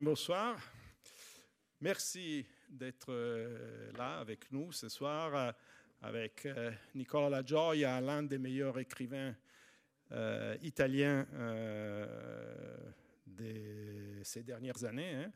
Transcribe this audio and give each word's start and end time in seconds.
Bonsoir. 0.00 0.56
Merci 1.80 2.46
d'être 2.68 3.12
euh, 3.12 3.90
là 3.96 4.20
avec 4.20 4.52
nous 4.52 4.70
ce 4.70 4.88
soir 4.88 5.34
euh, 5.34 5.50
avec 6.02 6.46
euh, 6.46 6.70
Nicola 6.94 7.28
La 7.28 7.44
Gioia, 7.44 8.00
l'un 8.00 8.22
des 8.22 8.38
meilleurs 8.38 8.78
écrivains 8.78 9.34
italiens 10.62 11.26
de 13.26 14.22
ces 14.22 14.44
dernières 14.44 14.84
années. 14.84 15.16
Hein. 15.16 15.32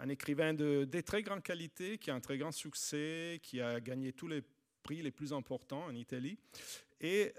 un 0.00 0.08
écrivain 0.08 0.54
de, 0.54 0.84
de, 0.84 1.00
très 1.00 1.22
grande 1.22 1.42
qualité, 1.42 1.98
qui 1.98 2.12
a 2.12 2.14
un 2.14 2.20
très 2.20 2.38
grand 2.38 2.52
succès, 2.52 3.40
qui 3.42 3.60
a 3.60 3.80
gagné 3.80 4.12
tous 4.12 4.28
les 4.28 4.42
prix 4.84 5.02
les 5.02 5.10
plus 5.10 5.32
importants 5.32 5.84
en 5.84 5.94
Italie 5.94 6.38
et 7.00 7.34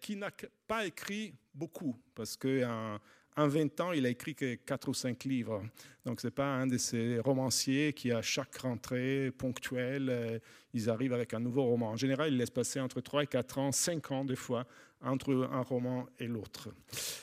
qui 0.00 0.16
n'a 0.16 0.32
pas 0.66 0.86
écrit 0.86 1.34
beaucoup 1.54 1.96
parce 2.14 2.36
qu'un 2.36 2.98
en 3.36 3.48
20 3.48 3.80
ans, 3.80 3.92
il 3.92 4.06
a 4.06 4.08
écrit 4.08 4.34
que 4.34 4.54
4 4.54 4.88
ou 4.88 4.94
5 4.94 5.24
livres. 5.24 5.62
Donc, 6.04 6.20
ce 6.20 6.26
n'est 6.26 6.32
pas 6.32 6.46
un 6.46 6.66
de 6.66 6.78
ces 6.78 7.18
romanciers 7.20 7.92
qui, 7.92 8.10
à 8.10 8.22
chaque 8.22 8.56
rentrée 8.56 9.30
ponctuelle, 9.36 10.08
euh, 10.10 10.38
ils 10.74 10.90
arrivent 10.90 11.12
avec 11.12 11.34
un 11.34 11.40
nouveau 11.40 11.64
roman. 11.64 11.90
En 11.90 11.96
général, 11.96 12.32
il 12.32 12.38
laisse 12.38 12.50
passer 12.50 12.80
entre 12.80 13.00
3 13.00 13.24
et 13.24 13.26
4 13.26 13.58
ans, 13.58 13.72
5 13.72 14.10
ans 14.10 14.24
des 14.24 14.36
fois, 14.36 14.66
entre 15.02 15.48
un 15.50 15.62
roman 15.62 16.06
et 16.18 16.26
l'autre. 16.26 16.68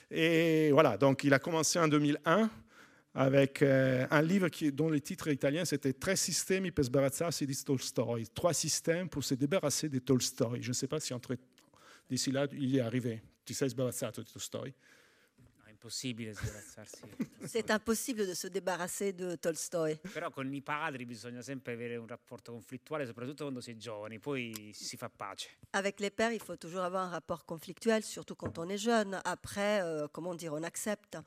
Et 0.09 0.71
voilà, 0.71 0.97
donc 0.97 1.23
il 1.23 1.33
a 1.33 1.39
commencé 1.39 1.77
en 1.79 1.87
2001 1.87 2.49
avec 3.13 3.61
euh, 3.61 4.05
un 4.11 4.21
livre 4.21 4.47
dont 4.71 4.89
le 4.89 4.99
titre 4.99 5.27
italien 5.29 5.65
c'était 5.65 5.93
Tre 5.93 6.15
sistemi 6.15 6.71
per 6.71 6.83
sbarazzarsi 6.83 7.45
di 7.45 7.55
Tolstoi. 7.63 8.19
Trois 8.33 8.53
systèmes 8.53 9.09
pour 9.09 9.23
se 9.23 9.35
débarrasser 9.35 9.89
de 9.89 9.99
Tolstoi. 9.99 10.57
Je 10.61 10.69
ne 10.69 10.73
sais 10.73 10.87
pas 10.87 10.99
si 10.99 11.13
entre 11.13 11.35
d'ici 12.09 12.31
là 12.31 12.47
il 12.51 12.69
y 12.69 12.77
est 12.77 12.81
arrivé. 12.81 13.21
Tu 13.45 13.53
sais 13.53 13.69
sbarazzato 13.69 14.21
di 14.21 14.31
Tolstoi 14.31 14.71
impossibile 15.77 16.33
sbarazzarsi. 16.33 17.03
C'est 17.45 17.69
impossible 17.69 18.25
de 18.25 18.33
se 18.33 18.47
débarrasser 18.47 19.13
de 19.13 19.35
Tolstoi. 19.35 19.99
Però 20.11 20.31
con 20.31 20.51
i 20.51 20.61
padri 20.61 21.05
bisogna 21.05 21.41
sempre 21.41 21.73
avere 21.73 21.95
un 21.95 22.07
rapporto 22.07 22.51
conflittuale, 22.51 23.05
soprattutto 23.05 23.43
quando 23.43 23.61
si 23.61 23.71
è 23.71 23.75
giovani, 23.75 24.19
poi 24.19 24.71
si 24.73 24.97
fa 24.97 25.09
pace. 25.09 25.49
Avec 25.71 25.99
les 25.99 26.11
pères, 26.11 26.33
il 26.33 26.41
faut 26.41 26.57
toujours 26.57 26.83
avoir 26.83 27.05
un 27.05 27.09
rapport 27.09 27.45
conflictuel, 27.45 28.03
surtout 28.03 28.35
quand 28.35 28.57
on 28.57 28.67
est 28.69 28.81
jeune. 28.81 29.21
Après, 29.23 29.81
euh, 29.81 30.07
comment 30.11 30.35
dire, 30.35 30.53
on 30.53 30.63
accepte. 30.63 31.17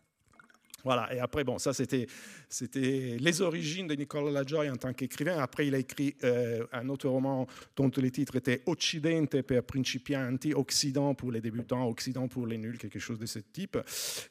Voilà, 0.84 1.12
et 1.14 1.18
après, 1.18 1.44
bon, 1.44 1.58
ça 1.58 1.72
c'était, 1.72 2.06
c'était 2.48 3.16
les 3.18 3.42
origines 3.42 3.86
de 3.86 3.94
Nicola 3.94 4.30
Lagioia 4.30 4.72
en 4.72 4.76
tant 4.76 4.92
qu'écrivain. 4.92 5.38
Après, 5.38 5.66
il 5.66 5.74
a 5.74 5.78
écrit 5.78 6.14
euh, 6.24 6.64
un 6.72 6.88
autre 6.88 7.08
roman 7.08 7.46
dont 7.76 7.90
le 7.96 8.10
titre 8.10 8.36
était 8.36 8.62
Occidente 8.66 9.42
per 9.42 9.62
principianti, 9.62 10.54
Occident 10.54 11.14
pour 11.14 11.32
les 11.32 11.40
débutants, 11.40 11.86
Occident 11.86 12.28
pour 12.28 12.46
les 12.46 12.58
nuls, 12.58 12.78
quelque 12.78 12.98
chose 12.98 13.18
de 13.18 13.26
ce 13.26 13.38
type, 13.38 13.78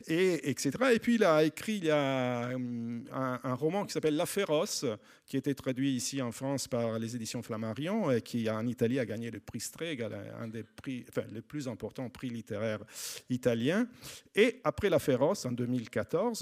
et, 0.08 0.50
etc. 0.50 0.72
Et 0.94 1.00
puis 1.00 1.16
il 1.16 1.24
a 1.24 1.44
écrit 1.44 1.78
il 1.78 1.86
y 1.86 1.92
a, 1.92 2.50
hum, 2.54 3.04
un, 3.12 3.54
roman 3.54 3.86
qui 3.86 3.94
s'appelle 3.94 4.16
La 4.16 4.26
Féroce, 4.26 4.86
qui 5.26 5.38
a 5.38 5.40
été 5.40 5.54
traduit 5.54 5.92
ici 5.92 6.22
en 6.22 6.32
France 6.32 6.68
par 6.68 6.98
les 6.98 7.16
éditions 7.16 7.44
Flammarion, 7.44 8.12
et 8.12 8.22
qui 8.22 8.50
en 8.50 8.66
Italie 8.66 9.00
a 9.00 9.06
gagné 9.06 9.30
le 9.32 9.40
prix 9.40 9.60
Strega, 9.60 10.10
un 10.40 10.48
des 10.48 10.64
prix, 10.64 11.06
enfin, 11.10 11.28
les 11.32 11.42
plus 11.42 11.68
importants 11.68 12.10
prix 12.10 12.30
littéraires 12.30 12.84
italiens. 13.30 13.88
Et 14.36 14.60
après 14.64 14.90
La 14.90 15.00
Féroce, 15.00 15.46
en 15.46 15.52
2014, 15.52 16.39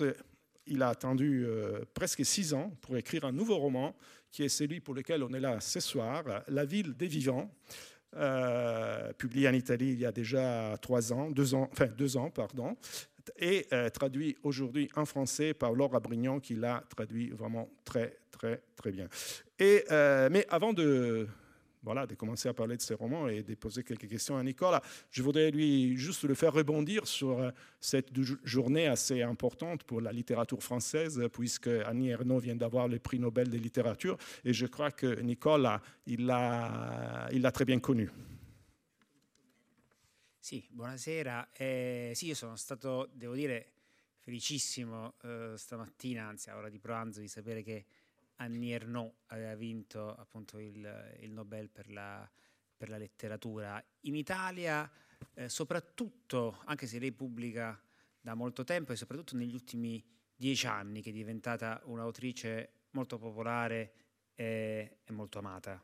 il 0.68 0.82
a 0.82 0.90
attendu 0.90 1.46
euh, 1.46 1.80
presque 1.94 2.26
six 2.26 2.54
ans 2.54 2.72
pour 2.82 2.98
écrire 2.98 3.26
un 3.26 3.32
nouveau 3.32 3.58
roman, 3.58 3.96
qui 4.32 4.44
est 4.44 4.50
celui 4.50 4.80
pour 4.80 4.94
lequel 4.94 5.24
on 5.24 5.34
est 5.34 5.40
là 5.40 5.60
ce 5.60 5.80
soir, 5.80 6.24
La 6.48 6.66
ville 6.66 6.96
des 6.96 7.08
vivants, 7.08 7.50
euh, 8.16 9.12
publié 9.14 9.48
en 9.48 9.54
Italie 9.54 9.92
il 9.92 10.00
y 10.00 10.06
a 10.06 10.12
déjà 10.12 10.78
trois 10.82 11.14
ans, 11.14 11.32
deux 11.32 11.54
ans, 11.56 11.70
enfin 11.72 11.88
deux 11.88 12.18
ans, 12.18 12.30
pardon, 12.30 12.76
et 13.38 13.68
euh, 13.74 13.90
traduit 13.90 14.38
aujourd'hui 14.44 14.90
en 14.96 15.06
français 15.06 15.54
par 15.54 15.74
Laura 15.74 16.00
Brignon, 16.00 16.40
qui 16.40 16.56
l'a 16.56 16.84
traduit 16.90 17.30
vraiment 17.30 17.70
très, 17.84 18.18
très, 18.32 18.62
très 18.76 18.92
bien. 18.92 19.08
Et, 19.60 19.84
mais 20.30 20.46
avant 20.50 20.74
de 20.74 21.28
voilà, 21.88 22.06
de 22.06 22.16
commencer 22.16 22.50
à 22.50 22.54
parler 22.54 22.76
de 22.76 22.82
ses 22.82 22.96
romans 22.96 23.30
et 23.30 23.44
de 23.44 23.56
poser 23.56 23.82
quelques 23.82 24.10
questions 24.10 24.36
à 24.38 24.44
Nicolas. 24.44 24.82
Je 25.10 25.24
voudrais 25.24 25.52
lui 25.52 25.96
juste 25.96 26.26
le 26.26 26.36
faire 26.36 26.52
rebondir 26.52 27.08
sur 27.08 27.40
euh, 27.40 27.52
cette 27.80 28.10
journée 28.44 28.88
assez 28.88 29.22
importante 29.22 29.86
pour 29.86 30.02
la 30.02 30.12
littérature 30.12 30.62
française, 30.62 31.22
puisque 31.32 31.70
Annie 31.86 32.10
Ernaux 32.10 32.40
vient 32.40 32.58
d'avoir 32.58 32.90
le 32.90 33.00
prix 33.00 33.20
Nobel 33.20 33.50
de 33.50 33.58
littérature, 33.58 34.18
et 34.44 34.52
je 34.52 34.66
crois 34.66 34.92
que 34.92 35.22
Nicolas, 35.22 35.82
il 36.06 36.26
l'a, 36.26 37.30
il 37.32 37.42
l'a 37.42 37.52
très 37.52 37.66
bien 37.66 37.80
connu. 37.80 38.10
Sì, 40.40 40.68
buonasera. 40.70 41.50
Eh, 41.54 42.12
sì, 42.16 42.28
io 42.28 42.36
sono 42.36 42.58
stato, 42.58 43.10
devo 43.14 43.34
dire, 43.34 43.72
felicissimo 44.20 45.14
eh, 45.24 45.54
stamattina, 45.56 46.28
anzi 46.28 46.50
a 46.50 46.58
ora 46.58 46.70
di 46.70 46.80
pranzo, 46.80 47.22
di 47.22 47.30
sapere 47.30 47.64
che 47.64 47.86
Annie 48.38 48.74
Ernaux 48.74 49.14
aveva 49.28 49.56
vinto 49.56 50.16
appunto 50.16 50.60
il, 50.60 51.16
il 51.20 51.32
Nobel 51.32 51.70
per 51.70 51.90
la, 51.90 52.30
per 52.76 52.90
la, 52.90 52.98
letteratura. 52.98 53.84
In 54.02 54.16
Italia, 54.16 54.90
eh, 55.34 55.50
soprattutto, 55.50 56.62
anche 56.66 56.88
se 56.88 57.00
lei 57.00 57.12
pubblica 57.12 57.80
da 58.20 58.34
molto 58.34 58.64
tempo 58.64 58.92
e 58.92 58.96
soprattutto 58.96 59.36
negli 59.36 59.54
ultimi 59.54 60.04
dieci 60.36 60.68
anni, 60.68 61.02
che 61.02 61.10
è 61.10 61.14
diventata 61.14 61.82
un'autrice 61.86 62.72
molto 62.92 63.18
popolare 63.18 63.94
e, 64.36 65.00
e 65.04 65.12
molto 65.12 65.40
amata. 65.40 65.84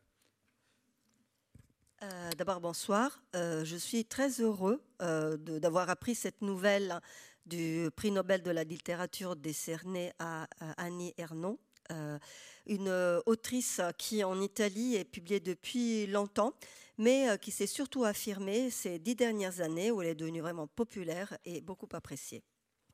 Euh, 2.03 2.31
D'abord, 2.38 2.59
bonsoir. 2.59 3.24
Euh, 3.36 3.63
je 3.63 3.78
suis 3.78 4.03
très 4.03 4.42
heureux 4.42 4.84
euh, 5.02 5.38
d'avoir 5.38 5.90
appris 5.90 6.16
cette 6.16 6.42
nouvelle 6.42 7.00
du 7.46 7.90
prix 7.96 8.12
Nobel 8.12 8.42
de 8.42 8.52
la 8.52 8.63
littérature 8.63 9.36
décerné 9.36 10.12
à, 10.19 10.47
à 10.59 10.84
Annie 10.84 11.13
Ernaux. 11.18 11.59
Euh, 11.92 12.18
une 12.66 12.88
euh, 12.88 13.20
autrice 13.26 13.82
qui 13.98 14.24
en 14.24 14.40
Italie 14.40 14.96
est 14.96 15.04
publiée 15.04 15.42
depuis 15.42 16.08
longtemps, 16.08 16.54
mais 16.98 17.30
euh, 17.30 17.38
qui 17.38 17.52
s'est 17.52 17.68
surtout 17.68 18.06
affirmée 18.06 18.70
ces 18.70 19.00
dix 19.00 19.16
dernières 19.16 19.60
années 19.60 19.92
où 19.92 20.02
elle 20.02 20.10
est 20.10 20.16
devenue 20.16 20.42
vraiment 20.42 20.68
populaire 20.68 21.38
et 21.46 21.62
beaucoup 21.62 21.90
appréciée. 21.94 22.44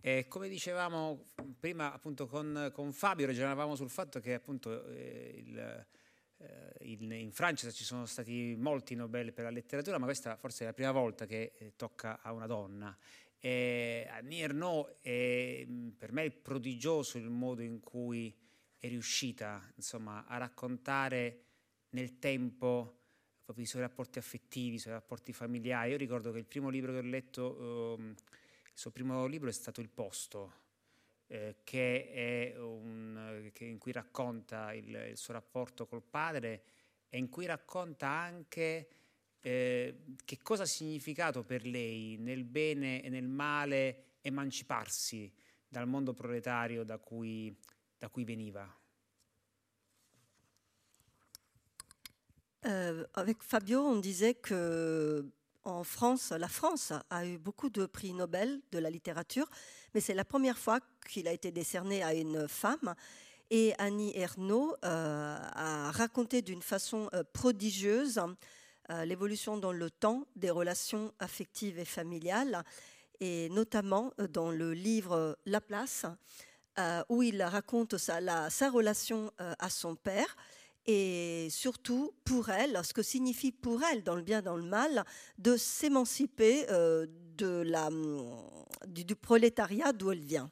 E 0.02 0.28
come 0.30 0.48
dicevamo 0.48 1.26
prima 1.60 1.92
appunto 1.92 2.26
con, 2.26 2.72
con 2.74 2.94
Fabio, 2.94 3.26
ragionavamo 3.26 3.76
sul 3.76 3.90
fatto 3.90 4.22
che 4.22 4.34
appunto 4.34 4.86
eh, 4.88 5.44
il, 5.46 5.86
eh, 6.38 6.74
in, 6.86 7.12
in, 7.12 7.32
Francia 7.34 7.70
ci 7.70 7.84
sono 7.84 8.06
stati 8.06 8.56
molti 8.58 8.96
Nobel 8.96 9.34
per 9.34 9.44
la 9.44 9.50
letteratura, 9.50 9.98
ma 9.98 10.06
questa 10.06 10.38
forse 10.38 10.64
è 10.64 10.68
la 10.68 10.74
prima 10.74 10.92
volta 10.92 11.26
che 11.26 11.52
eh, 11.58 11.74
tocca 11.76 12.22
a 12.22 12.32
una 12.32 12.48
donna. 12.48 12.98
E 13.42 14.08
Annie 14.10 14.44
Ernaux 14.44 14.96
è 15.02 15.66
per 15.98 16.14
me 16.14 16.24
è 16.26 16.32
prodigioso 16.32 17.18
il 17.18 17.30
modo 17.30 17.62
in 17.62 17.82
cui 17.82 18.34
è 18.80 18.88
riuscita 18.88 19.62
insomma, 19.76 20.26
a 20.26 20.38
raccontare 20.38 21.44
nel 21.90 22.18
tempo 22.18 22.96
proprio 23.44 23.66
i 23.66 23.68
suoi 23.68 23.82
rapporti 23.82 24.20
affettivi, 24.20 24.76
i 24.76 24.80
suoi 24.80 24.94
rapporti 24.94 25.34
familiari. 25.34 25.92
Io 25.92 25.98
ricordo 25.98 26.32
che 26.32 26.38
il 26.38 26.46
primo 26.46 26.70
libro 26.70 26.92
che 26.92 27.00
ho 27.00 27.02
letto, 27.02 27.98
eh, 27.98 28.04
il 28.04 28.16
suo 28.74 28.92
primo 28.92 29.26
libro 29.26 29.50
è 29.50 29.54
stato 29.54 29.82
Il 29.82 29.90
posto, 29.90 30.54
eh, 31.28 31.58
che 31.64 32.54
un, 32.58 33.50
che 33.54 33.66
in 33.66 33.78
cui 33.78 33.92
racconta 33.92 34.74
il, 34.74 35.08
il, 35.10 35.18
suo 35.18 35.34
rapporto 35.34 35.86
col 35.86 36.04
padre 36.04 36.64
e 37.10 37.18
in 37.18 37.30
cui 37.30 37.46
racconta 37.46 38.08
anche 38.08 38.88
eh, 39.40 39.96
che 40.24 40.38
cosa 40.42 40.64
ha 40.64 40.68
significato 40.68 41.44
per 41.44 41.66
lei 41.66 42.18
nel 42.18 42.44
bene 42.44 43.02
e 43.02 43.10
nel 43.10 43.28
male 43.28 44.18
emanciparsi 44.22 45.32
dal 45.68 45.88
mondo 45.88 46.14
proletario 46.14 46.84
da 46.84 46.98
cui 46.98 47.56
veniva? 48.02 48.68
Euh, 52.66 53.06
Avec 53.14 53.42
Fabio, 53.42 53.80
on 53.82 53.98
disait 53.98 54.34
que 54.34 55.26
en 55.64 55.84
France, 55.84 56.32
la 56.32 56.48
France 56.48 56.94
a 57.10 57.26
eu 57.26 57.38
beaucoup 57.38 57.70
de 57.70 57.86
prix 57.86 58.14
Nobel 58.14 58.62
de 58.72 58.80
la 58.80 58.90
littérature, 58.90 59.48
mais 59.94 60.02
c'est 60.02 60.14
la 60.14 60.26
première 60.26 60.58
fois 60.58 60.80
qu'il 61.08 61.28
a 61.28 61.34
été 61.34 61.52
décerné 61.52 62.02
à 62.02 62.14
une 62.14 62.48
femme. 62.48 62.96
Et 63.52 63.74
Annie 63.78 64.18
Ernaux 64.18 64.76
euh, 64.84 65.38
a 65.42 65.92
raconté 65.92 66.42
d'une 66.42 66.62
façon 66.62 67.10
euh, 67.14 67.24
prodigieuse 67.34 68.22
l'évolution 69.06 69.58
dans 69.58 69.72
le 69.72 69.92
temps 69.92 70.26
des 70.36 70.50
relations 70.50 71.14
affectives 71.20 71.78
et 71.78 71.86
familiales, 71.86 72.64
et 73.20 73.48
notamment 73.50 74.12
dans 74.32 74.50
le 74.50 74.74
livre 74.74 75.38
La 75.46 75.62
place, 75.62 76.08
euh, 76.80 77.04
où 77.10 77.22
il 77.22 77.42
raconte 77.44 77.98
sa, 77.98 78.22
la, 78.22 78.50
sa 78.50 78.70
relation 78.70 79.32
euh, 79.42 79.54
à 79.60 79.70
son 79.70 79.96
père 79.96 80.36
et 80.86 81.48
surtout 81.52 82.14
pour 82.24 82.50
elle, 82.50 82.80
ce 82.84 82.94
que 82.94 83.04
signifie 83.04 83.52
pour 83.52 83.84
elle, 83.84 84.02
dans 84.02 84.16
le 84.16 84.24
bien, 84.24 84.42
dans 84.42 84.58
le 84.58 84.64
mal, 84.64 85.04
de 85.38 85.58
s'émanciper 85.58 86.66
euh, 86.70 87.06
de 87.36 87.62
la, 87.62 87.90
du, 88.88 89.06
du 89.06 89.16
proletariat 89.16 89.92
d'où 89.94 90.12
elle 90.12 90.24
vient. 90.24 90.50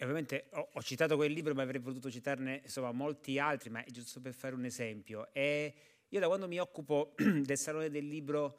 E 0.00 0.04
ovviamente 0.04 0.46
ho, 0.52 0.68
ho, 0.74 0.80
citato 0.80 1.16
quel 1.16 1.32
libro, 1.32 1.54
ma 1.54 1.62
avrei 1.62 1.80
potuto 1.80 2.08
citarne 2.08 2.60
insomma, 2.62 2.92
molti 2.92 3.40
altri, 3.40 3.68
ma 3.68 3.84
è 3.84 3.90
giusto 3.90 4.20
per 4.20 4.32
fare 4.32 4.54
un 4.54 4.64
esempio. 4.64 5.28
E 5.32 5.74
io 6.08 6.20
da 6.20 6.28
quando 6.28 6.46
mi 6.46 6.60
occupo 6.60 7.14
del 7.18 7.58
Salone 7.58 7.90
del 7.90 8.06
Libro 8.06 8.58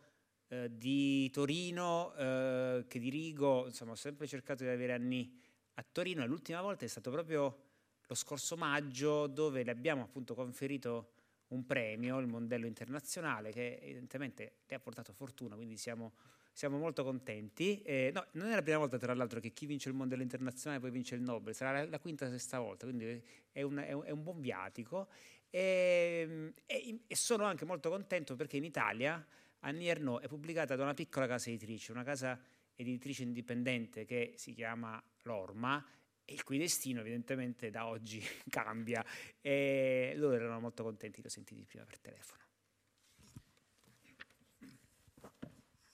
eh, 0.49 0.69
di 0.69 1.29
Torino, 1.31 2.13
eh, 2.15 2.85
che 2.89 2.99
dirigo, 2.99 3.67
insomma, 3.67 3.91
ho 3.91 3.95
sempre 3.95 4.27
cercato 4.27 4.63
di 4.63 4.69
avere 4.69 4.91
anni 4.91 5.33
a 5.79 5.85
Torino 5.89 6.25
l'ultima 6.25 6.61
volta 6.61 6.83
è 6.83 6.87
stato 6.89 7.09
proprio 7.09 7.67
lo 8.05 8.15
scorso 8.15 8.57
maggio 8.57 9.27
dove 9.27 9.63
le 9.63 9.71
abbiamo 9.71 10.03
appunto 10.03 10.35
conferito 10.35 11.11
un 11.49 11.65
premio, 11.65 12.19
il 12.19 12.27
Mondello 12.27 12.67
Internazionale, 12.67 13.51
che 13.51 13.79
evidentemente 13.81 14.57
le 14.67 14.75
ha 14.75 14.79
portato 14.79 15.13
fortuna, 15.13 15.55
quindi 15.55 15.77
siamo, 15.77 16.13
siamo 16.51 16.77
molto 16.77 17.03
contenti. 17.03 17.81
Eh, 17.81 18.11
no, 18.13 18.25
non 18.33 18.49
è 18.49 18.55
la 18.55 18.61
prima 18.61 18.77
volta, 18.77 18.97
tra 18.97 19.13
l'altro, 19.13 19.39
che 19.39 19.51
chi 19.51 19.65
vince 19.65 19.89
il 19.89 19.95
Mondello 19.95 20.21
Internazionale 20.21 20.81
poi 20.81 20.91
vince 20.91 21.15
il 21.15 21.21
Nobel, 21.21 21.55
sarà 21.55 21.71
la, 21.71 21.89
la 21.89 21.99
quinta 21.99 22.25
o 22.25 22.29
sesta 22.29 22.59
volta, 22.59 22.85
quindi 22.85 23.23
è 23.51 23.61
un, 23.61 23.77
è 23.77 23.93
un, 23.93 24.03
è 24.03 24.11
un 24.11 24.21
buon 24.21 24.41
viatico. 24.41 25.07
E, 25.49 26.53
e, 26.65 26.99
e, 27.07 27.15
sono 27.15 27.45
anche 27.45 27.65
molto 27.65 27.89
contento 27.89 28.35
perché 28.35 28.57
in 28.57 28.63
Italia 28.63 29.25
Annie 29.61 29.89
Ernaux 29.89 30.21
è 30.21 30.27
pubblicata 30.27 30.75
da 30.75 30.83
una 30.83 30.93
piccola 30.93 31.25
casa 31.25 31.49
editrice, 31.49 31.91
una 31.91 32.03
casa 32.03 32.39
editrice 32.75 33.23
indipendente 33.23 34.05
che 34.05 34.33
si 34.35 34.53
chiama 34.53 35.01
Lorma 35.23 35.83
il 36.31 36.43
cui 36.43 36.57
destino 36.57 37.01
evidentemente 37.01 37.69
da 37.69 37.87
oggi 37.87 38.23
cambia 38.49 39.03
e 39.41 40.13
loro 40.15 40.35
erano 40.35 40.59
molto 40.59 40.83
contenti, 40.83 41.21
l'ho 41.21 41.29
sentiti 41.29 41.65
prima 41.65 41.85
per 41.85 41.99
telefono. 41.99 42.43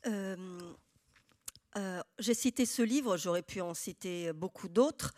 Euh, 0.08 0.76
euh, 1.78 2.02
J'ai 2.20 2.36
cité 2.36 2.66
ce 2.66 2.84
livre, 2.84 3.18
j'aurais 3.18 3.42
pu 3.42 3.62
en 3.62 3.74
citer 3.74 4.32
beaucoup 4.34 4.70
d'autres. 4.70 5.14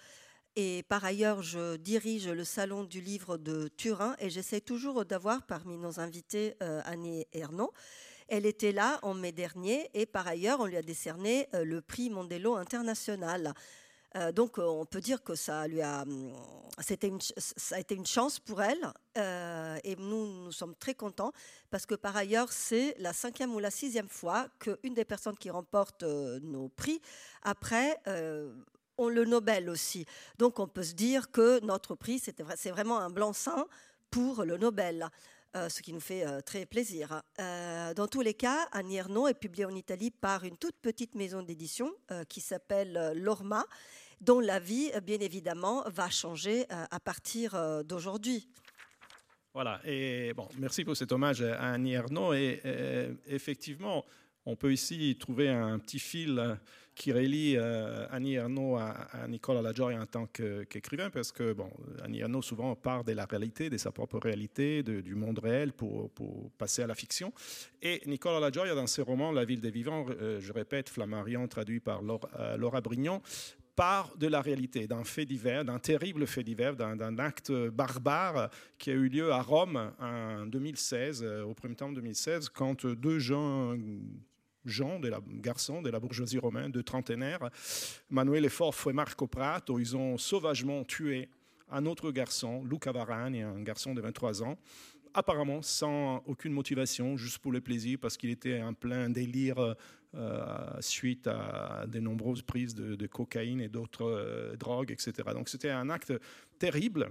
Et 0.55 0.81
par 0.89 1.05
ailleurs, 1.05 1.43
je 1.43 1.75
dirige 1.75 2.27
le 2.29 2.43
salon 2.43 2.83
du 2.83 2.99
livre 2.99 3.37
de 3.37 3.67
Turin 3.67 4.15
et 4.17 4.31
j'essaie 4.31 4.61
toujours 4.61 5.05
d'avoir 5.05 5.45
parmi 5.45 5.77
nos 5.77 5.99
invités 5.99 6.55
euh, 6.63 6.81
Annie 6.85 7.27
Ernaud. 7.31 7.73
Elle 8.27 8.47
était 8.47 8.71
là 8.71 8.97
en 9.03 9.13
mai 9.13 9.31
dernier 9.31 9.87
et 9.93 10.07
par 10.07 10.25
ailleurs, 10.25 10.59
on 10.59 10.65
lui 10.65 10.77
a 10.77 10.81
décerné 10.81 11.47
euh, 11.53 11.63
le 11.63 11.81
prix 11.81 12.09
Mondello 12.09 12.55
International. 12.55 13.53
Euh, 14.17 14.31
donc, 14.31 14.57
euh, 14.57 14.63
on 14.63 14.85
peut 14.85 15.01
dire 15.01 15.23
que 15.23 15.35
ça, 15.35 15.67
lui 15.67 15.81
a, 15.81 16.01
hum, 16.01 16.33
c'était 16.79 17.11
ça 17.37 17.75
a 17.75 17.79
été 17.79 17.95
une 17.95 18.05
chance 18.05 18.39
pour 18.39 18.61
elle. 18.61 18.91
Euh, 19.17 19.77
et 19.83 19.95
nous, 19.95 20.45
nous 20.45 20.51
sommes 20.51 20.75
très 20.75 20.95
contents 20.95 21.31
parce 21.69 21.85
que 21.85 21.95
par 21.95 22.15
ailleurs, 22.15 22.51
c'est 22.51 22.95
la 22.99 23.13
cinquième 23.13 23.53
ou 23.53 23.59
la 23.59 23.71
sixième 23.71 24.07
fois 24.07 24.47
qu'une 24.59 24.93
des 24.93 25.05
personnes 25.05 25.37
qui 25.37 25.49
remporte 25.49 26.03
nos 26.03 26.69
prix, 26.69 27.01
après, 27.43 27.97
ont 28.97 29.09
le 29.09 29.25
Nobel 29.25 29.69
aussi. 29.69 30.05
Donc, 30.37 30.59
on 30.59 30.67
peut 30.67 30.83
se 30.83 30.93
dire 30.93 31.31
que 31.31 31.63
notre 31.63 31.95
prix, 31.95 32.19
c'est 32.19 32.69
vraiment 32.69 32.99
un 32.99 33.09
blanc-seing 33.09 33.65
pour 34.09 34.43
le 34.43 34.57
Nobel. 34.57 35.09
ce 35.55 35.81
qui 35.81 35.93
nous 35.93 35.99
fait 35.99 36.41
très 36.43 36.65
plaisir. 36.65 37.21
dans 37.37 38.07
tous 38.09 38.21
les 38.21 38.33
cas, 38.33 38.67
Annie 38.71 38.97
Ernaux 38.97 39.27
est 39.27 39.33
publié 39.33 39.65
en 39.65 39.75
Italie 39.75 40.11
par 40.11 40.43
une 40.43 40.57
toute 40.57 40.77
petite 40.77 41.15
maison 41.15 41.41
d'édition 41.41 41.91
qui 42.29 42.41
s'appelle 42.41 43.13
Lorma 43.15 43.65
dont 44.21 44.39
la 44.39 44.59
vie, 44.59 44.91
euh, 44.95 45.01
bien 45.01 45.19
évidemment, 45.19 45.83
va 45.87 46.09
changer 46.09 46.65
euh, 46.71 46.85
à 46.89 46.99
partir 46.99 47.55
euh, 47.55 47.83
d'aujourd'hui. 47.83 48.47
Voilà, 49.53 49.81
et 49.85 50.33
bon, 50.35 50.47
merci 50.59 50.83
pour 50.83 50.95
cet 50.95 51.11
hommage 51.11 51.41
à 51.41 51.71
Annie 51.71 51.93
Ernaux. 51.93 52.33
Et, 52.33 52.61
effectivement, 53.25 54.05
on 54.45 54.55
peut 54.55 54.71
ici 54.71 55.17
trouver 55.19 55.49
un 55.49 55.79
petit 55.79 55.97
fil 55.97 56.59
qui 56.93 57.11
relie 57.11 57.57
Annie 58.11 58.35
Ernaux 58.35 58.75
à, 58.75 59.27
Nicolas 59.27 59.63
Lagioia 59.63 59.99
en 59.99 60.05
tant 60.05 60.27
qu'écrivain, 60.27 61.09
parce 61.09 61.31
que 61.31 61.53
bon, 61.53 61.71
Annie 62.03 62.19
Ernaux 62.19 62.43
souvent 62.43 62.75
part 62.75 63.03
de 63.03 63.13
la 63.13 63.25
réalité, 63.25 63.71
de 63.71 63.77
sa 63.77 63.91
propre 63.91 64.19
réalité, 64.19 64.83
du 64.83 65.15
monde 65.15 65.39
réel 65.39 65.73
pour, 65.73 66.11
passer 66.59 66.83
à 66.83 66.87
la 66.87 66.93
fiction. 66.93 67.33
Et 67.81 68.03
Nicolas 68.05 68.39
Lagioia, 68.39 68.75
dans 68.75 68.85
ses 68.85 69.01
romans 69.01 69.31
La 69.31 69.43
ville 69.43 69.61
des 69.61 69.71
vivants, 69.71 70.05
je 70.39 70.53
répète, 70.53 70.87
Flammarion 70.87 71.47
traduit 71.47 71.79
par 71.79 72.03
Laura, 72.03 72.57
Laura 72.57 72.81
Brignon, 72.81 73.23
part 73.77 74.17
de 74.17 74.25
la 74.25 74.41
réalité, 74.41 74.87
d'un 74.87 75.03
fait 75.03 75.25
divers, 75.25 75.63
d'un 75.63 75.77
terrible 75.77 76.25
fait 76.25 76.43
divers, 76.43 76.75
d'un 76.75 77.19
acte 77.19 77.51
barbare 77.69 78.49
qui 78.79 78.89
a 78.89 78.93
eu 78.93 79.07
lieu 79.07 79.31
à 79.31 79.41
Rome 79.41 79.93
en 79.99 80.47
2016, 80.47 81.23
euh, 81.23 81.43
au 81.43 81.53
printemps 81.53 81.91
2016, 81.91 82.49
quand 82.49 82.87
deux 82.87 83.19
gens 83.19 83.77
gens, 84.65 84.99
de 84.99 85.07
la, 85.07 85.19
garçons 85.25 85.81
de 85.81 85.89
la 85.89 85.99
bourgeoisie 85.99 86.39
romaine, 86.39 86.71
de 86.71 86.81
trentenaires, 86.81 87.49
Manuel 88.09 88.49
Forfo 88.49 88.89
et 88.89 88.93
Marco 88.93 89.27
Prato, 89.27 89.79
ils 89.79 89.95
ont 89.95 90.17
sauvagement 90.17 90.83
tué 90.83 91.29
un 91.69 91.85
autre 91.85 92.11
garçon, 92.11 92.65
Luca 92.65 92.91
Varani, 92.91 93.43
un 93.43 93.61
garçon 93.61 93.93
de 93.93 94.01
23 94.01 94.43
ans, 94.43 94.57
apparemment 95.13 95.61
sans 95.61 96.23
aucune 96.25 96.51
motivation, 96.51 97.15
juste 97.15 97.37
pour 97.37 97.51
le 97.51 97.61
plaisir, 97.61 97.97
parce 98.01 98.17
qu'il 98.17 98.31
était 98.31 98.61
en 98.61 98.73
plein 98.73 99.09
délire 99.09 99.75
suite 100.79 101.27
à 101.27 101.85
de 101.87 101.99
nombreuses 101.99 102.41
prises 102.41 102.75
de, 102.75 103.07
cocaïne 103.07 103.61
et 103.61 103.69
d'autres 103.69 104.05
euh, 104.05 104.55
drogues, 104.55 104.91
etc. 104.91 105.13
Donc 105.33 105.49
c'était 105.49 105.69
un 105.69 105.89
acte 105.89 106.13
terrible 106.59 107.09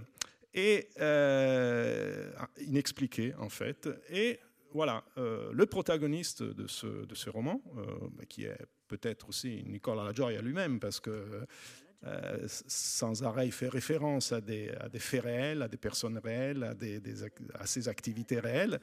et 0.54 0.88
euh, 1.00 2.30
inexpliqué 2.60 3.34
en 3.38 3.48
fait. 3.48 3.88
Et 4.10 4.40
voilà, 4.72 5.04
le 5.16 5.64
protagoniste 5.64 6.42
de 6.42 6.66
ce, 6.66 7.06
de 7.06 7.14
ce 7.14 7.30
roman, 7.30 7.62
qui 8.28 8.44
est 8.44 8.58
peut-être 8.88 9.30
aussi 9.30 9.64
Nicolas 9.66 10.04
Lagioia 10.04 10.42
lui-même, 10.42 10.80
parce 10.80 11.00
que 11.00 11.46
sans 12.46 13.22
arrêt, 13.22 13.46
il 13.46 13.52
fait 13.52 13.68
référence 13.68 14.32
à 14.32 14.42
des, 14.42 14.68
à 14.78 14.90
des, 14.90 14.98
faits 14.98 15.22
réels, 15.22 15.62
à 15.62 15.68
des 15.68 15.78
personnes 15.78 16.18
réelles, 16.18 16.62
à, 16.62 16.74
des, 16.74 17.00
à 17.54 17.64
ses 17.64 17.88
activités 17.88 18.38
réelles 18.38 18.78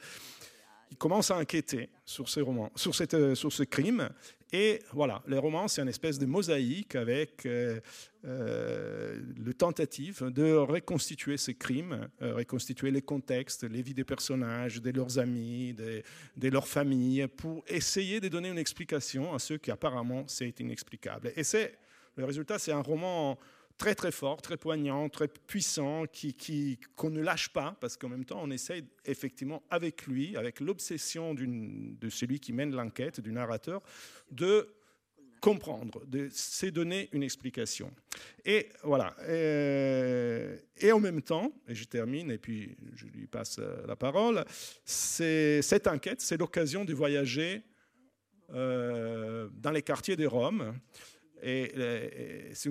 il 0.94 0.98
commence 0.98 1.32
à 1.32 1.38
enquêter 1.38 1.90
sur 2.06 2.30
ces 2.30 2.42
romans, 2.42 2.72
sur, 2.76 2.94
cette, 2.94 3.16
euh, 3.16 3.34
sur 3.34 3.52
ce 3.52 3.64
crime. 3.64 4.10
Et 4.52 4.80
voilà, 4.92 5.24
les 5.28 5.40
romans, 5.40 5.68
c'est 5.68 5.82
une 5.82 5.88
espèce 5.88 6.20
de 6.20 6.28
mosaïque 6.28 6.94
avec 6.94 7.48
euh, 7.48 7.80
euh, 8.26 9.20
le 9.44 9.54
tentative 9.56 10.26
de 10.26 10.54
reconstituer 10.54 11.38
ces 11.38 11.56
crimes, 11.56 12.08
reconstituer 12.22 12.92
les 12.92 13.02
contextes, 13.02 13.64
les 13.64 13.82
vies 13.82 13.96
des 13.96 14.04
personnages, 14.04 14.84
de 14.84 14.92
leurs 14.92 15.18
amis, 15.18 15.74
de, 15.74 16.04
de 16.38 16.50
leurs 16.50 16.68
familles, 16.68 17.26
pour 17.28 17.64
essayer 17.68 18.20
de 18.20 18.28
donner 18.28 18.50
une 18.50 18.60
explication 18.60 19.34
à 19.34 19.40
ceux 19.40 19.58
qui 19.58 19.72
apparemment 19.72 20.26
c'est 20.28 20.60
inexplicable. 20.60 21.34
Et 21.36 21.44
c'est 21.44 21.80
le 22.16 22.26
résultat, 22.26 22.60
c'est 22.60 22.72
un 22.72 22.84
roman 22.84 23.40
très 23.78 23.96
très 23.96 24.12
fort, 24.12 24.42
très 24.42 24.58
poignant, 24.58 25.10
très 25.10 25.28
puissant, 25.28 26.06
qui, 26.06 26.34
qui, 26.34 26.80
qu'on 26.96 27.10
ne 27.10 27.22
lâche 27.22 27.50
pas, 27.50 27.76
parce 27.80 27.98
qu'en 27.98 28.10
même 28.10 28.26
temps, 28.26 28.40
on 28.42 28.52
essaye 28.52 28.84
effectivement 29.06 29.64
avec 29.70 30.06
lui, 30.08 30.38
avec 30.38 30.60
l'obsession 30.60 31.34
de 31.34 32.10
celui 32.10 32.40
qui 32.40 32.54
mène 32.54 32.74
l'enquête, 32.74 33.20
du 33.20 33.32
narrateur, 33.32 33.82
de 34.32 34.70
comprendre, 35.44 36.06
de 36.06 36.30
se 36.32 36.68
donner 36.68 37.10
une 37.12 37.22
explication. 37.22 37.92
Et 38.46 38.70
voilà. 38.82 39.14
Et, 39.28 40.92
en 40.94 41.02
même 41.02 41.22
temps, 41.22 41.52
et 41.68 41.76
je 41.76 41.84
termine, 41.84 42.32
et 42.32 42.38
puis 42.38 42.78
je 42.96 43.08
lui 43.08 43.28
passe 43.28 43.60
la 43.86 43.98
parole, 43.98 44.46
c'est, 44.86 45.62
cette 45.62 45.88
enquête, 45.88 46.22
c'est 46.22 46.38
l'occasion 46.38 46.86
de 46.86 46.94
voyager 46.94 47.62
euh, 48.54 49.50
dans 49.54 49.72
les 49.72 49.82
quartiers 49.82 50.16
de 50.16 50.26
Rome. 50.26 50.80
Et, 51.44 51.72
c'est 52.54 52.70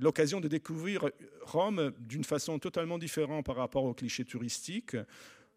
l'occasion 0.00 0.40
de 0.40 0.48
découvrir 0.48 1.08
Rome 1.42 1.92
d'une 2.00 2.24
façon 2.24 2.58
totalement 2.58 2.98
différente 2.98 3.46
par 3.46 3.56
rapport 3.56 3.84
aux 3.84 3.94
clichés 3.94 4.24
touristiques. 4.24 4.96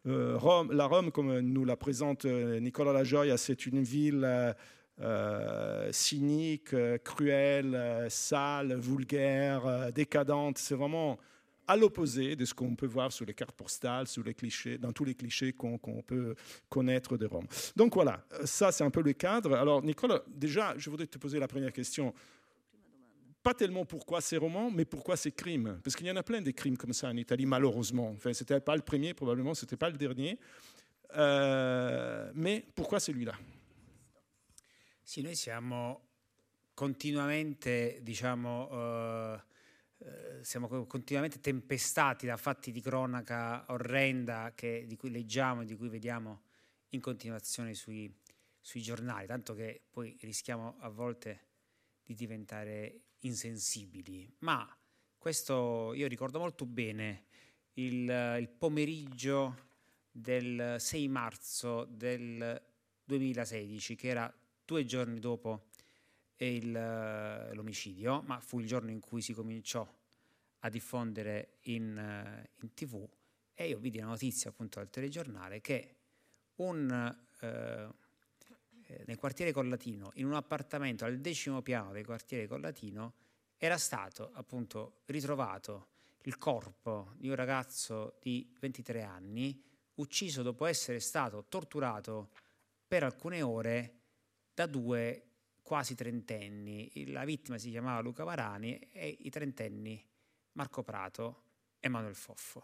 Euh, 0.07 0.37
Rome, 0.37 0.71
la 0.71 0.85
Rome, 0.85 1.11
comme 1.11 1.39
nous 1.39 1.65
la 1.65 1.75
présente 1.75 2.25
euh, 2.25 2.59
Nicolas 2.59 2.93
Lagioia, 2.93 3.37
c'est 3.37 3.65
une 3.65 3.83
ville 3.83 4.55
euh, 5.01 5.91
cynique, 5.91 6.75
cruelle, 7.03 8.07
sale, 8.09 8.77
vulgaire, 8.79 9.91
décadente. 9.93 10.57
C'est 10.57 10.75
vraiment 10.75 11.17
à 11.69 11.77
l'opposé 11.77 12.35
de 12.35 12.45
ce 12.45 12.53
qu'on 12.55 12.75
peut 12.75 12.87
voir 12.87 13.11
sur 13.11 13.25
les 13.25 13.35
cartes 13.35 13.55
postales, 13.55 14.07
sur 14.07 14.23
les 14.23 14.33
clichés, 14.33 14.79
dans 14.79 14.91
tous 14.91 15.05
les 15.05 15.13
clichés 15.13 15.53
qu'on 15.53 15.77
peut 16.01 16.33
connaître 16.67 17.15
de 17.15 17.27
Rome. 17.27 17.45
Donc 17.75 17.93
voilà, 17.93 18.25
ça 18.43 18.71
c'est 18.71 18.83
un 18.83 18.89
peu 18.89 19.03
le 19.03 19.13
cadre. 19.13 19.53
Alors 19.55 19.83
Nicolas, 19.83 20.23
déjà, 20.27 20.73
je 20.77 20.89
voudrais 20.89 21.05
te 21.05 21.19
poser 21.19 21.37
la 21.37 21.47
première 21.47 21.71
question. 21.71 22.11
Pas 23.43 23.53
tellement 23.53 23.85
pourquoi 23.85 24.19
ces 24.19 24.37
romans, 24.37 24.71
mais 24.71 24.83
pourquoi 24.83 25.15
ces 25.15 25.31
crimes? 25.31 25.79
Parce 25.83 25.95
qu'il 25.95 26.07
y 26.07 26.11
en 26.11 26.15
a 26.15 26.23
plein 26.23 26.41
des 26.41 26.53
crimes 26.53 26.75
comme 26.75 26.91
ça 26.91 27.07
en 27.07 27.15
Italie, 27.15 27.45
malheureusement. 27.45 28.09
Enfin, 28.15 28.33
ce 28.33 28.43
n'était 28.43 28.59
pas 28.59 28.75
le 28.75 28.81
premier, 28.81 29.13
probablement, 29.13 29.53
ce 29.53 29.63
n'était 29.63 29.77
pas 29.77 29.91
le 29.91 29.97
dernier. 29.97 30.39
Euh, 31.15 32.31
mais 32.33 32.65
pourquoi 32.73 32.99
celui-là? 32.99 33.33
Sì, 35.03 35.21
noi 35.21 35.35
siamo 35.35 36.01
continuamente, 36.73 37.99
diciamo, 38.01 38.69
Eh, 38.71 39.48
siamo 40.41 40.85
continuamente 40.85 41.39
tempestati 41.39 42.25
da 42.25 42.37
fatti 42.37 42.71
di 42.71 42.81
cronaca 42.81 43.65
orrenda 43.69 44.53
che, 44.55 44.85
di 44.87 44.95
cui 44.95 45.11
leggiamo 45.11 45.61
e 45.61 45.65
di 45.65 45.75
cui 45.75 45.89
vediamo 45.89 46.43
in 46.89 47.01
continuazione 47.01 47.73
sui, 47.73 48.11
sui 48.59 48.81
giornali, 48.81 49.27
tanto 49.27 49.53
che 49.53 49.81
poi 49.89 50.17
rischiamo 50.21 50.77
a 50.79 50.89
volte 50.89 51.47
di 52.03 52.13
diventare 52.13 53.01
insensibili. 53.19 54.31
Ma 54.39 54.67
questo 55.17 55.93
io 55.93 56.07
ricordo 56.07 56.39
molto 56.39 56.65
bene 56.65 57.25
il, 57.73 58.37
il 58.39 58.49
pomeriggio 58.57 59.67
del 60.09 60.75
6 60.79 61.07
marzo 61.07 61.85
del 61.85 62.61
2016, 63.03 63.95
che 63.95 64.07
era 64.07 64.33
due 64.65 64.85
giorni 64.85 65.19
dopo 65.19 65.68
il, 66.45 66.71
l'omicidio, 67.53 68.21
ma 68.21 68.39
fu 68.39 68.59
il 68.59 68.67
giorno 68.67 68.91
in 68.91 68.99
cui 68.99 69.21
si 69.21 69.33
cominciò 69.33 69.87
a 70.59 70.69
diffondere 70.69 71.57
in, 71.63 71.95
uh, 71.95 72.63
in 72.63 72.73
tv 72.73 73.07
e 73.53 73.67
io 73.67 73.77
vidi 73.77 73.99
la 73.99 74.05
notizia 74.05 74.49
appunto 74.49 74.79
al 74.79 74.89
telegiornale 74.89 75.61
che 75.61 75.95
un, 76.55 77.15
uh, 77.41 77.45
nel 79.05 79.17
quartiere 79.17 79.51
Collatino, 79.51 80.11
in 80.15 80.25
un 80.25 80.33
appartamento 80.33 81.05
al 81.05 81.19
decimo 81.19 81.61
piano 81.61 81.91
del 81.91 82.05
quartiere 82.05 82.47
Collatino, 82.47 83.13
era 83.57 83.77
stato 83.77 84.31
appunto 84.33 85.01
ritrovato 85.05 85.87
il 86.23 86.37
corpo 86.37 87.13
di 87.17 87.29
un 87.29 87.35
ragazzo 87.35 88.17
di 88.21 88.53
23 88.59 89.03
anni 89.03 89.61
ucciso 89.95 90.41
dopo 90.41 90.65
essere 90.65 90.99
stato 90.99 91.45
torturato 91.47 92.31
per 92.87 93.03
alcune 93.03 93.41
ore 93.41 93.99
da 94.53 94.65
due 94.65 95.28
quasi 95.69 95.93
trentenni. 95.93 96.89
La 97.11 97.23
vittima 97.25 97.59
si 97.59 97.69
chiamava 97.69 98.01
Luca 98.01 98.23
Varani 98.23 98.79
e 98.91 99.17
i 99.19 99.29
trentenni 99.29 100.03
Marco 100.53 100.81
Prato 100.81 101.43
e 101.79 101.87
Manuel 101.89 102.15
Foffo. 102.15 102.63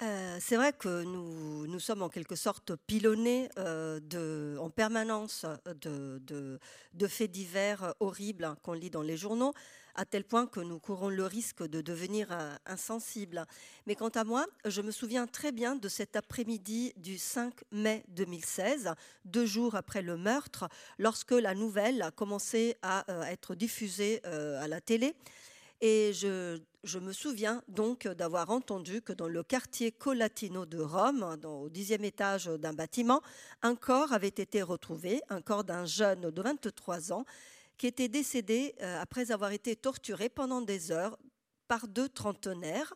Euh, 0.00 0.38
c'est 0.40 0.56
vrai 0.56 0.72
que 0.72 1.04
nous, 1.04 1.66
nous, 1.66 1.78
sommes 1.78 2.00
en 2.00 2.08
quelque 2.08 2.34
sorte 2.34 2.74
pilonnés 2.74 3.50
euh, 3.58 4.56
en 4.56 4.70
permanence 4.70 5.44
de, 5.66 6.58
faits 7.06 7.30
divers 7.30 7.94
horribles 8.00 8.56
qu'on 8.62 8.72
lit 8.72 8.90
dans 8.90 9.02
les 9.02 9.18
journaux, 9.18 9.52
à 9.94 10.04
tel 10.04 10.24
point 10.24 10.46
que 10.46 10.60
nous 10.60 10.78
courons 10.78 11.08
le 11.08 11.24
risque 11.24 11.62
de 11.62 11.80
devenir 11.80 12.28
euh, 12.30 12.54
insensibles. 12.66 13.46
Mais 13.86 13.94
quant 13.94 14.08
à 14.08 14.24
moi, 14.24 14.46
je 14.64 14.82
me 14.82 14.90
souviens 14.90 15.26
très 15.26 15.52
bien 15.52 15.76
de 15.76 15.88
cet 15.88 16.16
après-midi 16.16 16.92
du 16.96 17.18
5 17.18 17.54
mai 17.72 18.04
2016, 18.08 18.92
deux 19.24 19.46
jours 19.46 19.74
après 19.74 20.02
le 20.02 20.16
meurtre, 20.16 20.68
lorsque 20.98 21.32
la 21.32 21.54
nouvelle 21.54 22.02
a 22.02 22.10
commencé 22.10 22.76
à 22.82 23.04
être 23.30 23.54
diffusée 23.54 24.24
à 24.24 24.68
la 24.68 24.80
télé. 24.80 25.14
Et 25.84 26.12
je, 26.12 26.98
me 27.00 27.12
souviens 27.12 27.60
donc 27.66 28.06
d'avoir 28.06 28.50
entendu 28.50 29.02
que 29.02 29.12
dans 29.12 29.26
le 29.26 29.42
quartier 29.42 29.90
Colatino 29.90 30.64
de 30.64 30.80
Rome, 30.80 31.36
au 31.44 31.68
dixième 31.68 32.04
étage 32.04 32.46
d'un 32.46 32.72
bâtiment, 32.72 33.20
un 33.62 33.74
corps 33.74 34.12
avait 34.12 34.28
été 34.28 34.62
retrouvé, 34.62 35.20
un 35.28 35.40
corps 35.40 35.64
d'un 35.64 35.84
jeune 35.84 36.30
de 36.30 36.40
23 36.40 37.12
ans 37.12 37.24
qui 37.82 37.88
était 37.88 38.06
décédé 38.06 38.76
euh, 38.80 39.00
après 39.00 39.32
avoir 39.32 39.50
été 39.50 39.74
torturé 39.74 40.28
pendant 40.28 40.60
des 40.62 40.92
heures 40.92 41.18
par 41.66 41.88
deux 41.88 42.08
trentenaires. 42.08 42.94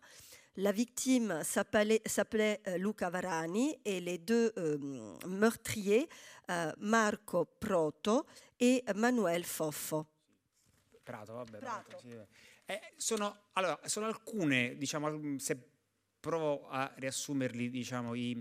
La 0.54 0.70
victime 0.70 1.42
s'appelait 1.42 2.60
euh, 2.68 2.78
Luca 2.78 3.10
Varani 3.10 3.76
et 3.84 4.00
les 4.00 4.16
deux 4.16 4.52
euh, 4.56 4.78
meurtriers, 5.26 6.08
euh, 6.52 6.72
Marco 6.78 7.46
Proto 7.46 8.26
et 8.60 8.84
Manuel 8.94 9.42
Foffo. 9.42 10.06
Prato, 11.02 11.32
vabbè, 11.32 11.58
Prato. 11.58 11.88
Prato 11.88 11.98
sì. 11.98 12.16
Eh, 12.66 12.80
sono, 12.96 13.36
allora, 13.54 13.80
sono 13.86 14.06
alcune, 14.06 14.76
diciamo, 14.76 15.36
se 15.40 15.58
provo 16.20 16.68
a 16.68 16.92
riassumerli, 16.94 17.70
diciamo, 17.70 18.14
i, 18.14 18.40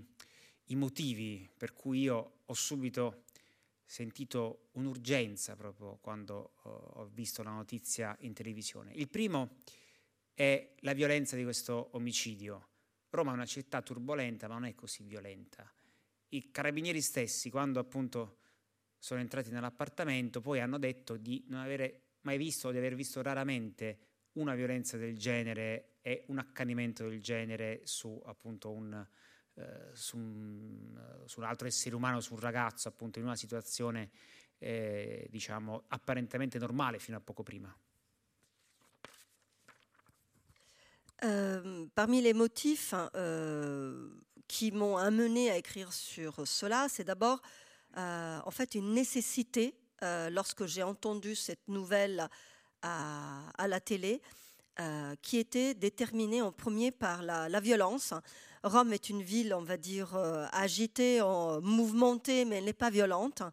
i 0.65 0.75
motivi 0.75 1.49
per 1.57 1.73
cui 1.73 2.01
io 2.01 2.41
ho 2.45 2.53
subito 2.53 3.23
sentito 3.85 4.69
un'urgenza 4.73 5.55
proprio 5.55 5.97
quando 6.01 6.53
ho, 6.63 6.69
ho 6.69 7.05
visto 7.13 7.43
la 7.43 7.51
notizia 7.51 8.15
in 8.21 8.33
televisione. 8.33 8.91
Il 8.93 9.09
primo 9.09 9.57
è 10.33 10.73
la 10.79 10.93
violenza 10.93 11.35
di 11.35 11.43
questo 11.43 11.89
omicidio. 11.91 12.69
Roma 13.09 13.31
è 13.31 13.35
una 13.35 13.45
città 13.45 13.81
turbolenta, 13.81 14.47
ma 14.47 14.55
non 14.55 14.65
è 14.65 14.75
così 14.75 15.03
violenta. 15.03 15.71
I 16.29 16.51
carabinieri 16.51 17.01
stessi, 17.01 17.49
quando 17.49 17.79
appunto 17.79 18.39
sono 18.97 19.21
entrati 19.21 19.51
nell'appartamento, 19.51 20.41
poi 20.41 20.59
hanno 20.59 20.77
detto 20.77 21.15
di 21.15 21.45
non 21.47 21.61
avere 21.61 22.15
mai 22.21 22.37
visto 22.37 22.67
o 22.67 22.71
di 22.71 22.77
aver 22.77 22.95
visto 22.95 23.21
raramente 23.21 23.99
una 24.33 24.55
violenza 24.55 24.97
del 24.97 25.17
genere 25.17 25.99
e 26.01 26.25
un 26.27 26.39
accanimento 26.39 27.07
del 27.07 27.21
genere 27.21 27.81
su 27.83 28.21
appunto 28.25 28.71
un, 28.71 29.07
eh, 29.55 29.89
su, 29.93 30.17
un, 30.17 31.23
su 31.25 31.39
un 31.39 31.45
altro 31.45 31.67
essere 31.67 31.95
umano, 31.95 32.19
su 32.21 32.33
un 32.33 32.39
ragazzo 32.39 32.87
appunto 32.87 33.19
in 33.19 33.25
una 33.25 33.35
situazione 33.35 34.09
eh, 34.59 35.27
diciamo 35.29 35.83
apparentemente 35.89 36.57
normale 36.57 36.99
fino 36.99 37.17
a 37.17 37.21
poco 37.21 37.43
prima. 37.43 37.75
Euh, 41.23 41.87
parmi 41.93 42.21
les 42.21 42.33
motifs 42.33 42.93
euh, 43.15 44.09
qui 44.47 44.71
m'ont 44.71 44.97
amené 44.97 45.49
à 45.49 45.57
écrire 45.57 45.91
sur 45.93 46.45
cela, 46.45 46.87
c'est 46.89 47.05
d'abord 47.05 47.41
euh, 47.97 48.39
en 48.43 48.51
fait 48.51 48.75
une 48.75 48.93
nécessité 48.93 49.75
euh, 50.03 50.29
lorsque 50.29 50.65
j'ai 50.65 50.83
entendu 50.83 51.35
cette 51.35 51.67
nouvelle 51.67 52.27
à, 52.81 53.67
la 53.67 53.79
télé, 53.79 54.21
qui 55.23 55.37
était 55.37 55.73
déterminée 55.73 56.43
en 56.43 56.51
premier 56.51 56.91
par 56.91 57.23
la, 57.23 57.59
violence. 57.59 58.13
Rome 58.65 58.93
est 58.93 59.09
une 59.09 59.21
ville, 59.21 59.53
on 59.53 59.63
va 59.63 59.77
dire, 59.77 60.15
euh, 60.15 60.45
agitée, 60.51 61.21
mouvementée, 61.61 62.45
mais 62.45 62.57
elle 62.57 62.65
n'est 62.65 62.73
pas 62.73 62.89
violente. 62.89 63.43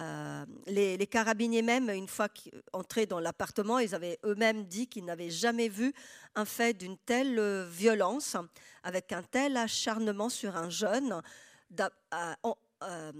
Euh, 0.00 0.46
les, 0.66 1.06
carabiniers 1.06 1.62
même, 1.62 1.90
une 1.90 2.08
fois 2.08 2.28
entrés 2.72 3.06
dans 3.06 3.20
l'appartement, 3.20 3.78
ils 3.78 3.94
avaient 3.94 4.18
eux-mêmes 4.24 4.64
dit 4.64 4.86
qu'ils 4.86 5.04
n'avaient 5.04 5.30
jamais 5.30 5.68
vu 5.68 5.92
un 6.34 6.44
fait 6.44 6.72
d'une 6.76 6.96
telle 6.96 7.66
violence, 7.70 8.36
avec 8.82 9.12
un 9.12 9.22
tel 9.22 9.56
acharnement 9.56 10.28
sur 10.28 10.56
un 10.56 10.70
jeune, 10.70 11.20
euh, 12.84 13.12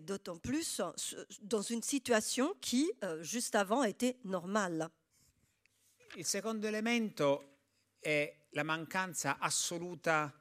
d'autant 0.00 0.36
plus 0.38 0.80
dans 1.42 1.62
une 1.62 1.82
situation 1.82 2.54
qui, 2.60 2.90
euh, 3.04 3.22
juste 3.22 3.54
avant, 3.54 3.82
était 3.84 4.16
normale. 4.24 4.88
Il 6.16 6.24
secondo 6.24 6.66
elemento 6.66 7.44
è 8.00 8.46
la 8.50 8.62
mancanza 8.62 9.36
assoluta 9.38 10.32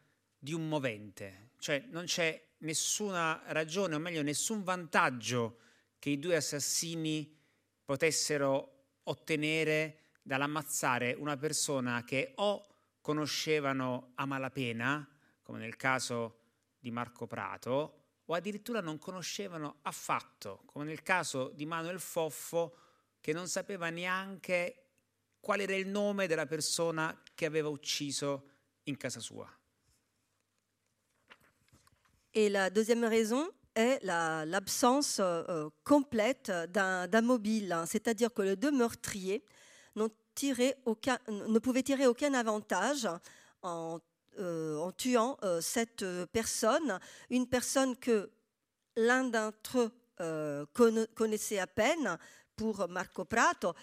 di 0.47 0.53
un 0.53 0.69
movente, 0.69 1.49
cioè 1.59 1.83
non 1.89 2.05
c'è 2.05 2.41
nessuna 2.59 3.43
ragione, 3.47 3.95
o 3.95 3.99
meglio 3.99 4.21
nessun 4.21 4.63
vantaggio 4.63 5.59
che 5.99 6.09
i 6.09 6.19
due 6.19 6.37
assassini 6.37 7.37
potessero 7.83 8.99
ottenere 9.03 10.03
dall'ammazzare 10.21 11.11
una 11.19 11.35
persona 11.35 12.05
che 12.05 12.31
o 12.35 12.65
conoscevano 13.01 14.13
a 14.15 14.25
malapena, 14.25 15.05
come 15.43 15.59
nel 15.59 15.75
caso 15.75 16.39
di 16.79 16.91
Marco 16.91 17.27
Prato, 17.27 18.03
o 18.23 18.33
addirittura 18.33 18.79
non 18.79 18.97
conoscevano 18.99 19.79
affatto, 19.81 20.61
come 20.65 20.85
nel 20.85 21.03
caso 21.03 21.49
di 21.49 21.65
Manuel 21.65 21.99
Foffo 21.99 22.77
che 23.19 23.33
non 23.33 23.49
sapeva 23.49 23.89
neanche 23.89 24.91
qual 25.41 25.59
era 25.59 25.75
il 25.75 25.87
nome 25.89 26.25
della 26.25 26.45
persona 26.45 27.21
che 27.35 27.45
aveva 27.45 27.67
ucciso 27.67 28.51
in 28.83 28.95
casa 28.95 29.19
sua. 29.19 29.53
Et 32.37 32.49
la 32.49 32.69
deuxième 32.69 33.03
raison 33.03 33.49
est 33.73 33.99
l'absence 34.03 35.17
la, 35.17 35.25
euh, 35.49 35.69
complète 35.83 36.51
d'un 36.69 37.21
mobile, 37.21 37.75
c'est-à-dire 37.87 38.31
que 38.31 38.43
les 38.43 38.55
deux 38.55 38.69
meurtriers 38.69 39.43
ne 39.95 41.57
pouvaient 41.57 41.81
tirer 41.81 42.05
aucun 42.05 42.35
avantage 42.35 43.09
en 43.63 43.99
euh, 44.37 44.91
tuant 44.91 45.35
euh, 45.41 45.61
cette 45.61 46.03
euh, 46.03 46.27
personne, 46.27 46.99
une 47.31 47.47
personne 47.47 47.95
que 47.95 48.29
l'un 48.95 49.23
d'entre 49.23 49.91
eux 50.21 50.67
connaissait 51.15 51.57
à 51.57 51.65
peine 51.65 52.19
pour 52.55 52.87
Marco 52.87 53.25
Prato 53.25 53.73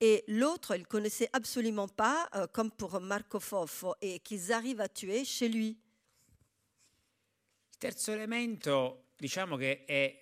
et 0.00 0.22
l'autre, 0.28 0.76
il 0.76 0.86
connaissait 0.86 1.30
absolument 1.32 1.88
pas, 1.88 2.28
comme 2.52 2.70
pour 2.72 3.00
Marco 3.00 3.40
Foffo, 3.40 3.94
et 4.02 4.18
qu'ils 4.18 4.52
arrivent 4.52 4.80
à 4.80 4.88
tuer 4.88 5.24
chez 5.24 5.48
lui. 5.48 5.78
Terzo 7.82 8.12
elemento, 8.12 9.08
diciamo 9.16 9.56
che 9.56 9.84
è 9.84 10.16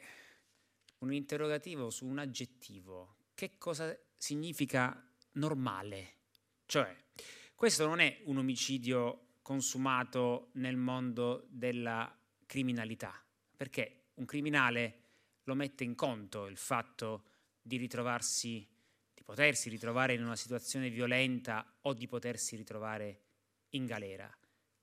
un 1.00 1.12
interrogativo 1.12 1.90
su 1.90 2.06
un 2.06 2.18
aggettivo. 2.18 3.16
Che 3.34 3.58
cosa 3.58 3.94
significa 4.16 5.06
normale? 5.32 6.14
Cioè, 6.64 6.96
questo 7.54 7.86
non 7.86 8.00
è 8.00 8.22
un 8.24 8.38
omicidio 8.38 9.34
consumato 9.42 10.48
nel 10.54 10.78
mondo 10.78 11.48
della 11.50 12.10
criminalità, 12.46 13.22
perché 13.54 14.04
un 14.14 14.24
criminale 14.24 15.02
lo 15.42 15.54
mette 15.54 15.84
in 15.84 15.94
conto 15.94 16.46
il 16.46 16.56
fatto 16.56 17.24
di 17.60 17.76
ritrovarsi, 17.76 18.66
di 19.12 19.22
potersi 19.22 19.68
ritrovare 19.68 20.14
in 20.14 20.24
una 20.24 20.34
situazione 20.34 20.88
violenta 20.88 21.76
o 21.82 21.92
di 21.92 22.08
potersi 22.08 22.56
ritrovare 22.56 23.20
in 23.72 23.84
galera. 23.84 24.34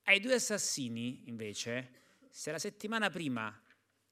Ai 0.04 0.20
due 0.20 0.34
assassini, 0.34 1.28
invece, 1.28 2.06
se 2.30 2.50
la 2.50 2.58
settimana 2.58 3.10
prima 3.10 3.62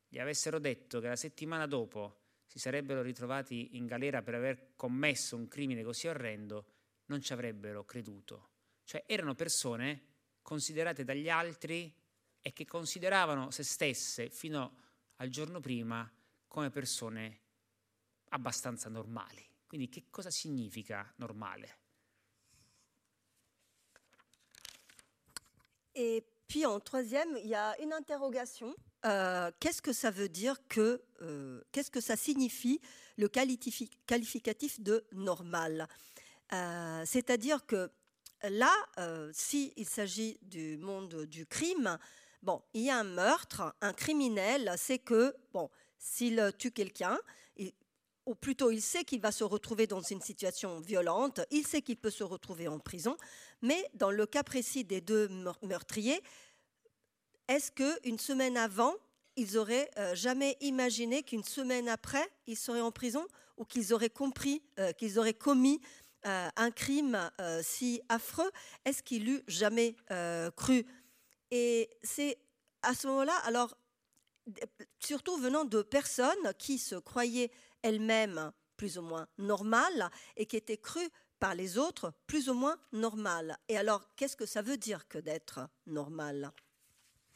gli 0.09 0.19
avessero 0.19 0.59
detto 0.59 1.01
che 1.01 1.09
la 1.09 1.17
settimana 1.17 1.67
dopo 1.67 2.21
si 2.47 2.59
sarebbero 2.59 3.03
ritrovati 3.03 3.77
in 3.77 3.87
galera 3.87 4.23
per 4.23 4.35
aver 4.35 4.75
commesso 4.77 5.37
un 5.37 5.49
crimine 5.49 5.83
così 5.83 6.07
orrendo, 6.07 6.73
non 7.07 7.21
ci 7.21 7.33
avrebbero 7.33 7.85
creduto. 7.85 8.51
Cioè 8.85 9.05
erano 9.07 9.35
persone 9.35 10.15
considerate 10.43 11.05
dagli 11.05 11.29
altri 11.29 11.93
e 12.41 12.53
che 12.53 12.65
consideravano 12.65 13.51
se 13.51 13.65
stesse 13.65 14.31
fino 14.31 14.79
al 15.17 15.29
giorno 15.29 15.61
prima 15.61 16.11
come 16.47 16.71
persone 16.71 17.41
abbastanza 18.29 18.89
normali. 18.89 19.45
Quindi 19.67 19.89
che 19.89 20.05
cosa 20.11 20.31
significa 20.31 21.13
normale? 21.17 21.79
Et 25.93 26.36
puis 26.49 26.67
en 26.67 26.81
troisième, 26.81 27.37
il 27.39 27.49
y 27.49 27.55
a 27.55 27.81
une 27.81 27.93
interrogation. 27.93 28.75
Euh, 29.05 29.51
qu'est-ce 29.61 29.83
que 29.83 29.93
ça 29.93 30.11
veut 30.11 30.29
dire 30.29 30.57
que, 30.69 31.03
euh, 31.23 31.61
qu'est-ce 31.73 31.91
que 31.91 32.01
ça 32.01 32.17
signifie 32.17 32.81
le 33.17 33.29
qualifi- 33.29 33.91
qualificatif 34.07 34.81
de 34.81 35.05
normal? 35.13 35.87
Euh, 36.53 37.03
C'est-à-dire 37.07 37.67
que 37.67 37.91
là, 38.43 38.73
s'il 39.33 39.87
s'agit 39.87 40.39
du 40.43 40.77
monde 40.79 41.25
du 41.27 41.47
crime, 41.47 41.99
bon, 42.43 42.63
il 42.75 42.83
y 42.83 42.91
a 42.91 42.99
un 42.99 43.05
meurtre, 43.05 43.75
un 43.81 43.93
criminel, 43.93 44.75
c'est 44.77 44.99
que, 44.99 45.35
bon, 45.53 45.71
s'il 45.99 46.53
tue 46.59 46.71
quelqu'un, 46.71 47.19
ou 48.27 48.35
plutôt 48.35 48.71
il 48.71 48.83
sait 48.83 49.05
qu'il 49.05 49.21
va 49.21 49.33
se 49.33 49.45
retrouver 49.45 49.87
dans 49.87 50.03
une 50.03 50.21
situation 50.21 50.81
violente, 50.81 51.41
il 51.51 51.67
sait 51.67 51.81
qu'il 51.81 51.97
peut 51.97 52.11
se 52.11 52.25
retrouver 52.25 52.69
en 52.69 52.79
prison, 52.79 53.17
mais 53.63 53.89
dans 53.95 54.11
le 54.11 54.27
cas 54.27 54.43
précis 54.43 54.85
des 54.85 55.01
deux 55.01 55.29
meur- 55.29 55.59
meurtriers, 55.63 56.23
est-ce 57.49 57.71
qu'une 57.71 58.19
semaine 58.19 58.57
avant, 58.57 58.95
ils 59.37 59.57
auraient 59.57 59.91
euh, 59.99 60.15
jamais 60.15 60.57
imaginé 60.61 61.23
qu'une 61.23 61.45
semaine 61.45 61.89
après, 61.89 62.29
ils 62.47 62.57
seraient 62.57 62.81
en 62.81 62.91
prison 62.91 63.27
ou 63.57 63.65
qu'ils 63.65 63.95
auraient 63.95 64.11
compris 64.11 64.63
euh, 64.79 64.93
qu'ils 64.93 65.19
auraient 65.19 65.35
commis 65.35 65.81
euh, 66.27 66.49
un 66.57 66.71
crime 66.73 67.31
si 67.63 68.03
affreux? 68.09 68.51
Est-ce 68.85 69.03
qu'ils 69.03 69.27
l'eût 69.27 69.43
jamais 69.47 69.95
cru? 70.57 70.85
Et 71.53 71.89
c'est 72.03 72.39
à 72.83 72.95
ce 72.95 73.07
moment-là, 73.07 73.37
alors, 73.45 73.77
surtout 74.99 75.37
venant 75.37 75.65
de 75.65 75.83
personnes 75.83 76.53
qui 76.59 76.79
se 76.79 76.97
croyaient 76.97 77.51
elles-mêmes 77.87 78.53
plus 78.77 78.99
ou 78.99 79.03
moins 79.03 79.27
normales 79.39 80.11
et 80.37 80.47
qui 80.47 80.57
étaient 80.57 80.81
crues 80.81 81.11
par 81.39 81.55
les 81.55 81.79
autres 81.79 82.13
plus 82.27 82.49
ou 82.49 82.55
moins 82.55 82.79
normales. 82.93 83.57
Et 83.69 83.77
alors, 83.77 84.15
qu'est-ce 84.15 84.37
que 84.37 84.47
ça 84.47 84.63
veut 84.63 84.77
dire 84.77 85.07
que 85.09 85.19
d'être 85.19 85.69
normal 85.87 86.53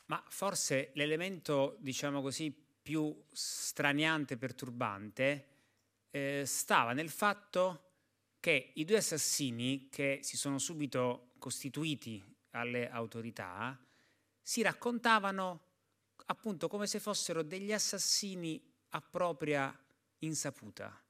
Ma 0.07 0.23
forse 0.28 0.90
l'elemento, 0.95 1.76
diciamo 1.78 2.21
così, 2.21 2.50
più 2.83 3.14
straniante 3.30 4.35
e 4.35 4.37
perturbante 4.37 5.47
eh, 6.11 6.42
stava 6.47 6.92
nel 6.92 7.11
fatto 7.11 7.85
che 8.40 8.73
i 8.75 8.85
due 8.85 8.97
assassini, 8.97 9.88
che 9.88 10.21
si 10.23 10.37
sono 10.37 10.59
subito 10.59 11.33
costituiti 11.38 12.23
alle 12.52 12.90
autorità, 12.90 13.78
si 14.42 14.62
raccontavano 14.62 15.69
appunto 16.26 16.69
come 16.69 16.87
se 16.87 16.99
fossero 16.99 17.42
degli 17.42 17.73
assassini 17.73 18.61
a 18.90 19.00
propria 19.00 19.76
insaputa. 20.20 21.02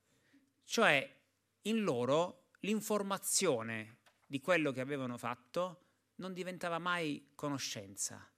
Cioè 0.64 1.18
in 1.62 1.82
loro 1.82 2.48
l'informazione 2.60 3.98
di 4.26 4.40
quello 4.40 4.72
che 4.72 4.80
avevano 4.80 5.16
fatto 5.16 5.86
non 6.16 6.32
diventava 6.32 6.78
mai 6.78 7.30
conoscenza. 7.34 8.30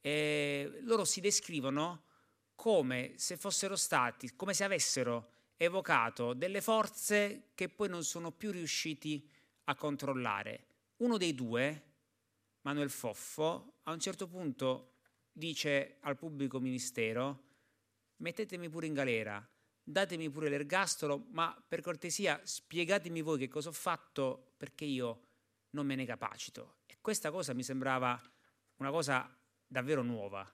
E 0.00 0.80
loro 0.82 1.04
si 1.04 1.20
descrivono 1.20 2.04
come 2.54 3.14
se 3.16 3.36
fossero 3.36 3.76
stati, 3.76 4.34
come 4.36 4.54
se 4.54 4.64
avessero 4.64 5.32
evocato 5.56 6.34
delle 6.34 6.60
forze 6.60 7.50
che 7.54 7.68
poi 7.68 7.88
non 7.88 8.04
sono 8.04 8.30
più 8.30 8.50
riusciti 8.50 9.28
a 9.64 9.74
controllare. 9.74 10.66
Uno 10.98 11.16
dei 11.16 11.34
due, 11.34 11.82
Manuel 12.62 12.90
Foffo, 12.90 13.78
a 13.84 13.92
un 13.92 14.00
certo 14.00 14.28
punto 14.28 14.92
dice 15.32 15.96
al 16.00 16.16
pubblico 16.16 16.60
ministero 16.60 17.42
mettetemi 18.18 18.68
pure 18.68 18.86
in 18.86 18.94
galera, 18.94 19.46
datemi 19.84 20.30
pure 20.30 20.48
l'ergastolo, 20.48 21.26
ma 21.30 21.54
per 21.68 21.82
cortesia 21.82 22.40
spiegatemi 22.42 23.20
voi 23.20 23.38
che 23.38 23.48
cosa 23.48 23.68
ho 23.68 23.72
fatto 23.72 24.54
perché 24.56 24.86
io 24.86 25.20
non 25.70 25.86
me 25.86 25.94
ne 25.94 26.06
capacito. 26.06 26.78
E 26.86 26.96
questa 27.00 27.30
cosa 27.30 27.52
mi 27.52 27.62
sembrava 27.62 28.20
una 28.76 28.90
cosa 28.90 29.30
davvero 29.66 30.02
nuova. 30.02 30.50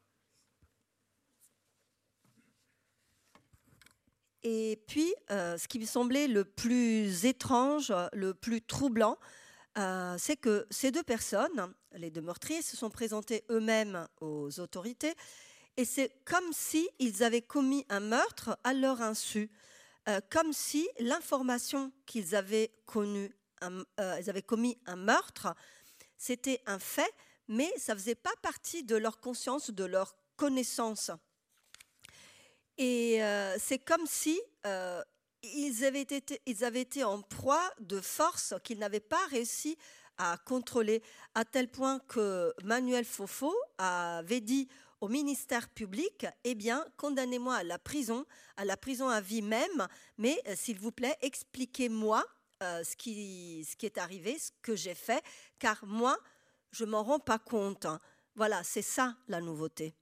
Et 4.43 4.83
puis, 4.87 5.15
euh, 5.31 5.59
ce 5.59 5.69
qui 5.69 5.79
me 5.79 5.85
semblait 5.85 6.27
le 6.27 6.45
plus 6.45 7.27
étrange, 7.27 7.93
le 8.13 8.33
plus 8.33 8.63
troublant, 8.63 9.19
euh, 9.77 10.17
c'est 10.19 10.37
que 10.37 10.67
ces 10.71 10.91
deux 10.91 11.03
personnes, 11.03 11.75
les 11.93 12.11
deux 12.11 12.23
meurtriers, 12.23 12.63
se 12.63 12.77
sont 12.77 12.91
présentés 12.91 13.45
eux-mêmes 13.51 14.09
aux 14.21 14.59
autorités 14.59 15.15
et 15.81 15.87
c'est 15.87 16.13
comme 16.27 16.53
si 16.53 16.87
ils 16.99 17.23
avaient 17.23 17.41
commis 17.41 17.87
un 17.89 18.01
meurtre 18.01 18.59
à 18.65 18.75
leur 18.75 19.01
insu, 19.01 19.51
euh, 20.11 20.21
comme 20.31 20.53
si 20.53 20.87
l'information 20.99 21.91
qu'ils 22.05 22.35
avaient 22.37 22.71
connu, 22.85 23.35
un- 23.63 23.83
euh, 23.99 24.19
ils 24.21 24.29
avaient 24.29 24.43
commis 24.43 24.77
un 24.85 24.97
meurtre, 24.97 25.55
c'était 26.19 26.61
un 26.67 26.79
fait, 26.79 27.11
mais 27.49 27.73
ça 27.79 27.95
faisait 27.95 28.15
pas 28.15 28.35
partie 28.43 28.83
de 28.85 28.95
leur 28.95 29.21
conscience, 29.21 29.71
de 29.71 29.85
leur 29.85 30.15
connaissance. 30.37 31.11
Et 32.77 33.25
euh, 33.25 33.57
c'est 33.59 33.79
comme 33.79 34.07
si 34.07 34.39
ils, 35.43 35.85
avaient 35.87 36.03
été, 36.03 36.43
ils 36.45 36.63
avaient 36.63 36.83
été 36.83 37.05
en 37.05 37.23
proie 37.23 37.73
de 37.81 38.03
forces 38.03 38.53
qu'ils 38.65 38.79
n'avaient 38.79 39.01
pas 39.01 39.27
réussi 39.31 39.79
à 40.19 40.37
contrôler, 40.45 41.03
à 41.35 41.47
tel 41.47 41.71
point 41.71 42.01
que 42.01 42.53
Manuel 42.65 43.07
Fofo 43.07 43.55
avait 43.79 44.43
dit 44.43 44.69
au 45.01 45.09
ministère 45.09 45.69
public, 45.71 46.27
eh 46.45 46.55
bien, 46.55 46.85
condamnez-moi 46.97 47.57
à 47.57 47.65
la 47.65 47.79
prison, 47.79 48.27
à 48.57 48.65
la 48.65 48.77
prison 48.77 49.09
à 49.09 49.21
vie 49.21 49.43
même, 49.43 49.87
mais 50.19 50.41
euh, 50.47 50.53
s'il 50.55 50.79
vous 50.79 50.93
plaît, 50.93 51.17
expliquez-moi 51.23 52.25
euh, 52.63 52.85
ce, 52.85 52.97
qui, 52.97 53.65
ce 53.65 53.77
qui 53.77 53.87
est 53.87 53.99
arrivé, 53.99 54.39
ce 54.39 54.51
que 54.63 54.77
j'ai 54.77 54.95
fait, 54.95 55.23
car 55.59 55.85
moi, 55.87 56.19
je 56.71 56.85
m'en 56.85 57.03
rends 57.03 57.19
pas 57.19 57.39
compte. 57.39 57.87
Voilà, 58.35 58.63
c'est 58.63 58.83
ça 58.83 59.17
la 59.29 59.41
nouveauté. 59.41 59.95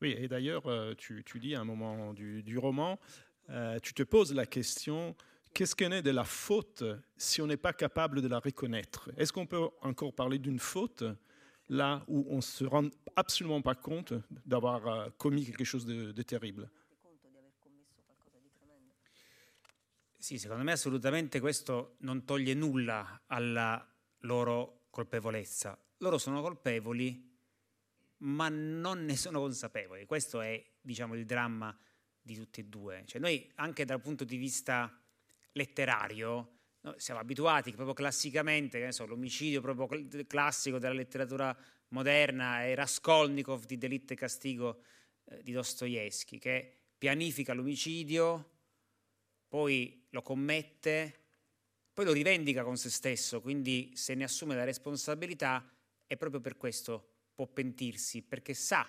Oui, 0.00 0.14
et 0.16 0.28
d'ailleurs, 0.28 0.66
euh, 0.66 0.94
tu, 0.94 1.24
tu 1.24 1.40
dis 1.40 1.54
à 1.54 1.60
un 1.60 1.64
moment 1.64 2.12
du, 2.12 2.42
du 2.42 2.58
roman, 2.58 2.98
tu 3.80 3.94
te 3.94 4.02
poses 4.02 4.34
la 4.34 4.44
question, 4.44 5.14
qu'est-ce 5.54 5.76
qu'on 5.76 5.92
est 5.92 6.02
de 6.02 6.10
la 6.10 6.24
faute 6.24 6.82
si 7.16 7.40
on 7.40 7.46
n'est 7.46 7.56
pas 7.56 7.72
capable 7.72 8.20
de 8.20 8.26
la 8.26 8.40
reconnaître? 8.40 9.08
Est-ce 9.16 9.32
qu'on 9.32 9.46
peut 9.46 9.68
encore 9.82 10.12
parler 10.12 10.40
d'une 10.40 10.58
faute 10.58 11.04
là 11.68 12.04
où 12.06 12.26
on 12.30 12.36
ne 12.36 12.40
se 12.40 12.64
rend 12.64 12.88
absolument 13.16 13.62
pas 13.62 13.74
compte 13.74 14.14
d'avoir 14.44 14.86
euh, 14.86 15.08
commis 15.18 15.44
quelque 15.44 15.64
chose 15.64 15.84
de, 15.84 16.12
de 16.12 16.22
terrible 16.22 16.70
Sì, 20.26 20.38
secondo 20.38 20.64
me 20.64 20.72
assolutamente 20.72 21.38
questo 21.38 21.94
non 21.98 22.24
toglie 22.24 22.52
nulla 22.52 23.22
alla 23.28 23.88
loro 24.22 24.86
colpevolezza. 24.90 25.78
Loro 25.98 26.18
sono 26.18 26.42
colpevoli, 26.42 27.38
ma 28.18 28.48
non 28.48 29.04
ne 29.04 29.16
sono 29.16 29.38
consapevoli. 29.38 30.04
Questo 30.04 30.40
è, 30.40 30.60
diciamo, 30.80 31.14
il 31.14 31.26
dramma 31.26 31.78
di 32.20 32.34
tutti 32.34 32.58
e 32.58 32.64
due. 32.64 33.04
Cioè 33.06 33.20
noi 33.20 33.48
anche 33.54 33.84
dal 33.84 34.00
punto 34.00 34.24
di 34.24 34.36
vista 34.36 35.00
letterario 35.52 36.55
no, 36.86 36.94
siamo 36.98 37.20
abituati 37.20 37.72
proprio 37.72 37.94
classicamente, 37.94 38.92
so, 38.92 39.06
l'omicidio 39.06 39.60
proprio 39.60 39.86
cl- 39.86 40.26
classico 40.26 40.78
della 40.78 40.94
letteratura 40.94 41.56
moderna 41.88 42.64
è 42.64 42.74
Raskolnikov 42.74 43.64
di 43.64 43.76
Delitto 43.76 44.12
e 44.12 44.16
Castigo 44.16 44.82
eh, 45.24 45.42
di 45.42 45.52
Dostoevsky, 45.52 46.38
che 46.38 46.76
pianifica 46.96 47.52
l'omicidio, 47.52 48.52
poi 49.48 50.06
lo 50.10 50.22
commette, 50.22 51.24
poi 51.92 52.04
lo 52.04 52.12
rivendica 52.12 52.62
con 52.62 52.76
se 52.76 52.90
stesso, 52.90 53.40
quindi 53.40 53.92
se 53.94 54.14
ne 54.14 54.24
assume 54.24 54.54
la 54.54 54.64
responsabilità 54.64 55.68
e 56.06 56.16
proprio 56.16 56.40
per 56.40 56.56
questo 56.56 57.14
può 57.34 57.46
pentirsi, 57.46 58.22
perché 58.22 58.54
sa 58.54 58.88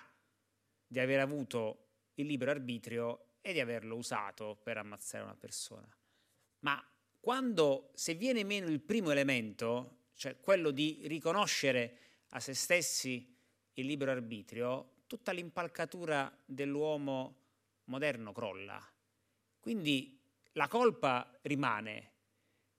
di 0.86 1.00
aver 1.00 1.20
avuto 1.20 1.86
il 2.14 2.26
libero 2.26 2.50
arbitrio 2.50 3.34
e 3.40 3.52
di 3.52 3.60
averlo 3.60 3.96
usato 3.96 4.58
per 4.62 4.78
ammazzare 4.78 5.24
una 5.24 5.36
persona. 5.36 5.88
Ma 6.60 6.82
quando, 7.20 7.90
se 7.94 8.14
viene 8.14 8.44
meno 8.44 8.68
il 8.68 8.80
primo 8.80 9.10
elemento, 9.10 10.06
cioè 10.14 10.38
quello 10.40 10.70
di 10.70 11.02
riconoscere 11.04 11.98
a 12.30 12.40
se 12.40 12.54
stessi 12.54 13.36
il 13.74 13.86
libero 13.86 14.10
arbitrio, 14.10 15.02
tutta 15.06 15.32
l'impalcatura 15.32 16.36
dell'uomo 16.44 17.36
moderno 17.84 18.32
crolla. 18.32 18.80
Quindi 19.58 20.20
la 20.52 20.68
colpa 20.68 21.38
rimane, 21.42 22.12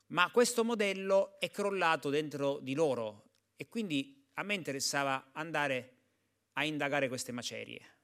ma 0.08 0.30
questo 0.32 0.64
modello 0.64 1.40
è 1.40 1.50
crollato 1.50 2.10
dentro 2.10 2.60
di 2.60 2.74
loro 2.74 3.26
e 3.56 3.68
quindi 3.68 4.28
a 4.34 4.44
me 4.44 4.54
interessava 4.54 5.30
andare 5.34 5.98
a 6.54 6.66
indagare 6.66 7.08
queste 7.08 7.32
macerie. 7.32 7.99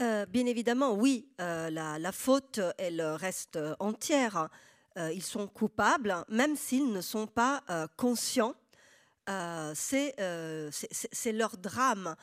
Euh, 0.00 0.26
bien 0.26 0.46
évidemment, 0.46 0.94
oui, 0.94 1.28
euh, 1.40 1.70
la, 1.70 2.12
faute, 2.12 2.60
elle 2.78 3.02
reste 3.02 3.58
entière. 3.80 4.48
Euh, 4.96 5.10
ils 5.12 5.22
sont 5.22 5.48
coupables, 5.48 6.14
même 6.28 6.56
s'ils 6.56 6.92
ne 6.92 7.00
sont 7.00 7.26
pas 7.26 7.62
conscients. 7.96 8.54
C'est 9.74 10.14
leur 11.32 11.56
drame. 11.58 12.14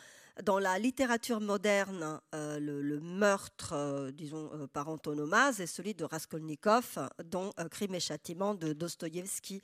dans 0.44 0.60
la 0.60 0.80
littérature 0.80 1.40
moderne, 1.40 2.20
le, 2.34 3.00
meurtre, 3.00 4.10
disons, 4.14 4.68
par 4.74 4.88
antonomase 4.90 5.60
est 5.60 5.68
celui 5.68 5.94
de 5.94 6.06
Raskolnikov, 6.06 7.10
dont 7.26 7.52
Crime 7.72 7.96
et 7.96 8.00
châtiment 8.00 8.56
de 8.56 8.74
Dostoïevski. 8.74 9.62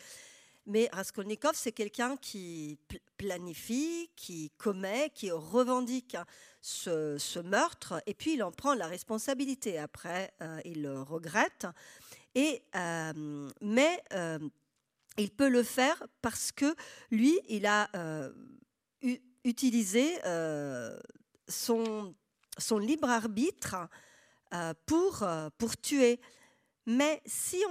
Mais 0.68 0.90
Raskolnikov, 0.92 1.54
c'est 1.56 1.72
quelqu'un 1.72 2.18
qui 2.18 2.78
planifie, 3.18 4.10
qui 4.16 4.52
commet, 4.58 5.12
qui 5.14 5.32
revendique 5.32 6.16
ce, 6.62 7.40
meurtre, 7.40 8.02
et 8.06 8.14
puis 8.14 8.34
il 8.36 8.44
en 8.44 8.52
prend 8.52 8.76
la 8.76 8.88
responsabilité. 8.88 9.80
Après, 9.80 10.32
il 10.64 10.84
le 10.84 11.02
regrette. 11.02 11.66
Et, 12.36 12.64
mais 13.62 14.04
il 15.18 15.32
peut 15.32 15.50
le 15.50 15.64
faire 15.64 16.04
parce 16.22 16.52
que 16.52 16.76
lui, 17.10 17.40
il 17.50 17.66
a 17.66 17.90
utiliser 19.44 20.20
euh, 20.26 20.98
son, 21.48 22.16
son, 22.58 22.78
libre 22.78 23.10
arbitre 23.10 23.76
euh, 24.54 24.74
pour, 24.86 25.24
euh, 25.24 25.50
pour 25.58 25.78
tuer. 25.78 26.20
Mais 26.88 27.22
si 27.26 27.64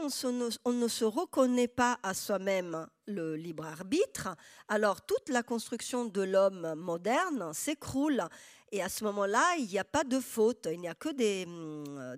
on, 0.65 0.73
ne 0.73 0.89
se 0.89 1.05
reconnaît 1.05 1.69
pas 1.69 1.99
à 2.03 2.15
soi-même 2.15 2.87
le 3.07 3.35
libre 3.35 3.67
arbitre, 3.67 4.37
alors 4.69 5.05
toute 5.05 5.29
la 5.29 5.43
construction 5.43 6.05
de 6.05 6.23
l'homme 6.23 6.75
moderne 6.77 7.53
s'écroule. 7.53 8.23
Et 8.71 8.83
à 8.83 8.89
ce 8.89 9.03
moment-là, 9.05 9.57
il 9.59 9.67
n'y 9.67 9.79
a 9.81 9.85
pas 9.85 10.05
de 10.05 10.21
faute, 10.21 10.69
il 10.71 10.79
n'y 10.79 10.89
a 10.89 10.95
que 10.95 11.09
des, 11.09 11.47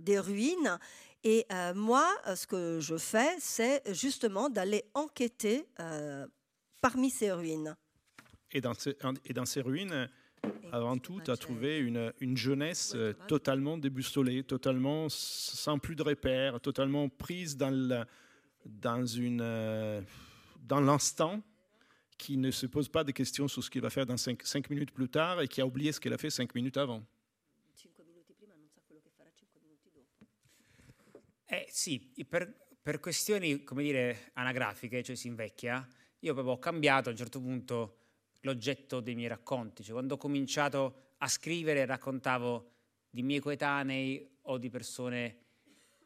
des 0.01 0.19
ruines. 0.19 0.79
Et 1.25 1.47
moi, 1.75 2.07
ce 2.35 2.47
que 2.47 2.79
je 2.81 2.99
fais, 2.99 3.37
c'est 3.39 3.83
justement 3.95 4.51
d'aller 4.51 4.85
enquêter 4.93 5.67
parmi 6.83 7.11
ces 7.11 7.33
ruines. 7.33 7.75
Et 8.51 8.61
dans 8.61 8.75
ces 8.75 9.61
ruines, 9.63 10.11
avant 10.73 10.97
tout, 10.97 11.21
tu 11.21 11.31
as 11.31 11.37
trouvé 11.37 11.79
une, 11.79 12.13
une 12.21 12.37
jeunesse 12.37 12.95
euh, 12.97 13.13
totalement. 13.29 13.77
déboussolée, 13.77 14.43
totalement 14.43 15.07
sans 15.11 15.79
plus 15.79 15.95
de 15.95 16.03
repères, 16.03 16.61
totalement 16.61 17.11
prise 17.11 17.57
dans, 17.59 17.71
le, 17.71 18.05
dans, 18.65 19.05
une, 19.05 19.43
euh, 19.43 20.01
dans 20.67 20.81
l'instant, 20.81 21.43
qui 22.17 22.39
ne 22.39 22.51
se 22.51 22.67
pose 22.67 22.89
pas 22.89 23.05
de 23.05 23.13
questions 23.13 23.49
sur 23.49 23.63
ce 23.63 23.69
qu'il 23.69 23.83
va 23.83 23.91
faire 23.91 24.07
dans 24.07 24.17
cinq, 24.17 24.43
cinq, 24.45 24.71
minutes 24.71 24.93
plus 24.93 25.09
tard 25.09 25.43
et 25.43 25.49
qui 25.49 25.61
a 25.61 25.67
oublié 25.67 25.93
ce 25.93 26.01
qu'il 26.01 26.13
a 26.13 26.19
fait 26.19 26.31
cinq 26.31 26.55
minutes 26.55 26.79
avant. 26.79 27.03
Eh 31.55 31.67
sì, 31.69 32.01
per, 32.27 32.51
per 32.81 32.99
questioni, 32.99 33.63
come 33.63 33.83
dire, 33.83 34.31
anagrafiche, 34.33 35.03
cioè 35.03 35.15
si 35.15 35.29
invecchia, 35.29 35.87
io 36.21 36.33
proprio 36.33 36.55
ho 36.55 36.59
cambiato 36.59 37.11
a 37.11 37.13
un 37.13 37.19
certo 37.19 37.41
punto 37.43 38.02
l'oggetto 38.43 39.01
dei 39.01 39.15
miei 39.15 39.29
racconti. 39.29 39.83
Cioè, 39.83 39.93
quando 39.93 40.15
ho 40.15 40.19
cominciato 40.19 41.11
a 41.19 41.29
scrivere 41.29 41.85
raccontavo 41.85 42.71
di 43.11 43.23
miei 43.23 43.41
coetanei 43.41 44.39
o 44.43 44.59
di 44.59 44.71
persone 44.71 45.37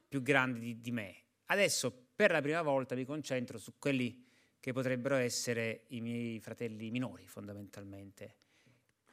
più 0.08 0.22
grandi 0.22 0.60
di, 0.60 0.80
di 0.80 0.90
me. 0.90 1.14
Adesso 1.46 2.08
per 2.14 2.30
la 2.30 2.40
prima 2.40 2.62
volta 2.62 2.94
mi 2.94 3.04
concentro 3.04 3.58
su 3.58 3.74
quelli 3.78 4.24
che 4.58 4.72
potrebbero 4.72 5.16
essere 5.16 5.84
i 5.88 6.00
miei 6.00 6.40
fratelli 6.40 6.90
minori 6.90 7.26
fondamentalmente. 7.26 8.36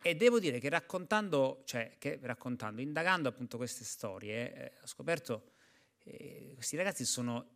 E 0.02 0.16
devo 0.16 0.40
dire 0.40 0.60
che 0.60 0.68
raccontando, 0.70 1.62
cioè 1.66 1.96
che 1.98 2.20
raccontando, 2.22 2.82
indagando 2.82 3.30
appunto 3.30 3.58
queste 3.58 3.84
storie, 3.84 4.54
eh, 4.54 4.72
ho 4.82 4.88
scoperto 4.88 5.52
che 5.98 6.10
eh, 6.10 6.52
questi 6.56 6.76
ragazzi 6.76 7.06
sono 7.06 7.48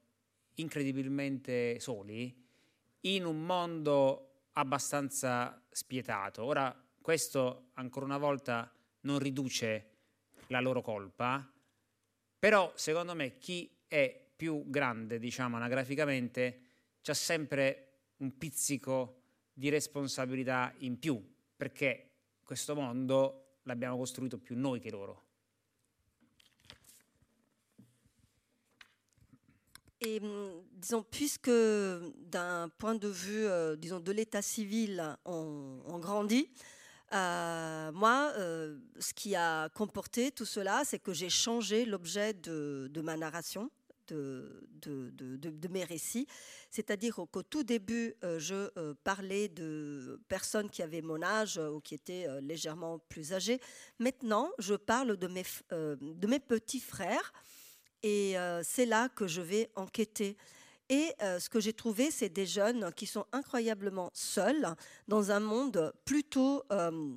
incredibilmente 0.56 1.80
soli 1.80 2.46
in 3.02 3.26
un 3.26 3.46
mondo 3.46 4.37
abbastanza 4.58 5.64
spietato. 5.70 6.44
Ora, 6.44 6.76
questo 7.02 7.70
ancora 7.74 8.06
una 8.06 8.18
volta 8.18 8.72
non 9.02 9.20
riduce 9.20 9.92
la 10.48 10.60
loro 10.60 10.82
colpa, 10.82 11.50
però 12.40 12.72
secondo 12.76 13.14
me 13.16 13.38
chi 13.38 13.70
è 13.88 14.26
più 14.36 14.64
grande, 14.68 15.20
diciamo 15.20 15.56
anagraficamente, 15.56 16.62
c'ha 17.02 17.14
sempre 17.14 17.84
un 18.18 18.38
pizzico 18.38 19.22
di 19.54 19.70
responsabilità 19.70 20.74
in 20.80 21.00
più, 21.00 21.36
perché 21.56 22.12
questo 22.44 22.76
mondo 22.76 23.60
l'abbiamo 23.64 23.98
costruito 23.98 24.38
più 24.38 24.58
noi 24.58 24.80
che 24.80 24.90
loro. 24.90 25.26
Et 30.02 30.20
hum, 30.22 30.64
disons, 30.74 31.04
puisque 31.04 31.50
d'un 31.50 32.70
point 32.78 32.96
de 32.96 33.08
vue, 33.08 33.46
euh, 33.46 33.76
disons, 33.76 34.00
de 34.00 34.12
l'état 34.12 34.42
civil, 34.42 35.18
on, 35.26 36.00
grandit, 36.00 36.50
euh, 37.14 37.92
moi, 37.94 38.32
euh, 38.38 38.78
ce 39.00 39.14
qui 39.14 39.36
a 39.36 39.70
comporté 39.70 40.32
tout 40.32 40.46
cela, 40.46 40.84
c'est 40.86 41.00
que 41.00 41.14
j'ai 41.14 41.30
changé 41.30 41.86
l'objet 41.86 42.34
de, 42.34 43.02
ma 43.02 43.18
narration, 43.18 43.72
de, 44.08 44.68
de, 44.84 45.68
mes 45.70 45.84
récits. 45.84 46.28
C'est-à-dire 46.70 47.16
qu'au 47.16 47.44
tout 47.44 47.64
début, 47.64 48.14
je 48.22 48.94
parlais 49.04 49.48
de 49.48 50.22
personnes 50.28 50.70
qui 50.70 50.84
avaient 50.84 51.02
mon 51.02 51.24
âge 51.24 51.58
ou 51.58 51.80
qui 51.80 51.96
étaient 51.96 52.28
légèrement 52.42 53.00
plus 53.10 53.34
âgées. 53.34 53.60
Maintenant, 53.98 54.52
je 54.60 54.76
parle 54.76 55.18
de 55.18 55.28
mes, 55.28 55.44
de 55.72 56.28
mes 56.28 56.40
petits 56.40 56.82
frères 56.82 57.34
et 58.08 58.38
euh, 58.38 58.62
c'est 58.64 58.86
là 58.86 59.10
que 59.10 59.28
je 59.28 59.42
vais 59.42 59.70
enquêter. 59.76 60.38
Et 60.90 61.14
euh, 61.22 61.40
ce 61.40 61.50
que 61.50 61.60
j'ai 61.60 61.74
trouvé, 61.74 62.10
c'est 62.10 62.30
des 62.30 62.46
jeunes 62.46 62.94
qui 62.94 63.06
sont 63.06 63.26
incroyablement 63.34 64.10
seuls 64.14 64.66
dans 65.10 65.32
un 65.32 65.42
monde 65.42 65.92
plutôt 66.06 66.64
euh, 66.72 67.12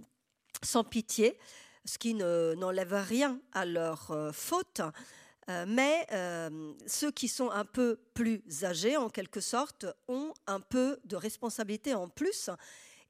sans 0.62 0.83
pitié, 0.83 1.38
ce 1.85 1.96
qui 1.96 2.14
n'enlève 2.14 2.92
rien 2.92 3.40
à 3.53 3.64
leur 3.64 4.12
faute. 4.33 4.83
mais 5.66 6.07
ceux 6.87 7.11
qui 7.11 7.26
sont 7.29 7.50
un 7.50 7.64
peu 7.64 7.98
plus 8.12 8.42
âgés, 8.62 8.96
en 8.96 9.09
quelque 9.09 9.40
sorte, 9.40 9.87
ont 10.07 10.35
un 10.46 10.61
peu 10.61 10.98
de 11.05 11.16
responsabilité 11.16 11.94
en 11.94 12.09
plus. 12.09 12.50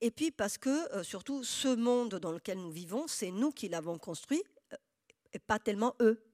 Et 0.01 0.11
puis 0.11 0.31
parce 0.31 0.57
que, 0.57 1.03
surtout, 1.03 1.43
ce 1.43 1.75
monde 1.75 2.15
dans 2.15 2.33
lequel 2.33 2.59
nous 2.59 2.71
vivons, 2.71 3.09
c'est 3.09 3.33
nous 3.33 3.51
qui 3.51 3.69
l'avons 3.69 3.99
construit, 3.99 4.45
et 5.33 5.39
pas 5.41 5.59
tellement 5.59 5.95
eux. 6.01 6.30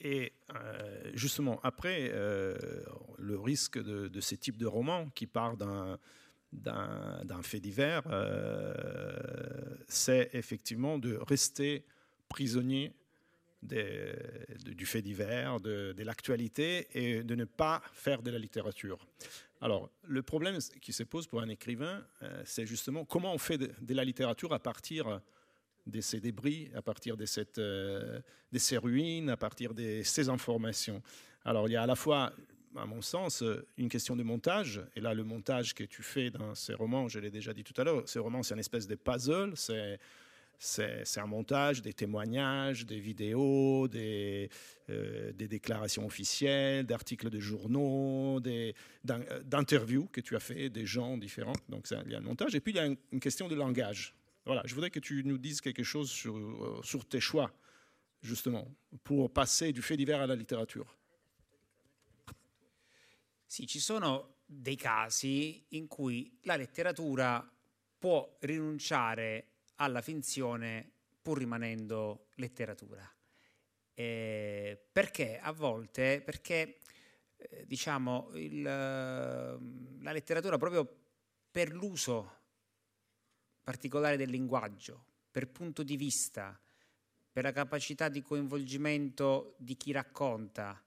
Et 0.00 0.32
euh, 0.54 1.10
justement, 1.14 1.60
après, 1.62 2.10
euh, 2.12 2.56
le 3.18 3.38
risque 3.38 3.78
de, 3.78 4.20
ces 4.20 4.36
types 4.36 4.56
de 4.56 4.66
romans 4.66 5.08
qui 5.14 5.26
partent 5.26 5.62
d'un 6.52 7.42
fait 7.42 7.60
divers, 7.60 8.02
euh, 8.06 9.12
c'est 9.88 10.30
effectivement 10.32 10.98
de 10.98 11.16
rester 11.16 11.84
prisonnier 12.28 12.94
du 13.62 14.86
fait 14.86 15.02
divers, 15.02 15.60
de, 15.60 15.92
de 15.92 16.02
l'actualité 16.02 16.88
et 16.94 17.22
de 17.22 17.34
ne 17.34 17.44
pas 17.44 17.82
faire 17.92 18.22
de 18.22 18.30
la 18.30 18.38
littérature. 18.38 19.06
Alors, 19.60 19.90
le 20.04 20.22
problème 20.22 20.58
qui 20.80 20.94
se 20.94 21.02
pose 21.02 21.26
pour 21.26 21.42
un 21.42 21.48
écrivain, 21.50 22.02
c'est 22.46 22.64
justement 22.64 23.04
comment 23.04 23.34
on 23.34 23.38
fait 23.38 23.58
de, 23.58 23.70
de, 23.82 23.94
la 23.94 24.04
littérature 24.04 24.54
à 24.54 24.60
partir 24.60 25.20
de 25.86 26.00
ces 26.00 26.20
débris, 26.20 26.70
à 26.74 26.82
partir 26.82 27.16
de, 27.16 27.26
cette, 27.26 27.58
euh, 27.58 28.20
ces 28.54 28.76
ruines, 28.76 29.30
à 29.30 29.36
partir 29.36 29.74
de 29.74 30.02
ces 30.04 30.28
informations. 30.28 31.02
Alors 31.44 31.68
il 31.68 31.72
y 31.72 31.76
a 31.76 31.82
à 31.82 31.86
la 31.86 31.96
fois, 31.96 32.32
à 32.76 32.86
mon 32.86 33.02
sens, 33.02 33.42
une 33.76 33.88
question 33.88 34.16
de 34.16 34.22
montage. 34.22 34.80
Et 34.94 35.00
là, 35.00 35.14
le 35.14 35.24
montage 35.24 35.74
que 35.74 35.84
tu 35.84 36.02
fais 36.02 36.30
dans 36.30 36.54
ces 36.54 36.74
romans, 36.74 37.08
je 37.08 37.18
l'ai 37.18 37.30
déjà 37.30 37.52
dit 37.52 37.64
tout 37.64 37.78
à 37.80 37.84
l'heure, 37.84 38.08
ces 38.08 38.18
romans, 38.18 38.42
c'est 38.42 38.54
une 38.54 38.60
espèce 38.60 38.86
de 38.86 38.94
puzzle. 38.94 39.52
C'est 39.56 39.98
c'est 40.62 41.20
un 41.20 41.26
montage 41.26 41.80
des 41.80 41.94
témoignages, 41.94 42.84
des 42.84 43.00
vidéos, 43.00 43.88
des, 43.88 44.50
euh, 44.90 45.32
des 45.32 45.48
déclarations 45.48 46.04
officielles, 46.04 46.84
d'articles 46.84 47.30
de 47.30 47.40
journaux, 47.40 48.40
d'interviews 49.02 50.06
que 50.12 50.20
tu 50.20 50.36
as 50.36 50.40
fait, 50.40 50.68
des 50.68 50.84
gens 50.84 51.16
différents. 51.16 51.54
Donc 51.70 51.88
il 51.90 52.12
y 52.12 52.14
a 52.14 52.18
un 52.18 52.20
montage. 52.20 52.54
Et 52.54 52.60
puis 52.60 52.72
il 52.72 52.76
y 52.76 52.80
a 52.80 52.84
une 52.84 53.20
question 53.20 53.48
de 53.48 53.54
langage. 53.54 54.14
Voilà, 54.44 54.62
je 54.64 54.74
voudrais 54.74 54.90
que 54.90 55.00
tu 55.00 55.22
nous 55.24 55.38
dises 55.38 55.60
quelque 55.60 55.82
chose 55.82 56.10
sur, 56.10 56.36
euh, 56.36 56.80
sur 56.82 57.04
tes 57.06 57.20
choix, 57.20 57.52
justement, 58.22 58.66
pour 59.04 59.30
passer 59.32 59.72
du 59.72 59.82
fait 59.82 59.96
divers 59.96 60.20
à 60.20 60.26
la 60.26 60.34
letteratura. 60.34 60.88
Sì, 63.46 63.66
ci 63.66 63.80
sono 63.80 64.36
dei 64.46 64.76
casi 64.76 65.64
in 65.70 65.86
cui 65.88 66.38
la 66.42 66.56
letteratura 66.56 67.48
può 67.98 68.36
rinunciare 68.40 69.46
alla 69.76 70.00
finzione 70.00 70.90
pur 71.20 71.38
rimanendo 71.38 72.28
letteratura. 72.36 73.08
Eh, 73.92 74.80
perché 74.92 75.38
a 75.38 75.52
volte, 75.52 76.22
perché 76.24 76.78
eh, 77.36 77.66
diciamo 77.66 78.30
il, 78.34 78.62
la 78.62 80.12
letteratura 80.12 80.56
proprio 80.56 80.88
per 81.50 81.72
l'uso 81.72 82.39
particolare 83.70 84.16
del 84.16 84.30
linguaggio, 84.30 85.04
per 85.30 85.46
punto 85.46 85.84
di 85.84 85.96
vista, 85.96 86.58
per 87.30 87.44
la 87.44 87.52
capacità 87.52 88.08
di 88.08 88.20
coinvolgimento 88.20 89.54
di 89.58 89.76
chi 89.76 89.92
racconta, 89.92 90.82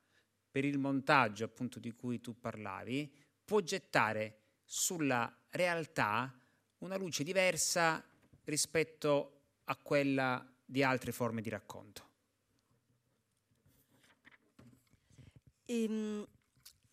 per 0.52 0.66
il 0.66 0.78
montaggio 0.78 1.46
appunto 1.46 1.80
di 1.80 1.94
cui 1.94 2.20
tu 2.20 2.38
parlavi, 2.38 3.10
può 3.46 3.62
gettare 3.62 4.40
sulla 4.66 5.34
realtà 5.52 6.38
una 6.80 6.98
luce 6.98 7.24
diversa 7.24 8.04
rispetto 8.44 9.44
a 9.64 9.78
quella 9.78 10.46
di 10.66 10.84
altre 10.84 11.14
forme 11.14 11.42
di 11.42 11.50
racconto. 11.50 12.12
Et, 15.68 15.90
hum, 15.90 16.28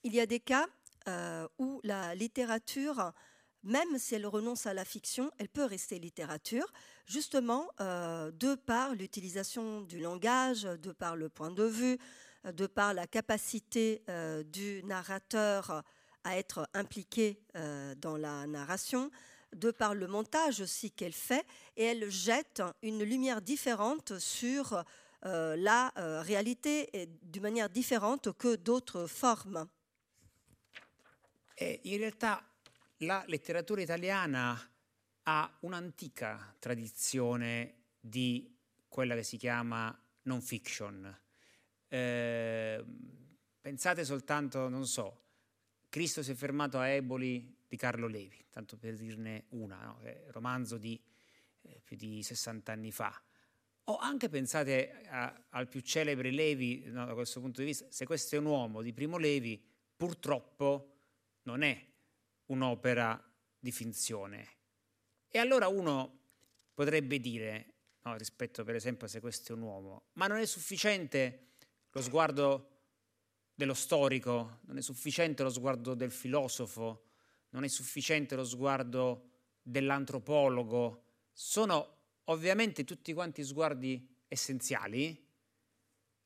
il 0.05 0.14
y 0.14 0.20
a 0.20 0.26
des 0.26 0.40
cas 0.40 0.68
euh, 1.09 1.48
où 1.59 1.81
la 1.83 2.14
littérature, 2.14 3.12
même 3.62 3.99
si 3.99 4.14
elle 4.14 4.27
renonce 4.27 4.66
à 4.66 4.75
la 4.75 4.85
fiction, 4.85 5.31
elle 5.38 5.49
peut 5.49 5.64
rester 5.64 5.99
littérature, 5.99 6.66
justement 7.07 7.68
euh, 7.81 8.31
de 8.33 8.55
par 8.55 8.94
l'utilisation 8.94 9.83
du 9.83 10.01
langage, 10.01 10.62
de 10.62 10.92
par 10.92 11.16
le 11.16 11.29
point 11.29 11.51
de 11.51 11.64
vue, 11.64 11.99
de 12.44 12.66
par 12.66 12.94
la 12.94 13.07
capacité 13.07 14.03
euh, 14.09 14.42
du 14.42 14.83
narrateur 14.85 15.83
à 16.25 16.37
être 16.37 16.68
impliqué 16.75 17.40
euh, 17.57 17.94
dans 17.96 18.16
la 18.16 18.46
narration, 18.46 19.11
de 19.55 19.70
par 19.70 19.94
le 19.94 20.07
montage 20.07 20.61
aussi 20.61 20.90
qu'elle 20.90 21.12
fait, 21.12 21.44
et 21.77 21.85
elle 21.85 22.11
jette 22.11 22.62
une 22.83 23.03
lumière 23.03 23.42
différente 23.42 24.18
sur 24.18 24.85
euh, 25.27 25.57
la 25.57 25.92
euh, 25.99 26.23
réalité 26.23 26.88
et 26.99 27.07
d'une 27.23 27.42
manière 27.42 27.68
différente 27.68 28.33
que 28.33 28.57
d'autres 28.57 29.07
formes. 29.07 29.66
E 31.61 31.79
in 31.85 31.99
realtà 31.99 32.42
la 33.03 33.25
letteratura 33.27 33.81
italiana 33.81 34.59
ha 35.23 35.59
un'antica 35.61 36.55
tradizione 36.59 37.85
di 38.01 38.57
quella 38.89 39.15
che 39.15 39.23
si 39.23 39.37
chiama 39.37 39.97
non 40.23 40.41
fiction. 40.41 41.19
Eh, 41.89 42.85
pensate 43.61 44.05
soltanto, 44.05 44.69
non 44.69 44.87
so, 44.87 45.23
Cristo 45.89 46.23
si 46.23 46.33
è 46.33 46.35
fermato 46.35 46.79
a 46.79 46.89
Eboli 46.89 47.59
di 47.67 47.77
Carlo 47.77 48.07
Levi, 48.07 48.45
tanto 48.51 48.77
per 48.77 48.97
dirne 48.97 49.45
una, 49.51 49.83
no? 49.85 50.01
romanzo 50.29 50.77
di 50.77 51.01
eh, 51.63 51.81
più 51.83 51.97
di 51.97 52.23
60 52.23 52.73
anni 52.73 52.93
fa. 52.93 53.23
O 53.85 53.97
anche 53.97 54.29
pensate 54.29 55.03
a, 55.07 55.47
al 55.51 55.69
più 55.69 55.81
celebre 55.81 56.31
Levi, 56.31 56.85
no, 56.87 57.07
da 57.07 57.15
questo 57.15 57.41
punto 57.41 57.61
di 57.61 57.67
vista, 57.67 57.87
se 57.91 58.05
questo 58.05 58.37
è 58.37 58.39
un 58.39 58.47
uomo 58.47 58.83
di 58.83 58.93
Primo 58.93 59.17
Levi, 59.17 59.63
purtroppo 59.97 60.97
non 61.43 61.63
è 61.63 61.89
un'opera 62.51 63.23
di 63.59 63.73
finzione. 63.73 64.49
E 65.29 65.39
allora 65.39 65.69
uno 65.69 66.19
potrebbe 66.75 67.21
dire, 67.21 67.75
no, 68.03 68.17
rispetto 68.17 68.65
per 68.65 68.75
esempio 68.75 69.07
se 69.07 69.21
questo 69.21 69.53
è 69.53 69.57
un 69.57 69.63
uomo, 69.63 70.05
ma 70.15 70.27
non 70.27 70.39
è 70.39 70.47
sufficiente 70.47 71.49
lo 71.91 72.03
sguardo 72.03 72.69
dello 73.55 73.75
storico, 73.75 74.61
non 74.63 74.79
è 74.79 74.81
sufficiente 74.81 75.43
lo 75.43 75.51
sguardo 75.51 75.95
del 75.95 76.11
filosofo, 76.11 77.09
non 77.51 77.65
è 77.65 77.69
sufficiente 77.69 78.35
lo 78.35 78.45
sguardo 78.45 79.29
dell'antropologo, 79.63 81.05
sono 81.33 81.99
ovviamente 82.25 82.85
tutti 82.85 83.13
quanti 83.13 83.45
sguardi 83.45 84.09
essenziali 84.29 85.29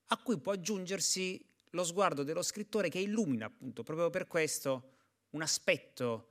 a 0.08 0.18
cui 0.18 0.38
può 0.38 0.52
aggiungersi 0.52 1.42
lo 1.70 1.84
sguardo 1.84 2.22
dello 2.22 2.42
scrittore 2.42 2.88
che 2.88 2.98
illumina 2.98 3.46
appunto 3.46 3.82
proprio 3.82 4.10
per 4.10 4.26
questo 4.26 4.93
un 5.34 5.42
aspetto 5.42 6.30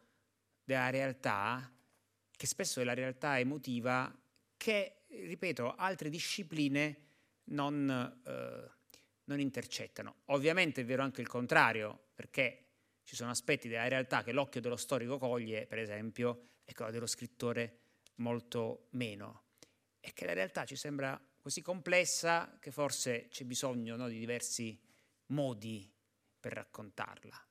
della 0.63 0.89
realtà 0.89 1.72
che 2.36 2.48
spesso 2.48 2.82
è 2.82 2.84
la 2.84 2.94
realtà 2.94 3.38
emotiva 3.39 4.13
che, 4.58 5.04
ripeto, 5.08 5.76
altre 5.76 6.10
discipline 6.10 6.98
non, 7.46 8.22
eh, 8.26 8.72
non 9.26 9.39
intercettano. 9.39 10.22
Ovviamente 10.26 10.82
è 10.82 10.86
vero 10.86 11.04
anche 11.04 11.22
il 11.22 11.28
contrario, 11.28 12.08
perché 12.16 12.60
ci 13.04 13.16
sono 13.16 13.30
aspetti 13.30 13.68
della 13.68 13.88
realtà 13.88 14.24
che 14.24 14.32
l'occhio 14.32 14.62
dello 14.62 14.78
storico 14.78 15.18
coglie, 15.18 15.68
per 15.68 15.80
esempio, 15.80 16.48
e 16.63 16.74
quello 16.74 16.92
dello 16.92 17.08
scrittore 17.08 17.80
molto 18.16 18.88
meno. 18.92 19.44
E 20.00 20.13
che 20.13 20.26
la 20.26 20.34
realtà 20.34 20.66
ci 20.66 20.76
sembra 20.76 21.22
così 21.39 21.62
complessa 21.62 22.58
che 22.60 22.72
forse 22.72 23.28
c'è 23.30 23.44
bisogno 23.44 23.98
no, 23.98 24.08
di 24.08 24.18
diversi 24.18 24.80
modi 25.28 25.89
per 26.39 26.54
raccontarla. 26.54 27.48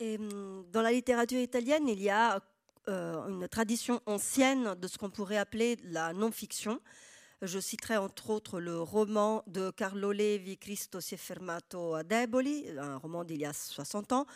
Hum, 0.00 0.64
dans 0.70 0.82
la 0.82 0.92
littérature 0.92 1.40
italienne, 1.40 1.88
il 1.88 2.00
y 2.00 2.08
a 2.08 2.40
euh, 2.88 3.26
une 3.26 3.48
tradition 3.48 4.00
ancienne 4.06 4.76
de 4.76 4.86
ce 4.86 4.96
qu'on 4.96 5.10
pourrait 5.10 5.38
appeler 5.38 5.76
la 5.82 6.12
non-fiction. 6.12 6.80
Je 7.42 7.58
citerai 7.58 7.96
entre 7.96 8.30
autres 8.30 8.60
le 8.60 8.80
roman 8.80 9.42
de 9.48 9.72
Carlo 9.72 10.12
Levi, 10.12 10.56
Cristo 10.56 11.00
si 11.00 11.14
è 11.14 11.18
fermato 11.18 11.96
a 11.96 12.04
Deboli, 12.04 12.68
un 12.78 12.96
roman 12.98 13.24
d'il 13.24 13.40
y 13.40 13.44
a 13.44 13.52
60 13.52 14.12
ans, 14.12 14.26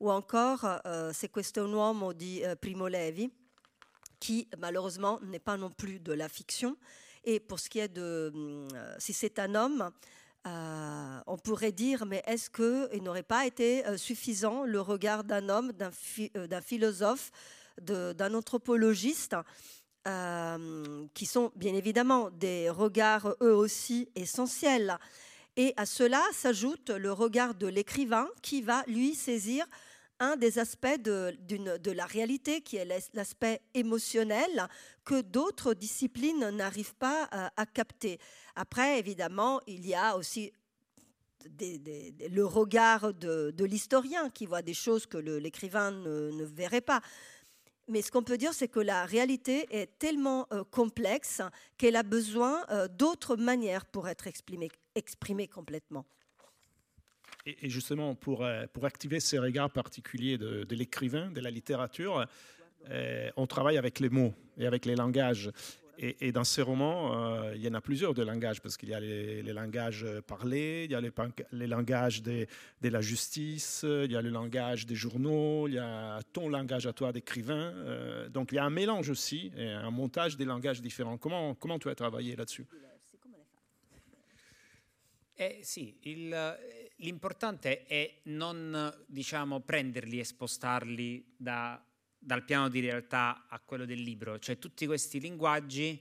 ou 0.00 0.10
encore 0.10 0.64
euh, 0.86 1.12
C'est 1.12 1.30
questo 1.30 1.60
un 1.60 1.72
uomo 1.72 2.12
di 2.12 2.42
euh, 2.42 2.56
Primo 2.56 2.88
Levi, 2.88 3.30
qui 4.18 4.48
malheureusement 4.58 5.20
n'est 5.22 5.38
pas 5.38 5.56
non 5.56 5.70
plus 5.70 6.00
de 6.00 6.12
la 6.12 6.28
fiction. 6.28 6.76
Et 7.22 7.38
pour 7.38 7.60
ce 7.60 7.70
qui 7.70 7.78
est 7.78 7.88
de 7.88 8.32
euh, 8.74 8.96
si 8.98 9.12
c'est 9.12 9.38
un 9.38 9.54
homme, 9.54 9.92
euh, 10.46 11.20
on 11.26 11.38
pourrait 11.38 11.72
dire, 11.72 12.04
mais 12.04 12.22
est-ce 12.26 12.50
qu'il 12.50 13.02
n'aurait 13.02 13.22
pas 13.22 13.46
été 13.46 13.86
euh, 13.86 13.96
suffisant 13.96 14.64
le 14.64 14.80
regard 14.80 15.22
d'un 15.22 15.48
homme, 15.48 15.72
d'un 15.72 15.90
euh, 16.36 16.60
philosophe, 16.60 17.30
d'un 17.80 18.34
anthropologiste, 18.34 19.36
qui 21.14 21.26
sont 21.26 21.52
bien 21.54 21.74
évidemment 21.74 22.28
des 22.30 22.68
regards 22.70 23.36
eux 23.40 23.54
aussi 23.54 24.08
essentiels. 24.16 24.98
Et 25.56 25.74
à 25.76 25.86
cela 25.86 26.20
s'ajoute 26.32 26.90
le 26.90 27.12
regard 27.12 27.54
de 27.54 27.68
l'écrivain 27.68 28.28
qui 28.42 28.62
va 28.62 28.82
lui 28.88 29.14
saisir 29.14 29.64
un 30.18 30.36
des 30.36 30.58
aspects 30.58 31.00
de, 31.00 31.36
la 31.92 32.06
réalité 32.06 32.62
qui 32.62 32.76
est 32.76 32.84
l'as- 32.84 33.10
l'aspect 33.14 33.60
émotionnel 33.74 34.68
que 35.04 35.20
d'autres 35.20 35.74
disciplines 35.74 36.50
n'arrivent 36.50 36.94
pas 36.94 37.24
à 37.56 37.66
capter. 37.66 38.18
Après, 38.54 38.98
évidemment, 38.98 39.60
il 39.66 39.86
y 39.86 39.94
a 39.94 40.16
aussi 40.16 40.52
le 41.60 42.42
regard 42.42 43.12
de, 43.14 43.64
l'historien 43.64 44.30
qui 44.30 44.46
voit 44.46 44.62
des 44.62 44.74
choses 44.74 45.06
que 45.06 45.18
l'écrivain 45.18 45.90
ne, 45.90 46.44
verrait 46.44 46.80
pas. 46.80 47.00
Mais 47.88 48.00
ce 48.00 48.10
qu'on 48.10 48.22
peut 48.22 48.38
dire, 48.38 48.54
c'est 48.54 48.68
que 48.68 48.80
la 48.80 49.04
réalité 49.04 49.66
est 49.70 49.98
tellement 49.98 50.46
euh, 50.52 50.62
complexe 50.62 51.42
qu'elle 51.76 51.96
a 51.96 52.04
besoin 52.04 52.64
euh, 52.70 52.86
d'autres 52.86 53.36
manières 53.36 53.86
pour 53.86 54.08
être 54.08 54.28
exprimée, 54.28 55.48
complètement. 55.48 56.06
Et, 57.44 57.68
justement, 57.68 58.14
pour, 58.14 58.44
euh, 58.44 58.66
pour 58.72 58.84
activer 58.84 59.18
ces 59.18 59.38
regards 59.38 59.70
particuliers 59.70 60.38
de, 60.38 60.74
l'écrivain, 60.74 61.32
de 61.32 61.40
la 61.40 61.50
littérature, 61.50 62.24
on 63.36 63.46
travaille 63.46 63.78
avec 63.78 64.00
les 64.00 64.08
mots 64.08 64.34
et 64.58 64.66
avec 64.66 64.84
les 64.84 64.96
langages. 64.96 65.50
Et, 65.98 66.32
dans 66.32 66.42
ces 66.42 66.62
romans, 66.62 67.14
euh, 67.14 67.52
il 67.54 67.62
y 67.62 67.68
en 67.68 67.74
a 67.74 67.80
plusieurs 67.80 68.14
de 68.14 68.22
langages, 68.22 68.60
parce 68.60 68.76
qu'il 68.76 68.88
y 68.88 68.94
a 68.94 68.98
les, 68.98 69.42
langages 69.52 70.04
parlés, 70.26 70.84
il 70.86 70.90
y 70.90 70.94
a 70.94 71.00
les, 71.00 71.66
langages 71.66 72.22
de 72.22 72.48
la 72.82 73.00
justice, 73.00 73.84
il 73.84 74.10
y 74.10 74.16
a 74.16 74.22
le 74.22 74.30
langage 74.30 74.86
des 74.86 74.96
journaux, 74.96 75.68
il 75.68 75.74
y 75.74 75.78
a 75.78 76.20
ton 76.32 76.48
langage 76.48 76.86
à 76.86 76.92
toi 76.92 77.12
d'écrivain. 77.12 77.72
euh, 77.76 78.28
donc 78.28 78.52
il 78.52 78.56
y 78.56 78.58
a 78.58 78.64
un 78.64 78.70
mélange 78.70 79.10
aussi, 79.10 79.52
un 79.56 79.90
montage 79.90 80.36
des 80.36 80.44
langages 80.44 80.80
différents. 80.80 81.18
Comment, 81.18 81.54
comment 81.54 81.78
tu 81.78 81.88
as 81.88 81.94
travaillé 81.94 82.34
là-dessus? 82.34 82.66
Eh 85.34 85.60
sì, 85.62 85.96
l'importante 86.96 87.84
è 87.86 88.20
non 88.24 88.92
diciamo, 89.06 89.60
prenderli 89.60 90.20
e 90.20 90.24
spostarli 90.24 91.34
da- 91.36 91.82
dal 92.24 92.44
piano 92.44 92.68
di 92.68 92.78
realtà 92.78 93.46
a 93.48 93.58
quello 93.58 93.84
del 93.84 94.00
libro, 94.00 94.38
cioè 94.38 94.58
tutti 94.58 94.86
questi 94.86 95.18
linguaggi 95.18 96.00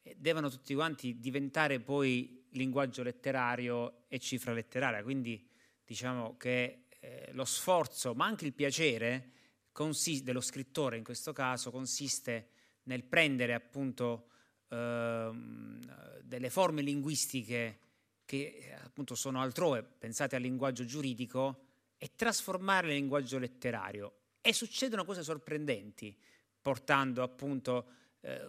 eh, 0.00 0.16
devono 0.18 0.48
tutti 0.48 0.74
quanti 0.74 1.18
diventare 1.20 1.80
poi 1.80 2.46
linguaggio 2.52 3.02
letterario 3.02 4.04
e 4.08 4.18
cifra 4.18 4.54
letteraria, 4.54 5.02
quindi 5.02 5.46
diciamo 5.84 6.36
che 6.38 6.86
eh, 7.00 7.28
lo 7.32 7.44
sforzo, 7.44 8.14
ma 8.14 8.24
anche 8.24 8.46
il 8.46 8.54
piacere 8.54 9.32
consi- 9.70 10.22
dello 10.22 10.40
scrittore 10.40 10.96
in 10.96 11.04
questo 11.04 11.32
caso 11.32 11.70
consiste 11.70 12.48
nel 12.84 13.04
prendere 13.04 13.52
appunto 13.52 14.28
ehm, 14.68 16.22
delle 16.22 16.48
forme 16.48 16.80
linguistiche 16.80 17.78
che 18.24 18.62
eh, 18.66 18.72
appunto 18.82 19.14
sono 19.14 19.42
altrove, 19.42 19.82
pensate 19.82 20.36
al 20.36 20.42
linguaggio 20.42 20.86
giuridico, 20.86 21.66
e 21.98 22.12
trasformarle 22.16 22.92
in 22.92 23.00
linguaggio 23.00 23.38
letterario. 23.38 24.19
E 24.40 24.52
succedono 24.52 25.04
cose 25.04 25.22
sorprendenti, 25.22 26.16
portando 26.60 27.22
appunto 27.22 27.86
eh, 28.20 28.46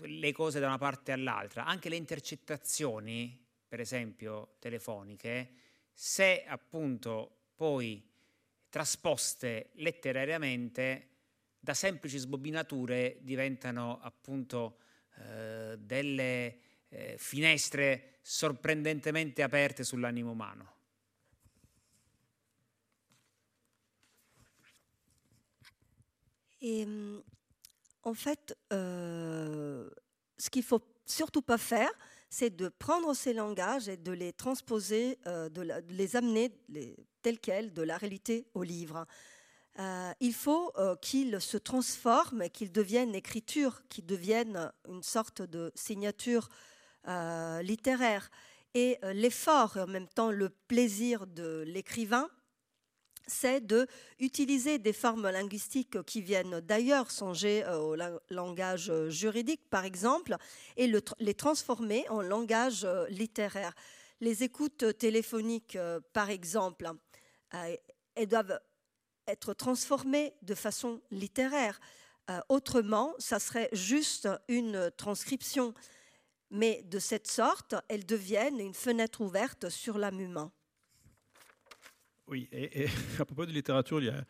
le 0.00 0.32
cose 0.32 0.60
da 0.60 0.66
una 0.66 0.78
parte 0.78 1.12
all'altra. 1.12 1.64
Anche 1.64 1.88
le 1.88 1.96
intercettazioni, 1.96 3.44
per 3.66 3.80
esempio 3.80 4.56
telefoniche, 4.58 5.54
se 5.92 6.44
appunto 6.46 7.50
poi 7.54 8.04
trasposte 8.68 9.70
letterariamente, 9.74 11.08
da 11.58 11.74
semplici 11.74 12.18
sbobinature 12.18 13.18
diventano 13.22 13.98
appunto 14.00 14.78
eh, 15.18 15.76
delle 15.78 16.58
eh, 16.88 17.16
finestre 17.18 18.18
sorprendentemente 18.20 19.42
aperte 19.42 19.82
sull'animo 19.82 20.30
umano. 20.30 20.75
Et 26.60 26.84
hum, 26.84 27.22
en 28.06 28.14
fait, 28.14 28.56
euh, 28.72 29.90
ce 30.38 30.48
qu'il 30.48 30.62
faut 30.62 30.80
surtout 31.06 31.42
pas 31.42 31.58
faire, 31.58 31.90
c'est 32.30 32.54
de 32.54 32.68
prendre 32.68 33.14
ces 33.14 33.32
langages 33.32 33.88
et 33.88 33.96
de 33.96 34.12
les 34.12 34.32
transposer, 34.32 35.18
euh, 35.26 35.48
de, 35.48 35.68
les 35.88 36.14
amener 36.14 36.52
tels 37.22 37.40
quels 37.40 37.72
de 37.72 37.82
la 37.82 37.96
réalité 37.96 38.46
au 38.54 38.62
livre. 38.62 39.06
Euh, 39.78 40.12
il 40.20 40.32
faut 40.32 40.72
qu'ils 41.02 41.40
se 41.40 41.56
transforment, 41.56 42.48
qu'ils 42.48 42.72
deviennent 42.72 43.14
écriture, 43.14 43.82
qu'ils 43.88 44.06
deviennent 44.06 44.72
une 44.88 45.02
sorte 45.02 45.42
de 45.42 45.70
signature 45.74 46.48
littéraire. 47.62 48.30
Et 48.74 48.98
l'effort 49.02 49.76
en 49.76 49.86
même 49.86 50.08
temps 50.08 50.30
le 50.30 50.48
plaisir 50.48 51.26
de 51.26 51.62
l'écrivain, 51.66 52.28
c'est 53.26 53.60
de 53.60 53.86
utiliser 54.18 54.78
des 54.78 54.92
formes 54.92 55.28
linguistiques 55.28 56.02
qui 56.04 56.20
viennent 56.22 56.60
d'ailleurs, 56.60 57.10
songer 57.10 57.64
euh, 57.64 57.78
au 57.78 57.94
la- 57.94 58.20
langage 58.30 58.90
euh, 58.90 59.10
juridique 59.10 59.68
par 59.70 59.84
exemple, 59.84 60.36
et 60.76 60.90
les 61.18 61.34
transformer 61.34 62.08
en 62.08 62.22
langage 62.22 62.84
euh, 62.84 63.06
littéraire. 63.08 63.74
Les 64.20 64.42
écoutes 64.42 64.96
téléphoniques, 64.96 65.76
par 66.14 66.30
exemple, 66.30 66.90
elles 67.52 68.26
doivent 68.26 68.58
être 69.26 69.52
transformées 69.52 70.32
de 70.40 70.54
façon 70.54 71.02
littéraire. 71.10 71.78
Autrement, 72.48 73.14
ça 73.18 73.38
serait 73.38 73.68
juste 73.72 74.26
une 74.48 74.90
transcription. 74.96 75.74
Mais 76.50 76.82
de 76.84 76.98
cette 76.98 77.26
sorte, 77.26 77.74
elles 77.88 78.06
deviennent 78.06 78.58
une 78.58 78.72
fenêtre 78.72 79.20
ouverte 79.20 79.68
sur 79.68 79.98
l'âme 79.98 80.20
humaine. 80.20 80.48
Oui, 82.28 82.48
et, 82.52 82.86
à 83.20 83.24
propos 83.24 83.46
de 83.46 83.52
littérature, 83.52 84.00
il 84.00 84.06
y 84.06 84.10
a 84.10 84.24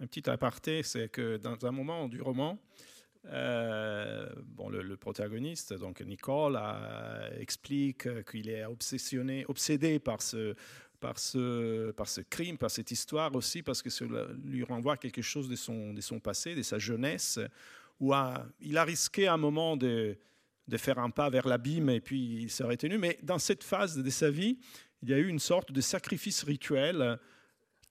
un 0.00 0.06
petit 0.06 0.28
aparté, 0.28 0.82
c'est 0.82 1.08
que 1.08 1.36
dans 1.36 1.66
un 1.66 1.70
moment 1.70 2.08
du 2.08 2.20
roman, 2.22 2.58
euh, 3.26 4.28
bon, 4.44 4.68
le, 4.68 4.96
protagoniste, 4.96 5.74
donc 5.74 6.00
Nicole, 6.00 6.58
explique 7.38 8.08
qu'il 8.24 8.48
est 8.48 8.64
obsédé 8.64 9.98
par 9.98 10.22
ce, 10.22 10.54
crime, 12.22 12.58
par 12.58 12.70
cette 12.70 12.90
histoire 12.90 13.34
aussi, 13.34 13.62
parce 13.62 13.82
que 13.82 13.90
cela 13.90 14.26
lui 14.44 14.64
renvoie 14.64 14.96
quelque 14.96 15.22
chose 15.22 15.48
de 15.48 15.56
son, 15.56 16.20
passé, 16.20 16.54
de 16.54 16.62
sa 16.62 16.78
jeunesse, 16.78 17.38
où 18.00 18.12
il 18.60 18.78
a 18.78 18.84
risqué 18.84 19.28
un 19.28 19.36
moment 19.36 19.76
de, 19.76 20.16
de 20.66 20.76
faire 20.76 20.98
un 20.98 21.10
pas 21.10 21.30
vers 21.30 21.46
l'abîme 21.46 21.90
et 21.90 22.00
puis 22.00 22.42
il 22.42 22.50
s'est 22.50 22.64
retenu. 22.64 22.98
Mais 22.98 23.18
dans 23.22 23.38
cette 23.38 23.62
phase 23.62 23.96
de 23.96 24.10
sa 24.10 24.30
vie, 24.30 24.58
il 25.02 25.10
y 25.10 25.14
a 25.14 25.18
eu 25.18 25.28
une 25.28 25.38
sorte 25.38 25.70
de 25.70 25.80
sacrifice 25.80 26.42
rituel 26.42 27.18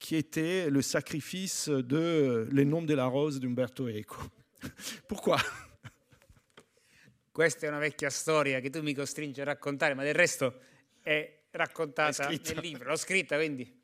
qui 0.02 0.16
était 0.16 0.68
le 0.68 0.82
sacrifice 0.82 1.68
de 1.68 2.48
Les 2.50 2.64
Noms 2.64 2.82
de 2.82 2.94
la 2.94 3.06
Rose 3.06 3.38
d'Umberto 3.38 3.86
Eco. 3.86 4.32
Pourquoi? 5.06 5.38
Questa 7.30 7.66
è 7.66 7.68
una 7.68 7.78
vecchia 7.78 8.10
storia 8.10 8.58
che 8.58 8.68
tu 8.68 8.82
mi 8.82 8.94
costringi 8.94 9.40
a 9.40 9.44
raccontare, 9.44 9.94
ma 9.94 10.02
del 10.02 10.14
resto 10.14 10.58
è 11.00 11.44
raccontata 11.52 12.26
È 12.26 12.40
nel 12.44 12.58
libro, 12.58 12.90
l'ho 12.90 12.96
scritta, 12.96 13.36
quindi... 13.36 13.80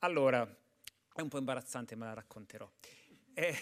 Allora, 0.00 0.46
è 1.14 1.20
un 1.22 1.28
po' 1.28 1.38
imbarazzante, 1.38 1.96
ma 1.96 2.04
la 2.04 2.14
racconterò. 2.14 2.70
Eh, 3.32 3.56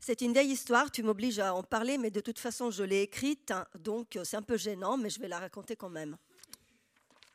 C'est 0.00 0.22
une 0.22 0.32
vieille 0.32 0.50
histoire, 0.50 0.90
tu 0.90 1.02
m'obliges 1.02 1.38
à 1.38 1.54
en 1.54 1.62
parler, 1.62 1.96
mais 1.96 2.10
de 2.10 2.20
toute 2.20 2.38
façon, 2.38 2.70
je 2.70 2.82
l'ai 2.82 3.02
écrite, 3.02 3.50
hein, 3.50 3.68
donc 3.78 4.16
euh, 4.16 4.24
c'est 4.24 4.36
un 4.36 4.42
peu 4.42 4.56
gênant, 4.56 4.96
mais 4.96 5.10
je 5.10 5.20
vais 5.20 5.28
la 5.28 5.38
raconter 5.38 5.76
quand 5.76 5.90
même. 5.90 6.16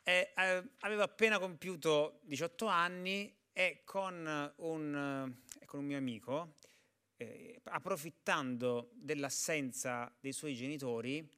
Eh, 0.08 0.32
avevo 0.78 1.02
appena 1.02 1.40
compiuto 1.40 2.20
18 2.22 2.66
anni 2.66 3.36
e 3.52 3.82
con 3.84 4.52
un, 4.58 5.36
eh, 5.60 5.64
con 5.64 5.80
un 5.80 5.86
mio 5.86 5.98
amico, 5.98 6.54
eh, 7.16 7.60
approfittando 7.64 8.90
dell'assenza 8.92 10.14
dei 10.20 10.32
suoi 10.32 10.54
genitori, 10.54 11.28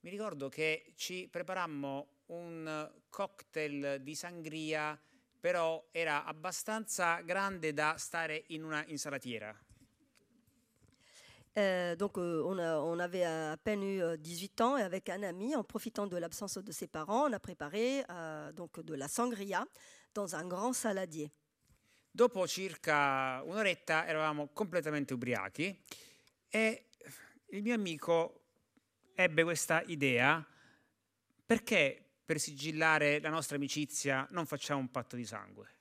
mi 0.00 0.08
ricordo 0.08 0.48
che 0.48 0.94
ci 0.96 1.28
preparammo 1.30 2.22
un 2.26 2.90
cocktail 3.10 4.00
di 4.00 4.14
sangria, 4.14 4.98
però 5.38 5.86
era 5.90 6.24
abbastanza 6.24 7.20
grande 7.20 7.74
da 7.74 7.96
stare 7.98 8.44
in 8.48 8.64
una 8.64 8.82
insalatiera. 8.86 9.54
Euh, 11.58 11.96
donc, 11.96 12.18
euh, 12.18 12.42
on, 12.44 12.58
a- 12.58 12.78
on 12.80 12.98
avait 12.98 13.24
à 13.24 13.56
peine 13.56 13.82
eu 13.82 14.02
euh, 14.02 14.16
18 14.18 14.60
ans 14.60 14.76
et 14.76 14.82
avec 14.82 15.08
un 15.08 15.22
ami, 15.22 15.56
en 15.56 15.64
profitant 15.64 16.06
de 16.06 16.16
l'absence 16.18 16.58
de 16.58 16.70
ses 16.72 16.86
parents, 16.86 17.28
on 17.28 17.32
a 17.32 17.40
préparé 17.40 18.04
euh, 18.10 18.52
donc 18.52 18.78
de 18.80 18.94
la 18.94 19.08
sangria 19.08 19.66
dans 20.12 20.34
un 20.36 20.46
grand 20.46 20.74
saladier. 20.74 21.30
Dopo 22.10 22.46
circa 22.46 23.42
un'oretta 23.44 24.06
eravamo 24.06 24.48
completamente 24.48 25.12
ubriachi 25.12 25.78
e 26.48 26.86
il 27.50 27.62
mio 27.62 27.74
amico 27.74 28.44
ebbe 29.14 29.42
questa 29.44 29.82
idea 29.86 30.42
perché 31.44 32.02
per 32.24 32.40
sigillare 32.40 33.20
la 33.20 33.28
nostra 33.28 33.56
amicizia 33.56 34.26
non 34.30 34.46
facciamo 34.46 34.80
un 34.80 34.90
patto 34.90 35.14
di 35.14 35.26
sangue. 35.26 35.75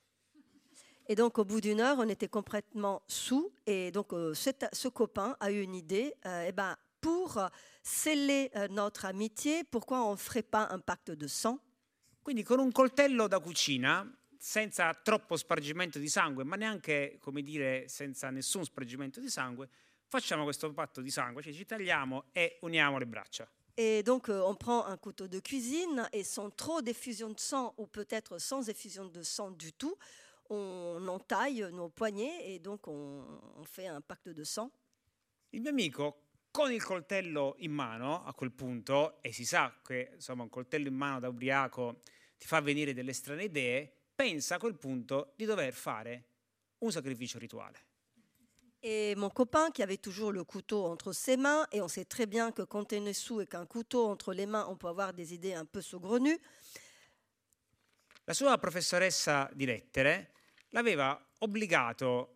Et 1.07 1.15
donc, 1.15 1.37
au 1.37 1.45
bout 1.45 1.61
d'une 1.61 1.79
heure, 1.81 1.97
on 1.99 2.09
était 2.09 2.27
complètement 2.27 3.01
sous. 3.07 3.51
Et 3.67 3.91
donc, 3.91 4.11
euh, 4.13 4.33
cet- 4.33 4.73
ce 4.73 4.87
copain 4.87 5.35
a 5.39 5.51
eu 5.51 5.61
une 5.61 5.75
idée. 5.75 6.15
euh, 6.25 6.45
eh 6.47 6.51
ben, 6.51 6.75
pour 6.99 7.39
sceller 7.83 8.49
euh, 8.55 8.67
notre 8.69 9.05
amitié, 9.05 9.63
pourquoi 9.63 10.03
on 10.05 10.11
ne 10.13 10.17
ferait 10.17 10.41
pas 10.41 10.67
un 10.71 10.79
pacte 10.79 11.11
de 11.11 11.27
sang? 11.27 11.59
Quindi 12.23 12.43
con 12.43 12.59
un 12.59 12.71
coltello 12.71 13.27
da 13.27 13.39
cucina, 13.39 14.03
senza 14.39 14.91
troppo 14.95 15.37
spargimento 15.37 15.99
di 15.99 16.09
sangue, 16.09 16.43
ma 16.43 16.55
neanche, 16.55 17.19
come 17.21 17.43
dire, 17.43 17.87
senza 17.87 18.31
nessun 18.31 18.63
spargimento 18.65 19.19
di 19.19 19.29
sangue, 19.29 19.69
facciamo 20.07 20.43
questo 20.43 20.73
patto 20.73 21.01
di 21.01 21.11
sangue, 21.11 21.43
cioè 21.43 21.53
ci 21.53 21.65
tagliamo 21.65 22.25
e 22.31 22.57
uniamo 22.61 22.97
le 22.97 23.05
braccia. 23.05 23.47
Et 23.77 24.01
donc, 24.03 24.29
euh, 24.29 24.41
on 24.41 24.55
prend 24.55 24.85
un 24.87 24.97
couteau 24.97 25.27
de 25.27 25.39
cuisine 25.39 26.07
et 26.13 26.23
sans 26.23 26.49
trop 26.49 26.81
d'effusion 26.81 27.29
de 27.29 27.39
sang, 27.39 27.73
ou 27.77 27.85
peut-être 27.85 28.39
sans 28.39 28.67
effusion 28.69 29.05
de 29.05 29.21
sang 29.21 29.51
du 29.51 29.73
tout, 29.73 29.95
on 30.49 31.07
entaille 31.07 31.67
nos 31.71 31.89
poignets 31.89 32.53
et 32.53 32.59
donc 32.59 32.87
on, 32.87 33.23
on 33.57 33.63
fait 33.63 33.87
un 33.87 34.01
pacte 34.01 34.29
de 34.29 34.43
sang. 34.43 34.71
Il 35.51 35.61
mio 35.61 35.69
amico 35.69 36.21
con 36.51 36.71
il 36.71 36.83
coltello 36.83 37.55
in 37.59 37.71
mano 37.71 38.23
a 38.23 38.33
quel 38.33 38.51
punto, 38.51 39.21
e 39.21 39.31
si 39.31 39.45
sa 39.45 39.73
che 39.83 40.11
insomma 40.15 40.43
un 40.43 40.49
coltello 40.49 40.87
in 40.87 40.95
mano 40.95 41.19
da 41.19 41.29
ubriaco 41.29 42.01
ti 42.37 42.47
fa 42.47 42.61
venire 42.61 42.93
delle 42.93 43.13
strane 43.13 43.45
idee, 43.45 43.91
pensa 44.15 44.55
a 44.55 44.59
quel 44.59 44.75
punto 44.75 45.33
di 45.35 45.45
dover 45.45 45.73
fare 45.73 46.23
un 46.79 46.91
sacrificio 46.91 47.39
rituale. 47.39 47.83
Et 48.87 49.15
mon 49.15 49.29
copain, 49.31 49.71
qui 49.71 49.81
avait 49.81 49.97
toujours 49.97 50.31
le 50.31 50.43
couteau 50.43 50.85
entre 50.85 51.11
ses 51.11 51.37
mains, 51.37 51.65
et 51.71 51.81
on 51.81 51.87
sait 51.87 52.05
très 52.05 52.27
bien 52.27 52.51
que 52.51 52.61
quand 52.61 52.93
on 52.93 53.05
est 53.05 53.13
sous 53.13 53.41
et 53.41 53.47
qu'un 53.47 53.65
couteau 53.65 54.07
entre 54.07 54.31
les 54.31 54.45
mains, 54.45 54.67
on 54.69 54.77
peut 54.77 54.87
avoir 54.87 55.11
des 55.11 55.33
idées 55.33 55.55
un 55.55 55.65
peu 55.65 55.81
saugrenues, 55.81 56.39
La 58.27 58.33
sua 58.33 58.57
professoressa 58.57 59.47
di 59.53 59.65
lettere 59.65 60.31
l'aveva 60.75 61.17
obbligato 61.39 62.31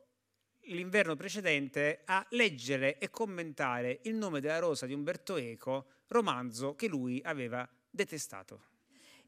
l'inverno 0.69 1.15
precedente 1.15 2.04
a 2.06 2.25
leggere 2.32 2.97
e 2.97 3.10
commentare 3.10 3.99
Il 4.04 4.15
nome 4.15 4.39
della 4.39 4.60
rosa 4.60 4.86
di 4.86 4.93
Umberto 4.93 5.36
Eco, 5.36 5.88
romanzo 6.08 6.75
che 6.75 6.88
lui 6.88 7.21
aveva 7.23 7.67
detestato. 7.89 8.67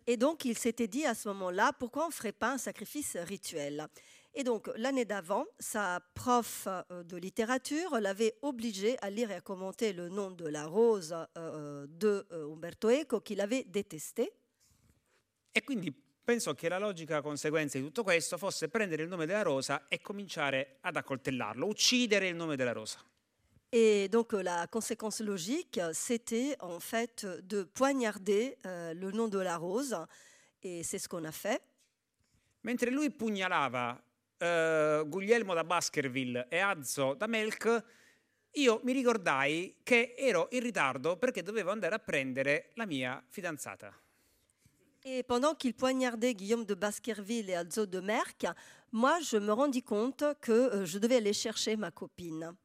Et 0.08 0.18
donc, 0.18 0.46
il 0.46 0.58
s'était 0.58 0.88
dit 0.88 1.06
à 1.06 1.14
ce 1.14 1.28
moment-là, 1.28 1.74
pourquoi 1.74 2.06
on 2.06 2.08
ne 2.08 2.14
ferait 2.14 2.32
pas 2.32 2.54
un 2.54 2.58
sacrifice 2.58 3.18
rituel 3.18 3.88
Et 4.34 4.44
donc, 4.44 4.72
l'année 4.78 5.06
d'avant, 5.06 5.46
sa 5.60 6.00
prof 6.16 6.68
euh, 6.68 7.04
de 7.04 7.18
littérature 7.18 8.00
l'avait 8.00 8.36
obligé 8.42 8.98
à 9.02 9.10
lire 9.10 9.30
et 9.30 9.36
à 9.36 9.42
commenter 9.42 9.94
le 9.94 10.10
nom 10.10 10.32
de 10.32 10.48
la 10.48 10.66
rose 10.66 11.16
euh, 11.38 11.86
de 11.88 12.26
euh, 12.32 12.52
Umberto 12.52 12.90
Eco, 12.90 13.20
qu'il 13.20 13.42
avait 13.42 13.66
détesté. 13.66 14.32
E 15.54 15.62
quindi 15.62 15.94
penso 16.32 16.56
che 16.56 16.70
la 16.70 16.78
logica 16.78 17.22
conseguenza 17.22 17.78
di 17.78 17.84
tutto 17.84 18.04
questo 18.04 18.38
fosse 18.38 18.70
prendere 18.70 19.04
il 19.04 19.10
nome 19.10 19.26
della 19.26 19.42
rosa 19.42 19.90
e 19.90 20.00
cominciare 20.00 20.78
ad 20.80 20.96
accoltellarlo, 20.96 21.66
uccidere 21.66 22.30
il 22.30 22.36
nome 22.36 22.56
della 22.56 22.72
rosa. 22.72 23.04
Et 23.70 24.10
donc, 24.10 24.34
euh, 24.34 24.42
la 24.42 24.66
conséquence 24.70 25.22
logique, 25.22 25.82
c'était 25.92 26.56
en 26.62 26.80
fait 26.80 27.26
de 27.44 27.64
poignarder 27.64 28.58
euh, 28.66 28.94
le 28.94 29.12
nom 29.12 29.28
de 29.28 29.40
la 29.40 29.58
rose. 29.58 29.94
Et 30.62 30.84
c'est 30.84 31.00
ce 31.00 31.10
qu'on 31.10 31.26
a 31.26 31.32
fait. 31.32 31.62
Mentre 32.62 32.90
lui 32.90 33.10
pugnalava 33.10 34.02
eh, 34.38 35.04
Guglielmo 35.06 35.54
da 35.54 35.66
Baskerville 35.66 36.48
e 36.48 36.60
Azzo 36.60 37.14
da 37.14 37.28
Melk, 37.28 37.84
io 38.52 38.80
mi 38.84 38.94
ricordai 38.94 39.80
che 39.84 40.14
ero 40.18 40.48
in 40.52 40.62
ritardo 40.62 41.18
perché 41.18 41.44
dovevo 41.44 41.72
andare 41.72 41.96
a 41.96 42.00
prendere 42.00 42.72
la 42.76 42.86
mia 42.86 43.22
fidanzata. 43.28 43.94
Et 45.04 45.24
pendant 45.24 45.56
qu'il 45.56 45.74
poignardait 45.74 46.36
Guillaume 46.36 46.64
de 46.64 46.76
Baskerville 46.76 47.50
et 47.50 47.56
Alzo 47.56 47.88
de 47.88 48.00
Merck, 48.00 48.46
moi, 48.92 49.20
je 49.22 49.38
me 49.38 49.52
rendis 49.52 49.82
compte 49.82 50.24
que 50.40 50.52
euh, 50.52 50.86
je 50.86 51.00
devais 51.00 51.16
aller 51.16 51.34
chercher 51.34 51.76
ma 51.76 51.90
copine. 51.90 52.56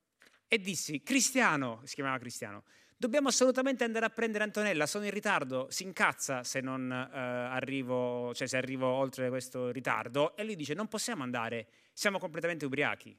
E 0.48 0.58
dissi, 0.58 1.02
Cristiano, 1.02 1.80
si 1.84 1.94
chiamava 1.94 2.18
Cristiano, 2.18 2.64
dobbiamo 2.96 3.28
assolutamente 3.28 3.84
andare 3.84 4.04
a 4.04 4.10
prendere 4.10 4.44
Antonella, 4.44 4.86
sono 4.86 5.06
in 5.06 5.10
ritardo, 5.12 5.66
si 5.70 5.82
incazza 5.82 6.44
se 6.44 6.60
non 6.60 6.92
eh, 6.92 7.18
arrivo, 7.18 8.32
cioè 8.34 8.46
se 8.46 8.56
arrivo 8.56 8.86
oltre 8.86 9.28
questo 9.28 9.70
ritardo, 9.70 10.36
e 10.36 10.44
lui 10.44 10.56
dice, 10.56 10.74
non 10.74 10.88
possiamo 10.88 11.22
andare, 11.22 11.68
siamo 11.94 12.18
completamente 12.18 12.64
ubriachi. 12.66 13.16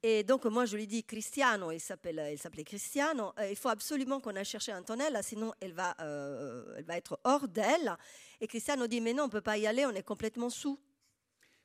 Et 0.00 0.24
donc, 0.24 0.44
moi, 0.46 0.64
je 0.64 0.76
lui 0.76 0.86
dis 0.86 1.04
Cristiano, 1.04 1.72
il 1.72 1.80
s'appelle, 1.80 2.36
s'appelait 2.38 2.64
Cristiano. 2.64 3.34
euh, 3.36 3.50
il 3.50 3.56
faut 3.56 3.68
absolument 3.68 4.20
qu'on 4.20 4.36
aille 4.36 4.44
chercher 4.44 4.72
Antonella, 4.72 5.22
sinon 5.22 5.52
elle 5.58 5.72
va, 5.72 5.94
euh, 6.00 6.76
elle 6.76 6.84
va 6.84 6.96
être 6.96 7.18
hors 7.24 7.48
d'elle. 7.48 7.96
Et 8.40 8.46
Cristiano 8.46 8.86
dit 8.86 9.00
Mais 9.00 9.14
non, 9.14 9.24
on 9.24 9.26
ne 9.26 9.32
peut 9.32 9.42
pas 9.42 9.58
y 9.58 9.66
aller, 9.66 9.84
on 9.84 9.94
est 9.94 10.04
complètement 10.04 10.50
sous. 10.50 10.78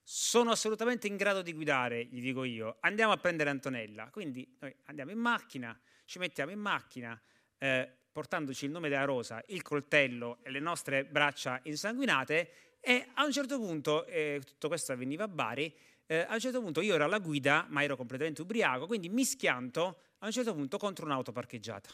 Sono 0.05 0.51
assolutamente 0.51 1.07
in 1.07 1.15
grado 1.15 1.41
di 1.41 1.53
guidare, 1.53 2.05
gli 2.05 2.19
dico 2.19 2.43
io. 2.43 2.77
Andiamo 2.81 3.13
a 3.13 3.17
prendere 3.17 3.49
Antonella. 3.49 4.09
Quindi 4.09 4.57
noi 4.59 4.75
andiamo 4.85 5.11
in 5.11 5.19
macchina, 5.19 5.79
ci 6.05 6.19
mettiamo 6.19 6.51
in 6.51 6.59
macchina, 6.59 7.19
eh, 7.57 7.89
portandoci 8.11 8.65
il 8.65 8.71
nome 8.71 8.89
della 8.89 9.05
rosa, 9.05 9.41
il 9.47 9.61
coltello 9.61 10.39
e 10.41 10.49
le 10.49 10.59
nostre 10.59 11.05
braccia 11.05 11.59
insanguinate. 11.63 12.77
E 12.81 13.07
a 13.13 13.23
un 13.23 13.31
certo 13.31 13.57
punto, 13.59 14.05
eh, 14.05 14.41
tutto 14.45 14.67
questo 14.67 14.91
avveniva 14.91 15.23
a 15.23 15.29
Bari, 15.29 15.73
eh, 16.05 16.25
a 16.27 16.33
un 16.33 16.39
certo 16.39 16.61
punto 16.61 16.81
io 16.81 16.95
ero 16.95 17.05
alla 17.05 17.19
guida, 17.19 17.65
ma 17.69 17.81
ero 17.81 17.95
completamente 17.95 18.41
ubriaco, 18.41 18.87
quindi 18.87 19.07
mi 19.07 19.23
schianto 19.23 19.99
a 20.19 20.25
un 20.25 20.31
certo 20.31 20.53
punto 20.53 20.77
contro 20.77 21.05
un'auto 21.05 21.31
parcheggiata. 21.31 21.89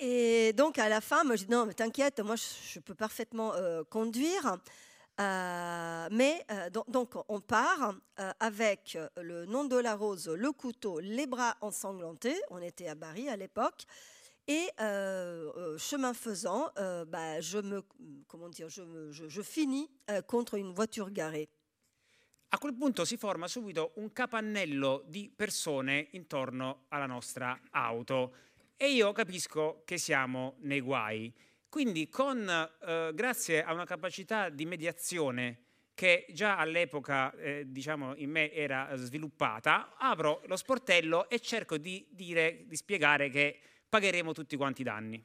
Et 0.00 0.52
donc, 0.54 0.78
à 0.78 0.88
la 0.88 1.00
fin, 1.00 1.24
moi, 1.24 1.36
je 1.36 1.44
dis 1.44 1.50
Non, 1.50 1.66
mais 1.66 1.74
t'inquiète, 1.74 2.20
moi, 2.20 2.36
je, 2.36 2.80
peux 2.80 2.94
parfaitement 2.94 3.54
euh, 3.54 3.84
conduire. 3.84 4.58
Euh, 5.20 6.08
mais 6.10 6.44
euh, 6.50 6.70
donc, 6.88 7.14
on 7.28 7.40
part 7.40 7.94
avec 8.40 8.98
le 9.16 9.44
nom 9.46 9.64
de 9.64 9.76
la 9.76 9.94
rose, 9.94 10.28
le 10.28 10.50
couteau, 10.52 10.98
les 10.98 11.26
bras 11.26 11.56
ensanglantés. 11.60 12.36
On 12.50 12.60
était 12.60 12.88
à 12.88 12.94
Bari 12.94 13.28
à 13.28 13.36
l'époque. 13.36 13.84
Et 14.46 14.68
chemin 15.78 16.12
faisant, 16.12 16.70
bah, 17.06 17.40
je, 17.40 17.58
me, 17.58 17.82
comment 18.26 18.48
dire, 18.48 18.68
je, 18.68 19.42
finis 19.42 19.88
contre 20.26 20.54
une 20.54 20.74
voiture 20.74 21.10
garée. 21.10 21.48
A 22.50 22.58
quel 22.58 22.74
punto 22.74 23.04
si 23.04 23.16
forma 23.16 23.48
subito 23.48 23.94
un 23.96 24.12
capannello 24.12 25.02
di 25.08 25.28
persone 25.34 26.10
intorno 26.12 26.84
alla 26.88 27.06
nostra 27.06 27.58
auto 27.72 28.32
e 28.76 28.90
io 28.92 29.12
capisco 29.12 29.82
che 29.84 29.98
siamo 29.98 30.56
nei 30.60 30.80
guai. 30.80 31.32
Quindi 31.68 32.08
con, 32.08 32.48
eh, 32.48 33.10
grazie 33.14 33.64
a 33.64 33.72
una 33.72 33.84
capacità 33.84 34.48
di 34.48 34.64
mediazione 34.64 35.62
che 35.94 36.26
già 36.30 36.56
all'epoca 36.56 37.32
eh, 37.36 37.64
diciamo 37.66 38.14
in 38.16 38.30
me 38.30 38.52
era 38.52 38.90
sviluppata, 38.94 39.94
apro 39.96 40.42
lo 40.46 40.56
sportello 40.56 41.28
e 41.28 41.40
cerco 41.40 41.78
di 41.78 42.06
dire, 42.10 42.64
di 42.66 42.76
spiegare 42.76 43.28
che 43.28 43.58
pagheremo 43.88 44.32
tutti 44.32 44.56
quanti 44.56 44.82
i 44.82 44.84
danni. 44.84 45.24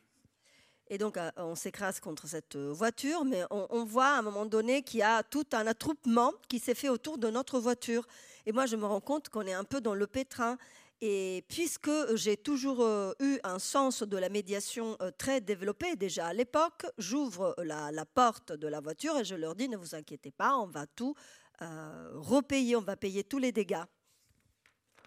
Et 0.91 0.97
donc, 0.97 1.17
euh, 1.17 1.29
on 1.37 1.53
s'écrase 1.53 1.99
contre 1.99 2.25
cette 2.27 2.55
euh, 2.55 2.73
voiture, 2.73 3.23
mais 3.23 3.43
on, 3.51 3.67
on 3.69 3.83
voit 3.83 4.07
à 4.07 4.17
un 4.17 4.21
moment 4.23 4.47
donné 4.47 4.81
qu'il 4.81 5.01
y 5.01 5.03
a 5.03 5.21
tout 5.21 5.45
un 5.53 5.67
attroupement 5.67 6.33
qui 6.47 6.57
s'est 6.57 6.73
fait 6.73 6.89
autour 6.89 7.19
de 7.19 7.29
notre 7.29 7.59
voiture. 7.59 8.07
Et 8.47 8.51
moi, 8.51 8.65
je 8.65 8.75
me 8.75 8.85
rends 8.87 8.99
compte 8.99 9.29
qu'on 9.29 9.45
est 9.45 9.53
un 9.53 9.63
peu 9.63 9.81
dans 9.81 9.93
le 9.93 10.07
pétrin. 10.07 10.57
Et 11.01 11.45
puisque 11.47 11.89
j'ai 12.15 12.35
toujours 12.35 12.81
euh, 12.81 13.13
eu 13.21 13.39
un 13.43 13.57
sens 13.57 14.03
de 14.03 14.17
la 14.17 14.27
médiation 14.27 14.97
euh, 15.01 15.11
très 15.17 15.39
développé 15.39 15.95
déjà 15.95 16.27
à 16.27 16.33
l'époque, 16.33 16.85
j'ouvre 16.97 17.55
la, 17.63 17.89
la 17.91 18.05
porte 18.05 18.51
de 18.51 18.67
la 18.67 18.81
voiture 18.81 19.17
et 19.17 19.23
je 19.23 19.35
leur 19.35 19.55
dis 19.55 19.69
ne 19.69 19.77
vous 19.77 19.95
inquiétez 19.95 20.31
pas, 20.31 20.57
on 20.57 20.67
va 20.67 20.87
tout 20.87 21.15
euh, 21.61 22.09
repayer, 22.15 22.75
on 22.75 22.81
va 22.81 22.97
payer 22.97 23.23
tous 23.23 23.37
les 23.37 23.53
dégâts. 23.53 23.85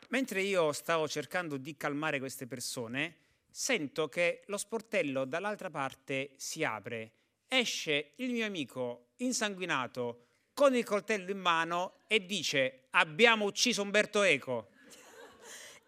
Mentre 0.08 0.42
io 0.42 0.72
stavo 0.72 1.06
cercando 1.06 1.56
di 1.56 1.74
calmare 1.76 2.18
queste 2.18 2.46
persone, 2.46 3.16
sento 3.50 4.08
che 4.08 4.42
lo 4.46 4.58
sportello 4.58 5.24
dall'altra 5.24 5.70
parte 5.70 6.34
si 6.36 6.64
apre. 6.64 7.12
Esce 7.48 8.12
il 8.16 8.32
mio 8.32 8.46
amico 8.46 9.12
insanguinato 9.16 10.24
con 10.54 10.74
il 10.74 10.84
coltello 10.84 11.30
in 11.30 11.38
mano 11.38 12.00
e 12.06 12.24
dice 12.24 12.88
abbiamo 12.90 13.46
ucciso 13.46 13.82
Umberto 13.82 14.22
Eco. 14.22 14.71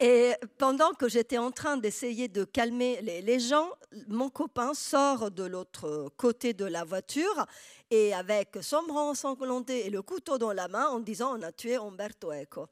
Et 0.06 0.34
pendant 0.58 0.92
que 0.92 1.08
j'étais 1.08 1.38
en 1.38 1.50
train 1.50 1.78
d'essayer 1.78 2.28
de 2.28 2.44
calmer 2.44 3.00
les, 3.00 3.22
les 3.22 3.40
gens, 3.40 3.70
mon 4.08 4.28
copain 4.28 4.74
sort 4.74 5.30
de 5.30 5.44
l'autre 5.44 6.12
côté 6.18 6.52
de 6.52 6.66
la 6.66 6.84
voiture 6.84 7.46
et 7.90 8.12
avec 8.12 8.58
son 8.60 8.82
bras 8.82 9.04
ensanglanté 9.04 9.86
et 9.86 9.88
le 9.88 10.02
couteau 10.02 10.36
dans 10.36 10.52
la 10.52 10.68
main 10.68 10.88
en 10.88 11.00
disant 11.00 11.38
on 11.38 11.42
a 11.42 11.52
tué 11.52 11.76
Umberto 11.76 12.32
Eco. 12.32 12.68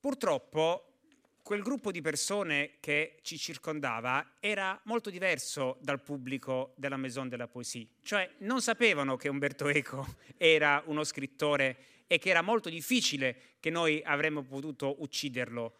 Purtroppo 0.00 0.86
quel 1.44 1.62
gruppo 1.62 1.92
di 1.92 2.00
persone 2.00 2.78
che 2.80 3.18
ci 3.22 3.38
circondava 3.38 4.32
era 4.40 4.76
molto 4.86 5.08
diverso 5.08 5.76
dal 5.80 6.02
pubblico 6.02 6.72
della 6.74 6.96
Maison 6.96 7.28
de 7.28 7.36
la 7.36 7.46
Poésie, 7.46 7.86
cioè 8.02 8.28
non 8.38 8.60
sapevano 8.60 9.16
che 9.16 9.28
Umberto 9.28 9.68
Eco 9.68 10.04
era 10.36 10.82
uno 10.86 11.04
scrittore 11.04 11.76
e 12.08 12.18
che 12.18 12.30
era 12.30 12.42
molto 12.42 12.68
difficile 12.68 13.36
che 13.60 13.70
noi 13.70 14.02
avremmo 14.04 14.42
potuto 14.42 14.96
ucciderlo. 14.98 15.74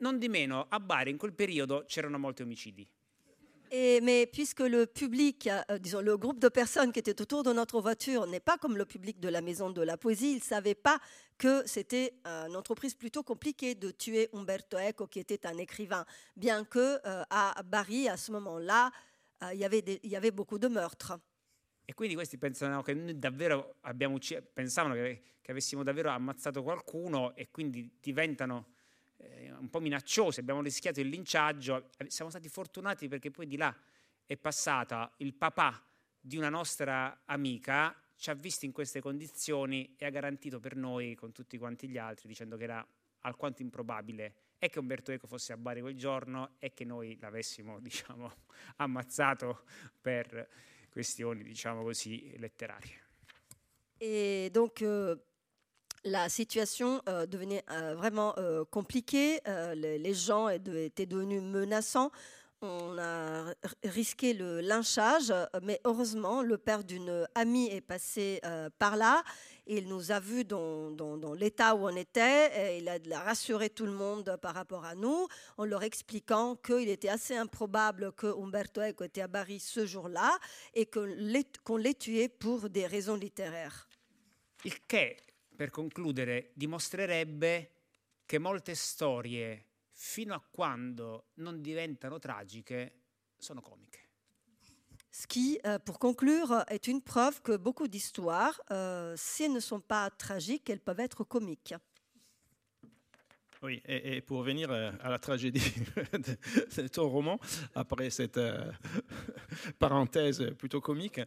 Non 0.00 0.18
di 0.18 0.28
meno, 0.28 0.66
a 0.68 0.80
Bari 0.80 1.10
in 1.10 1.16
quel 1.16 1.32
periodo 1.32 1.84
c'erano 1.86 2.18
molti 2.18 2.42
omicidi. 2.42 2.86
Et, 3.70 4.00
mais 4.02 4.26
puisque 4.26 4.60
le 4.60 4.86
public, 4.86 5.48
euh, 5.48 5.78
disons 5.78 6.00
le 6.00 6.16
groupe 6.16 6.38
de 6.38 6.48
personnes 6.48 6.92
qui 6.92 7.00
étaient 7.00 7.20
autour 7.20 7.42
de 7.42 7.52
notre 7.52 7.80
voiture 7.80 8.24
n'est 8.26 8.38
pas 8.44 8.56
comme 8.56 8.76
le 8.76 8.84
public 8.84 9.18
de 9.18 9.28
la 9.28 9.40
Maison 9.40 9.70
de 9.70 9.82
la 9.82 9.96
Poésie, 9.96 10.32
ils 10.32 10.36
ne 10.36 10.40
savaient 10.42 10.76
pas 10.76 11.00
que 11.38 11.66
c'était 11.66 12.12
euh, 12.26 12.46
une 12.46 12.54
entreprise 12.56 12.94
plutôt 12.94 13.24
compliquée 13.24 13.74
de 13.74 13.90
tuer 13.90 14.28
Umberto 14.32 14.76
Eco, 14.78 15.08
qui 15.08 15.18
était 15.18 15.44
un 15.46 15.56
écrivain, 15.58 16.04
bien 16.36 16.64
que 16.64 17.00
euh, 17.04 17.24
à 17.30 17.60
Bari, 17.64 18.08
à 18.08 18.16
ce 18.16 18.30
moment-là, 18.32 18.92
euh, 19.42 19.52
il 19.54 19.58
y 19.58 19.64
avait 19.64 19.82
des- 19.82 19.98
il 20.04 20.10
y 20.10 20.16
avait 20.16 20.30
beaucoup 20.30 20.58
de 20.58 20.68
meurtres. 20.68 21.18
E 21.86 21.94
quindi 21.94 22.14
questi 22.14 22.38
pensano 22.38 22.80
che 22.82 22.94
noi 22.94 23.18
davvero 23.18 23.76
abbiamo 23.82 24.14
ucciso, 24.14 24.40
pensavano 24.54 24.94
che, 24.94 25.22
che 25.42 25.50
avessimo 25.50 25.82
davvero 25.82 26.10
ammazzato 26.10 26.62
qualcuno 26.62 27.34
e 27.34 27.48
quindi 27.50 27.90
diventano 28.00 28.73
eh, 29.30 29.52
un 29.52 29.70
po' 29.70 29.80
minacciosi. 29.80 30.40
Abbiamo 30.40 30.62
rischiato 30.62 31.00
il 31.00 31.08
linciaggio. 31.08 31.90
Eh, 31.98 32.10
Siamo 32.10 32.30
stati 32.30 32.48
fortunati 32.48 33.08
perché 33.08 33.30
poi 33.30 33.46
di 33.46 33.56
là 33.56 33.74
è 34.26 34.36
passata 34.36 35.12
il 35.18 35.34
papà 35.34 35.82
di 36.20 36.36
una 36.36 36.48
nostra 36.48 37.22
amica, 37.26 37.94
ci 38.16 38.30
ha 38.30 38.34
visti 38.34 38.64
in 38.64 38.72
queste 38.72 39.00
condizioni 39.00 39.94
e 39.98 40.06
ha 40.06 40.10
garantito 40.10 40.58
per 40.60 40.76
noi, 40.76 41.14
con 41.14 41.32
tutti 41.32 41.58
quanti 41.58 41.88
gli 41.88 41.98
altri, 41.98 42.28
dicendo 42.28 42.56
che 42.56 42.64
era 42.64 42.86
alquanto 43.20 43.62
improbabile 43.62 44.34
e 44.58 44.70
che 44.70 44.78
Umberto 44.78 45.12
Eco 45.12 45.26
fosse 45.26 45.52
a 45.52 45.56
Bari 45.56 45.80
quel 45.80 45.96
giorno 45.96 46.56
e 46.58 46.72
che 46.72 46.84
noi 46.84 47.18
l'avessimo, 47.20 47.80
diciamo, 47.80 48.32
ammazzato 48.76 49.64
per 50.00 50.48
questioni, 50.88 51.42
diciamo 51.42 51.82
così, 51.82 52.34
letterarie. 52.38 53.02
Et 53.98 54.50
donc, 54.50 54.80
euh, 54.80 55.16
la 56.04 56.28
situation 56.28 57.00
euh, 57.08 57.26
devenait 57.26 57.64
euh, 57.70 57.94
vraiment 57.94 58.34
euh, 58.38 58.64
compliquée. 58.64 59.40
Les, 59.74 60.14
gens 60.14 60.48
étaient 60.48 61.06
devenus 61.06 61.42
menaçants. 61.42 62.10
On 62.62 62.96
a 62.98 63.52
risqué 63.82 64.32
le 64.32 64.60
lynchage, 64.62 65.34
mais 65.62 65.80
heureusement, 65.84 66.40
le 66.40 66.56
père 66.56 66.82
d'une 66.82 67.26
amie 67.34 67.68
est 67.68 67.82
passé 67.82 68.40
par 68.78 68.96
là. 68.96 69.22
Il 69.66 69.86
nous 69.86 70.12
a 70.12 70.20
vus 70.20 70.44
dans, 70.44 71.34
l'état 71.34 71.74
où 71.74 71.86
on 71.86 71.94
était. 71.94 72.72
Et 72.72 72.78
il 72.78 73.12
a, 73.12 73.20
rassuré 73.20 73.68
tout 73.68 73.84
le 73.84 73.92
monde 73.92 74.38
par 74.40 74.54
rapport 74.54 74.86
à 74.86 74.94
nous, 74.94 75.28
en 75.58 75.66
leur 75.66 75.82
expliquant 75.82 76.56
qu'il 76.56 76.88
était 76.88 77.10
assez 77.10 77.36
improbable 77.36 78.12
que 78.12 78.28
Umberto 78.28 78.80
Eco 78.80 79.04
était 79.04 79.20
à 79.20 79.28
Bari 79.28 79.60
ce 79.60 79.84
jour-là 79.84 80.38
et 80.72 80.86
qu'on 80.86 81.76
l'ait 81.76 81.94
tué 81.94 82.28
pour 82.30 82.70
des 82.70 82.86
raisons 82.86 83.16
littéraires. 83.16 83.88
Il 84.64 84.72
che, 84.88 85.33
per 85.54 85.70
concludere, 85.70 86.50
dimostrerebbe 86.54 87.70
che 88.26 88.38
molte 88.38 88.74
storie, 88.74 89.66
fino 89.90 90.34
a 90.34 90.42
quando 90.50 91.30
non 91.34 91.60
diventano 91.60 92.18
tragiche, 92.18 93.02
sono 93.36 93.60
comiche. 93.60 94.02
Ce 95.10 95.28
qui, 95.28 95.56
euh, 95.64 95.78
pour 95.78 95.98
conclure, 95.98 96.64
est 96.66 96.88
une 96.88 97.00
preuve 97.00 97.40
que 97.40 97.56
beaucoup 97.56 97.86
d'histoires, 97.86 98.60
euh, 98.72 99.14
si 99.16 99.44
elles 99.44 99.52
ne 99.52 99.60
sont 99.60 99.80
pas 99.80 100.10
tragiques, 100.10 100.68
elles 100.68 100.80
peuvent 100.80 100.98
être 100.98 101.22
comiques. 101.22 101.74
Oui, 103.64 103.80
et, 103.86 104.16
et 104.16 104.20
pour 104.20 104.38
revenir 104.38 104.70
euh, 104.70 104.90
à 105.00 105.08
la 105.08 105.18
tragédie 105.18 105.72
de, 106.12 106.82
de 106.82 106.88
ton 106.88 107.08
roman, 107.08 107.38
après 107.74 108.10
cette 108.10 108.36
euh, 108.36 108.70
parenthèse 109.78 110.52
plutôt 110.58 110.82
comique, 110.82 111.20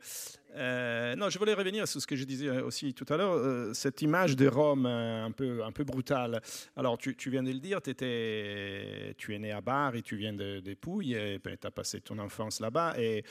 euh, 0.58 1.16
non, 1.16 1.30
je 1.30 1.38
voulais 1.38 1.54
revenir 1.54 1.88
sur 1.88 2.02
ce 2.02 2.08
que 2.08 2.16
je 2.16 2.24
disais 2.24 2.50
aussi 2.50 2.94
tout 2.94 3.06
à 3.10 3.18
l'heure, 3.18 3.34
euh, 3.34 3.74
cette 3.74 4.02
image 4.02 4.36
de 4.36 4.48
Rome 4.48 4.86
euh, 4.86 5.24
un 5.26 5.32
peu, 5.32 5.64
un 5.64 5.72
peu 5.72 5.84
brutale. 5.84 6.42
Alors, 6.76 6.98
tu, 6.98 7.16
tu 7.16 7.30
viens 7.30 7.44
de 7.44 7.52
le 7.52 7.60
dire, 7.60 7.82
t'étais- 7.82 9.14
tu 9.18 9.36
es 9.36 9.40
né 9.40 9.52
à 9.52 9.62
Bari, 9.62 10.02
tu 10.04 10.16
viens 10.16 10.34
de, 10.34 10.60
de 10.60 10.74
Pouilles, 10.74 11.14
et 11.14 11.40
tu 11.44 11.68
as 11.68 11.72
passé 11.72 12.02
ton 12.02 12.18
enfance 12.20 12.60
là-bas. 12.60 12.96
Et 13.00 13.24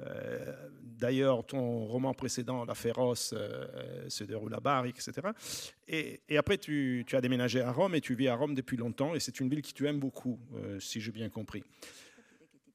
euh, 0.00 0.52
d'ailleurs, 0.82 1.44
ton 1.46 1.84
roman 1.86 2.14
précédent, 2.14 2.64
La 2.64 2.74
Féroce, 2.74 3.34
euh, 3.36 4.08
se 4.08 4.24
déroule 4.24 4.54
à 4.54 4.60
Bari, 4.60 4.90
etc. 4.90 5.12
Et, 5.86 6.20
et 6.28 6.38
après, 6.38 6.58
tu, 6.58 7.04
tu 7.06 7.14
as 7.16 7.20
déménagé 7.20 7.60
à 7.60 7.72
Rome 7.72 7.94
et 7.94 8.00
tu 8.00 8.14
vis 8.14 8.28
à 8.28 8.34
Rome 8.34 8.54
depuis 8.54 8.76
longtemps. 8.76 9.14
Et 9.14 9.20
c'est 9.20 9.38
une 9.40 9.48
ville 9.48 9.62
que 9.62 9.72
tu 9.72 9.86
aimes 9.86 10.00
beaucoup, 10.00 10.38
euh, 10.56 10.80
si 10.80 11.00
j'ai 11.00 11.12
bien 11.12 11.28
compris. 11.28 11.62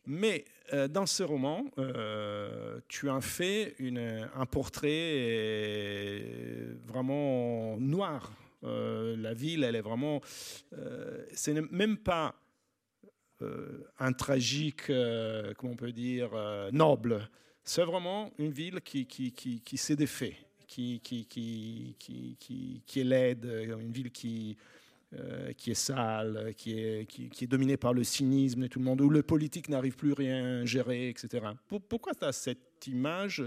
Mais 0.08 0.46
euh, 0.74 0.88
dans 0.88 1.06
ce 1.06 1.24
roman, 1.24 1.66
euh, 1.78 2.80
tu 2.88 3.10
as 3.10 3.22
fait 3.22 3.76
un 4.36 4.46
portrait 4.46 4.90
euh, 4.90 6.76
vraiment 6.86 7.78
noir 7.78 8.32
la 8.68 9.36
ville, 9.36 9.64
elle 9.64 9.76
est 9.76 9.82
vraiment. 9.82 10.22
Ce 10.72 11.52
n'est 11.52 11.62
même 11.70 11.98
pas 11.98 12.34
un 14.00 14.12
tragique, 14.12 14.88
comment 14.88 15.74
on 15.74 15.76
peut 15.76 15.92
dire, 15.92 16.32
noble. 16.72 17.30
C'est 17.64 17.84
vraiment 17.84 18.32
une 18.40 18.50
ville 18.50 18.82
qui, 18.82 19.06
qui, 19.06 19.34
qui, 19.34 19.62
qui 19.62 19.78
s'est 19.78 19.96
défait, 19.96 20.36
qui, 20.66 21.00
qui 21.00 23.00
est 23.00 23.04
laide, 23.04 23.46
une 23.46 23.92
ville 23.92 24.10
qui, 24.10 24.58
euh, 25.18 25.54
qui 25.54 25.72
est 25.72 25.76
sale, 25.76 26.54
qui 26.56 26.80
est, 26.80 27.06
qui, 27.08 27.30
qui 27.30 27.44
est 27.46 27.48
dominée 27.48 27.78
par 27.78 27.94
le 27.94 28.04
cynisme 28.04 28.64
et 28.64 28.70
tout 28.70 28.80
le 28.80 28.86
monde, 28.86 29.02
où 29.02 29.10
le 29.10 29.24
politique 29.24 29.70
n'arrive 29.70 29.96
plus 29.96 30.14
rien 30.14 30.62
à 30.62 30.66
gérer, 30.66 31.10
etc. 31.10 31.46
Pour- 31.68 31.82
pourquoi 31.82 32.14
tu 32.14 32.24
as 32.26 32.32
cette 32.34 32.86
image 32.88 33.42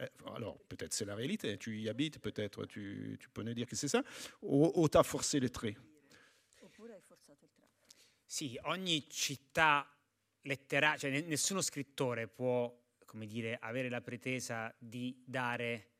Eh, 0.00 0.06
alors, 0.34 0.58
peut-être 0.68 0.94
c'est 0.94 1.04
la 1.04 1.14
réalité, 1.14 1.58
tu 1.58 1.78
y 1.78 1.88
habites, 1.88 2.18
peut-être 2.20 2.64
tu, 2.66 3.16
tu 3.20 3.28
peux 3.28 3.42
nous 3.42 3.52
dire 3.52 3.66
que 3.66 3.76
c'est 3.76 3.88
ça, 3.88 4.02
ou, 4.40 4.70
ou 4.74 4.88
tu 4.88 4.96
as 4.96 5.02
forcé 5.02 5.38
les 5.40 5.50
traits? 5.50 5.76
Sì, 8.24 8.58
ogni 8.62 9.06
città 9.10 9.86
letteraria, 10.42 10.96
cioè 10.96 11.10
ne- 11.10 11.22
nessuno 11.22 11.60
scrittore 11.60 12.28
può, 12.28 12.72
come 13.04 13.26
dire, 13.26 13.58
avere 13.60 13.88
la 13.88 14.00
pretesa 14.00 14.72
di 14.78 15.22
dare, 15.26 15.90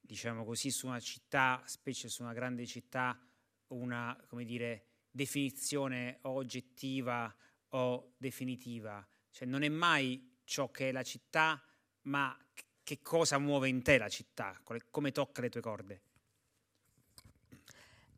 diciamo 0.00 0.44
così, 0.44 0.70
su 0.70 0.86
una 0.86 1.00
città, 1.00 1.62
specie 1.66 2.08
su 2.08 2.22
una 2.22 2.32
grande 2.32 2.64
città, 2.64 3.18
una, 3.68 4.16
dire, 4.44 4.86
definizione 5.10 6.18
oggettiva 6.22 7.34
o 7.70 8.14
definitiva. 8.16 9.06
Cioè 9.30 9.46
non 9.46 9.62
è 9.62 9.68
mai 9.68 10.38
ciò 10.44 10.70
che 10.70 10.88
è 10.90 10.92
la 10.92 11.02
città, 11.02 11.62
ma 12.02 12.36
che- 12.82 13.00
cosa 13.02 13.38
muove 13.38 13.68
in 13.68 13.82
te 13.82 13.98
la 13.98 14.08
città, 14.08 14.60
come 14.90 15.12
tocca 15.12 15.40
le 15.40 15.48
tue 15.48 15.60
corde. 15.60 16.00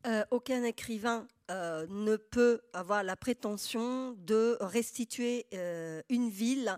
Euh, 0.05 0.23
aucun 0.29 0.63
écrivain 0.63 1.27
euh, 1.49 1.85
ne 1.89 2.15
peut 2.15 2.61
avoir 2.71 3.03
la 3.03 3.17
prétention 3.17 4.13
de 4.13 4.55
restituer 4.61 5.47
euh, 5.53 6.01
une 6.09 6.29
ville 6.29 6.77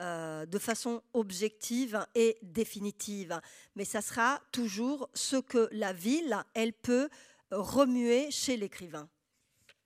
euh, 0.00 0.46
de 0.46 0.58
façon 0.58 1.02
objective 1.12 2.06
et 2.14 2.38
définitive. 2.40 3.38
Mais 3.74 3.84
ça 3.84 4.00
sera 4.00 4.40
toujours 4.50 5.10
ce 5.12 5.36
que 5.36 5.68
la 5.72 5.92
ville, 5.92 6.34
elle 6.54 6.72
peut 6.72 7.10
remuer 7.50 8.30
chez 8.30 8.56
l'écrivain. 8.56 9.08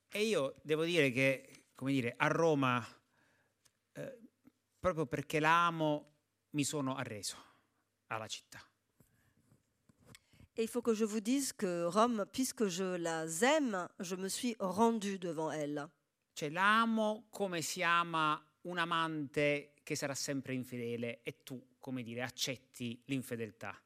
E 0.09 0.23
io 0.23 0.55
devo 0.63 0.85
dire 0.85 1.11
che, 1.11 1.67
come 1.75 1.93
dire, 1.93 2.15
a 2.17 2.29
Roma, 2.29 2.85
eh, 3.93 4.19
proprio 4.79 5.07
perché 5.07 5.41
la 5.41 5.67
amo, 5.67 6.13
mi 6.51 6.65
sono 6.65 6.95
arreso 6.95 7.37
alla 8.07 8.29
città. 8.29 8.61
Et 10.57 10.63
il 10.63 10.69
faut 10.69 10.83
que 10.83 10.95
je 10.95 11.05
vous 11.05 11.21
dise 11.21 11.53
que 11.53 11.87
Rome, 11.87 12.27
puisque 12.27 12.69
je 12.69 12.97
la 12.97 13.27
aime, 13.43 13.89
je 13.99 14.15
me 14.15 14.29
suis 14.29 14.55
rendu 14.61 15.19
devant 15.19 15.51
elle. 15.51 15.91
Cioè, 16.33 16.49
la 16.51 16.83
amo 16.83 17.27
come 17.31 17.61
si 17.61 17.83
ama 17.83 18.41
un 18.63 18.79
amante 18.79 19.75
che 19.83 19.97
sarà 19.97 20.15
sempre 20.15 20.55
infedele 20.55 21.23
e 21.23 21.43
tu, 21.43 21.75
come 21.81 22.05
dire, 22.05 22.23
accetti 22.23 23.03
l'infedeltà. 23.07 23.77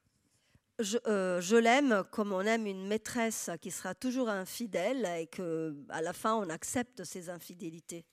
Je, 0.80 0.96
euh, 1.06 1.40
je 1.40 1.56
l'aime 1.56 2.04
comme 2.12 2.32
on 2.32 2.42
aime 2.42 2.66
une 2.66 2.86
maîtresse 2.86 3.50
qui 3.60 3.72
sera 3.72 3.94
toujours 3.96 4.28
infidèle 4.28 5.04
et 5.06 5.26
que 5.26 5.74
à 5.88 6.00
la 6.00 6.12
fin 6.12 6.34
on 6.34 6.48
accepte 6.50 7.02
ses 7.02 7.30
infidélités. 7.30 8.04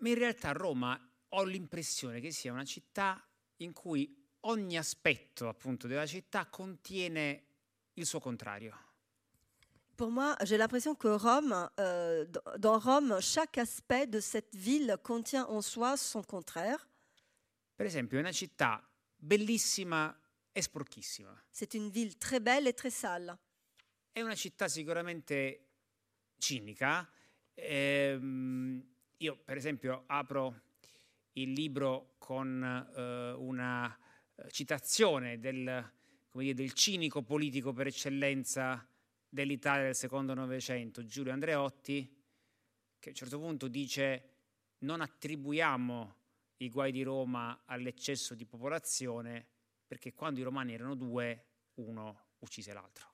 Ma 0.00 0.10
in 0.10 0.14
realtà 0.14 0.52
Roma 0.52 1.00
ho 1.30 1.44
l'impressione 1.44 2.20
che 2.20 2.30
sia 2.30 2.52
una 2.52 2.64
città 2.64 3.26
in 3.58 3.72
cui 3.72 4.14
ogni 4.40 4.76
aspetto, 4.76 5.48
appunto, 5.48 5.86
della 5.86 6.06
città 6.06 6.46
contiene 6.46 7.44
il 7.94 8.06
suo 8.06 8.20
contrario. 8.20 8.74
Pour 9.96 10.10
moi, 10.10 10.36
j'ai 10.44 10.56
l'impression 10.56 10.94
que 10.94 11.08
Rome, 11.08 11.68
euh, 11.80 12.24
dans 12.58 12.78
Rome, 12.78 13.18
chaque 13.20 13.58
aspect 13.58 14.06
de 14.06 14.20
cette 14.20 14.54
ville 14.54 14.96
contient 15.02 15.46
en 15.48 15.60
soi 15.60 15.96
son 15.96 16.22
contraire. 16.22 16.78
Per 17.74 17.86
esempio, 17.86 18.18
è 18.18 18.20
una 18.20 18.32
città 18.32 18.80
bellissima 19.16 20.14
e 20.58 20.62
sporchissima. 20.62 21.32
C'est 21.50 21.74
une 21.74 21.88
ville 21.88 22.16
très 22.18 22.40
belle 22.40 22.66
et 22.66 22.74
très 22.74 22.90
sale. 22.90 23.38
È 24.10 24.20
una 24.20 24.34
città 24.34 24.66
sicuramente 24.66 25.68
cinica. 26.36 27.08
Ehm, 27.54 28.84
io, 29.18 29.36
per 29.36 29.56
esempio, 29.56 30.04
apro 30.06 30.62
il 31.34 31.52
libro 31.52 32.14
con 32.18 32.62
eh, 32.62 33.32
una 33.32 33.96
eh, 34.34 34.50
citazione 34.50 35.38
del, 35.38 35.92
come 36.28 36.44
dire, 36.44 36.56
del 36.56 36.72
cinico 36.72 37.22
politico 37.22 37.72
per 37.72 37.86
eccellenza 37.86 38.84
dell'Italia 39.28 39.84
del 39.84 39.94
secondo 39.94 40.34
Novecento, 40.34 41.04
Giulio 41.04 41.32
Andreotti, 41.32 42.16
che 42.98 43.08
a 43.08 43.12
un 43.12 43.16
certo 43.16 43.38
punto 43.38 43.68
dice 43.68 44.30
non 44.78 45.00
attribuiamo 45.00 46.16
i 46.58 46.68
guai 46.68 46.90
di 46.90 47.02
Roma 47.02 47.62
all'eccesso 47.66 48.34
di 48.34 48.44
popolazione, 48.44 49.46
perché 49.88 50.12
quando 50.12 50.38
i 50.40 50.42
romani 50.42 50.74
erano 50.74 50.94
due, 50.94 51.44
uno 51.74 52.26
uccise 52.40 52.72
l'altro. 52.72 53.08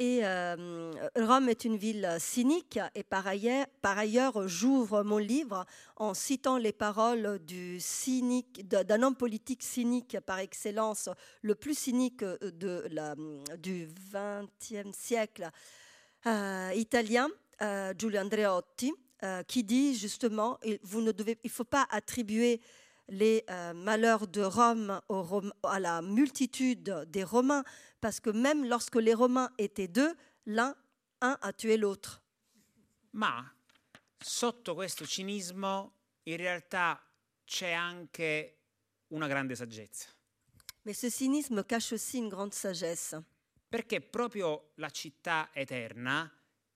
Et 0.00 0.20
euh, 0.22 0.92
Rome 1.16 1.48
est 1.48 1.64
une 1.64 1.76
ville 1.76 2.18
cynique 2.20 2.78
et 2.94 3.02
par 3.02 3.26
ailleurs, 3.26 4.46
j'ouvre 4.46 5.02
mon 5.02 5.18
livre 5.18 5.66
en 5.96 6.14
citant 6.14 6.56
les 6.56 6.72
paroles 6.72 7.40
d'un 8.62 9.02
homme 9.02 9.16
politique 9.16 9.64
cynique 9.64 10.20
par 10.20 10.38
excellence, 10.38 11.10
le 11.42 11.56
plus 11.56 11.76
cynique 11.76 12.22
la, 12.92 13.16
du 13.58 13.88
XXe 14.12 14.96
siècle 14.96 15.50
euh, 16.26 16.72
italien, 16.76 17.28
euh, 17.62 17.92
Giulio 17.98 18.20
Andreotti, 18.20 18.94
euh, 19.24 19.42
qui 19.42 19.64
dit 19.64 19.96
justement 19.96 20.58
il 20.64 20.78
ne 20.84 21.48
faut 21.48 21.64
pas 21.64 21.88
attribuer 21.90 22.60
les 23.08 23.44
euh, 23.50 23.72
malheurs 23.72 24.26
de 24.26 24.42
Rome 24.42 25.00
aux 25.08 25.22
Rom- 25.22 25.52
à 25.62 25.80
la 25.80 26.02
multitude 26.02 27.06
des 27.08 27.24
Romains, 27.24 27.64
parce 28.00 28.20
que 28.20 28.30
même 28.30 28.64
lorsque 28.64 28.96
les 28.96 29.14
Romains 29.14 29.50
étaient 29.58 29.88
deux, 29.88 30.14
l'un, 30.46 30.74
un 31.20 31.38
a 31.40 31.52
tué 31.52 31.76
l'autre. 31.76 32.22
Ma 33.12 33.52
sotto 34.20 34.74
questo 34.74 35.06
cinismo 35.06 35.92
in 36.24 36.36
realtà 36.36 37.00
c'è 37.44 37.72
anche 37.72 38.58
una 39.08 39.26
grande 39.26 39.54
saggezza, 39.54 40.08
Mais 40.82 40.94
ce 40.94 41.10
cynisme 41.10 41.64
cache 41.64 41.94
aussi 41.94 42.18
une 42.18 42.28
grande 42.28 42.54
sagesse, 42.54 43.22
perché 43.68 44.00
proprio 44.00 44.72
la 44.76 44.90
città 44.90 45.50
eterna 45.52 46.30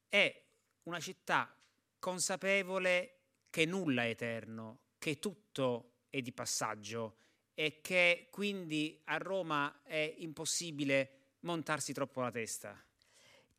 è 0.08 0.44
una 0.84 1.00
città 1.00 1.54
consapevole 1.98 3.20
che 3.48 3.64
nulla 3.64 4.04
è 4.04 4.08
eterno, 4.08 4.80
che 4.98 5.18
tutto 5.18 5.91
è 6.12 6.20
di 6.20 6.32
passaggio 6.32 7.16
e 7.54 7.80
che 7.80 8.28
quindi 8.30 9.00
a 9.04 9.16
Roma 9.16 9.80
è 9.82 10.14
impossibile 10.18 11.36
montarsi 11.40 11.94
troppo 11.94 12.20
la 12.20 12.30
testa. 12.30 12.78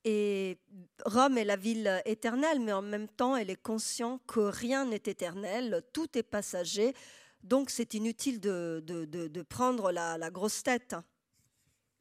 Et 0.06 0.60
Rome 1.06 1.40
est 1.40 1.46
la 1.46 1.56
ville 1.56 2.02
éternelle, 2.06 2.60
mais 2.60 2.74
en 2.74 2.82
même 2.82 3.08
temps, 3.08 3.36
elle 3.38 3.50
est 3.50 3.62
consciente 3.62 4.22
que 4.28 4.42
rien 4.42 4.86
n'est 4.86 5.08
éternel, 5.08 5.82
tout 5.94 6.18
est 6.18 6.24
passager, 6.30 6.94
donc 7.42 7.70
c'est 7.70 7.94
inutile 7.94 8.40
de, 8.40 8.82
de- 8.84 9.06
de- 9.06 9.28
de 9.30 9.42
prendre 9.44 9.92
la, 9.92 10.18
la 10.18 10.30
grosse 10.30 10.62
tête. 10.62 10.96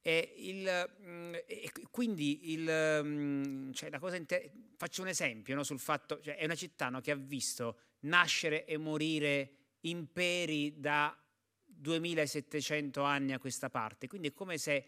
E, 0.04 0.34
il, 0.36 0.66
mm, 1.00 1.34
e 1.46 1.70
qui- 1.72 1.86
quindi 1.92 2.52
il, 2.52 2.68
mm, 3.04 3.70
cioè 3.72 3.88
la 3.88 4.00
cosa 4.00 4.16
inte- 4.16 4.50
faccio 4.76 5.02
un 5.02 5.08
esempio 5.08 5.54
no, 5.54 5.62
sul 5.62 5.78
fatto, 5.78 6.20
cioè 6.20 6.36
è 6.36 6.44
una 6.44 6.56
città 6.56 6.88
no, 6.88 7.00
che 7.00 7.12
ha 7.12 7.16
visto 7.16 7.78
nascere 8.00 8.64
e 8.64 8.76
morire 8.78 9.61
imperi 9.82 10.78
da 10.78 11.16
2700 11.64 13.02
anni 13.02 13.32
a 13.32 13.38
questa 13.38 13.70
parte, 13.70 14.06
quindi 14.06 14.28
è 14.28 14.32
come 14.32 14.58
se 14.58 14.84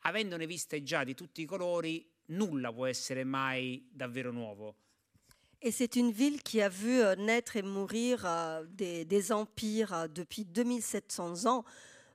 avendone 0.00 0.46
viste 0.46 0.82
già 0.82 1.04
di 1.04 1.14
tutti 1.14 1.42
i 1.42 1.46
colori, 1.46 2.06
nulla 2.26 2.72
può 2.72 2.86
essere 2.86 3.24
mai 3.24 3.88
davvero 3.90 4.30
nuovo. 4.30 4.76
Et 5.66 5.70
c'est 5.70 5.96
une 5.96 6.10
ville 6.12 6.42
qui 6.42 6.60
a 6.60 6.68
vu 6.68 7.00
euh, 7.00 7.14
naître 7.16 7.56
et 7.56 7.62
mourir 7.62 8.26
euh, 8.26 8.64
des, 8.68 9.06
des 9.06 9.32
empires 9.32 9.94
euh, 9.94 10.08
depuis 10.08 10.44
2700 10.44 11.46
ans. 11.46 11.64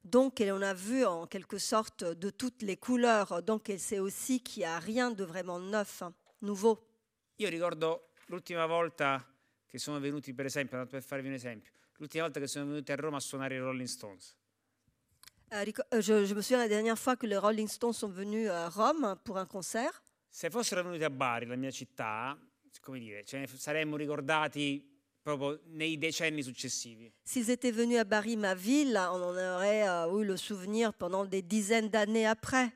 Donc, 0.03 0.39
elle 0.39 0.51
en 0.51 0.61
a 0.61 0.75
vu 0.75 1.03
en 1.03 1.25
quelque 1.25 1.57
sorte 1.57 2.03
de 2.03 2.29
toutes 2.29 2.61
les 2.61 2.77
couleurs. 2.77 3.41
Donc, 3.41 3.69
elle 3.69 3.79
sait 3.79 3.97
aussi 3.97 4.41
qu'il 4.41 4.61
n'y 4.61 4.65
a 4.65 4.77
rien 4.77 5.09
de 5.09 5.23
vraiment 5.23 5.59
neuf, 5.59 6.03
nouveau. 6.43 6.77
Io 7.37 7.49
ricordo 7.49 8.09
l'ultima 8.27 8.67
volta 8.67 9.25
che 9.65 9.79
sono 9.79 9.99
venuti, 9.99 10.33
per 10.33 10.45
esempio, 10.45 10.85
per 10.85 11.01
farvi 11.01 11.27
un 11.27 11.33
esempio, 11.33 11.71
l'ultima 11.99 12.23
volta 12.23 12.39
che 12.39 12.47
sono 12.47 12.65
venuti 12.65 12.91
a 12.91 12.95
Roma 12.95 13.17
a 13.17 13.21
suonare 13.21 13.55
i 13.55 13.59
Rolling 13.59 13.87
Stones. 13.87 14.35
Euh, 15.51 15.65
je, 16.01 16.25
je 16.25 16.33
me 16.35 16.41
souviens 16.41 16.59
la 16.59 16.67
dernière 16.67 16.97
fois 16.97 17.15
que 17.15 17.25
les 17.25 17.37
Rolling 17.37 17.67
Stones 17.67 17.93
sont 17.93 18.11
venus 18.11 18.49
à 18.49 18.69
Rome 18.69 19.17
pour 19.23 19.37
un 19.37 19.47
concert. 19.47 20.03
Se 20.29 20.49
fossero 20.49 20.83
venuti 20.83 21.03
a 21.03 21.09
Bari, 21.09 21.47
la 21.47 21.55
mia 21.55 21.71
città, 21.71 22.37
come 22.81 22.99
dire, 22.99 23.23
ce 23.23 23.39
ne 23.39 23.47
saremmo 23.47 23.95
ricordati 23.95 24.87
proprio 25.21 25.61
nei 25.69 25.97
decenni 25.97 26.43
successivi. 26.43 27.11
S'ils 27.23 27.49
étaient 27.49 27.71
venus 27.71 27.97
à 27.97 28.05
Bari, 28.05 28.37
ma 28.37 28.53
ville, 28.53 28.95
on 28.95 29.21
en 29.21 29.35
aurait 29.35 29.87
euh, 29.87 30.19
eu 30.19 30.23
le 30.23 30.37
souvenir 30.37 30.93
pendant 30.93 31.25
des 31.25 31.41
dizaines 31.41 31.89
d'années 31.89 32.27
après. 32.27 32.71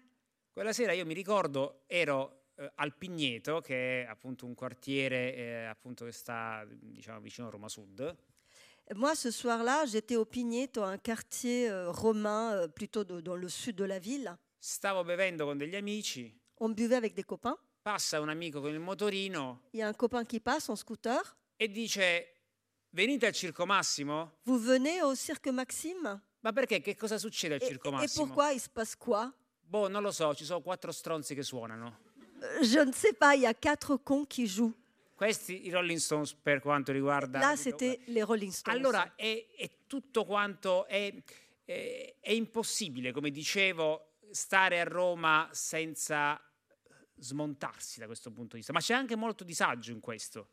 Quella 0.52 0.74
sera 0.74 0.94
io 0.94 1.06
mi 1.06 1.14
ricordo, 1.14 1.84
ero 1.88 2.50
eh, 2.56 2.72
al 2.76 2.96
Pigneto, 2.96 3.62
che 3.62 4.04
è 4.04 4.08
appunto 4.08 4.48
un 4.48 4.56
quartiere 4.56 5.36
eh, 5.36 5.66
appunto 5.66 6.06
che 6.06 6.12
sta 6.12 6.66
diciamo, 6.68 7.20
vicino 7.22 7.48
a 7.48 7.50
Roma 7.52 7.70
Sud. 7.70 8.16
Moi, 8.96 9.16
ce 9.16 9.32
soir-là, 9.32 9.86
j'étais 9.86 10.16
au 10.18 10.26
Pigneto, 10.26 10.84
un 10.84 10.98
quartier 10.98 11.70
euh, 11.70 11.90
romain 11.90 12.54
euh, 12.54 12.68
plutôt 12.68 13.04
de- 13.04 13.22
dans 13.22 13.36
le 13.36 13.48
sud 13.50 13.76
de 13.78 13.86
la 13.86 13.98
ville. 13.98 14.36
Stavo 14.60 15.04
bevendo 15.04 15.46
con 15.46 15.58
degli 15.58 15.76
amici, 15.76 16.34
On 16.60 16.70
buvait 16.74 16.96
avec 16.96 17.14
des 17.16 17.24
copains. 17.24 17.58
passa 17.82 18.20
un 18.22 18.30
amico 18.30 18.62
con 18.62 18.70
il 18.72 18.80
motorino 18.80 19.64
Il 19.74 19.80
y 19.80 19.82
a 19.82 19.88
un 19.88 19.94
copain 19.94 20.24
qui 20.26 20.40
passe 20.40 20.70
en 20.70 20.76
scooter. 20.76 21.22
e 21.58 21.68
dice 21.70 22.34
venite 22.92 23.26
al 23.26 23.34
Circo 23.34 23.66
Massimo? 23.66 24.40
Vous 24.46 24.58
venez 24.62 25.02
au 25.02 25.16
Cirque 25.16 25.52
Maxime? 25.52 26.22
Ma 26.42 26.52
perché? 26.54 26.82
Che 26.82 26.96
cosa 26.96 27.18
succede 27.18 27.56
al 27.56 27.62
et, 27.62 27.68
Circo 27.68 27.88
et 27.90 27.92
Massimo? 27.94 28.26
pourquoi 28.26 28.54
il 28.54 28.60
se 28.62 28.70
passe 28.70 28.96
quoi? 28.98 29.30
Boh, 29.62 29.88
non 29.90 30.02
lo 30.04 30.12
so, 30.12 30.34
ci 30.36 30.46
sono 30.46 30.62
quattro 30.62 30.92
stronzi 30.92 31.34
che 31.36 31.42
suonano. 31.44 32.00
Euh, 32.42 32.62
Je 32.64 32.84
ne 32.84 32.92
sais 32.94 33.14
pas, 33.16 33.34
il 33.36 33.42
y 33.42 33.46
a 33.46 33.54
quatre 33.54 33.98
cons 33.98 34.26
qui 34.28 34.46
jouent. 34.46 34.74
Questi 35.24 35.66
i 35.66 35.70
Rolling 35.70 36.00
Stones 36.00 36.34
per 36.34 36.60
quanto 36.60 36.92
riguarda... 36.92 37.40
Là, 37.40 37.56
c'était 37.56 38.00
les 38.08 38.24
Rolling 38.24 38.52
Stones. 38.52 38.78
Allora 38.78 39.16
è, 39.16 39.46
è 39.56 39.70
tutto 39.88 40.26
quanto, 40.26 40.86
è, 40.86 41.14
è- 41.64 42.16
è 42.20 42.32
impossibile, 42.32 43.12
come 43.14 43.32
dicevo, 43.32 44.18
stare 44.32 44.80
a 44.80 44.84
Roma 44.84 45.48
senza 45.54 46.40
smontarsi 47.18 48.00
da 48.00 48.06
questo 48.06 48.32
punto 48.32 48.52
di 48.52 48.58
vista, 48.58 48.74
ma 48.74 48.80
c'è 48.80 48.94
anche 48.94 49.16
molto 49.16 49.44
disagio 49.44 49.92
in 49.92 50.00
questo. 50.00 50.48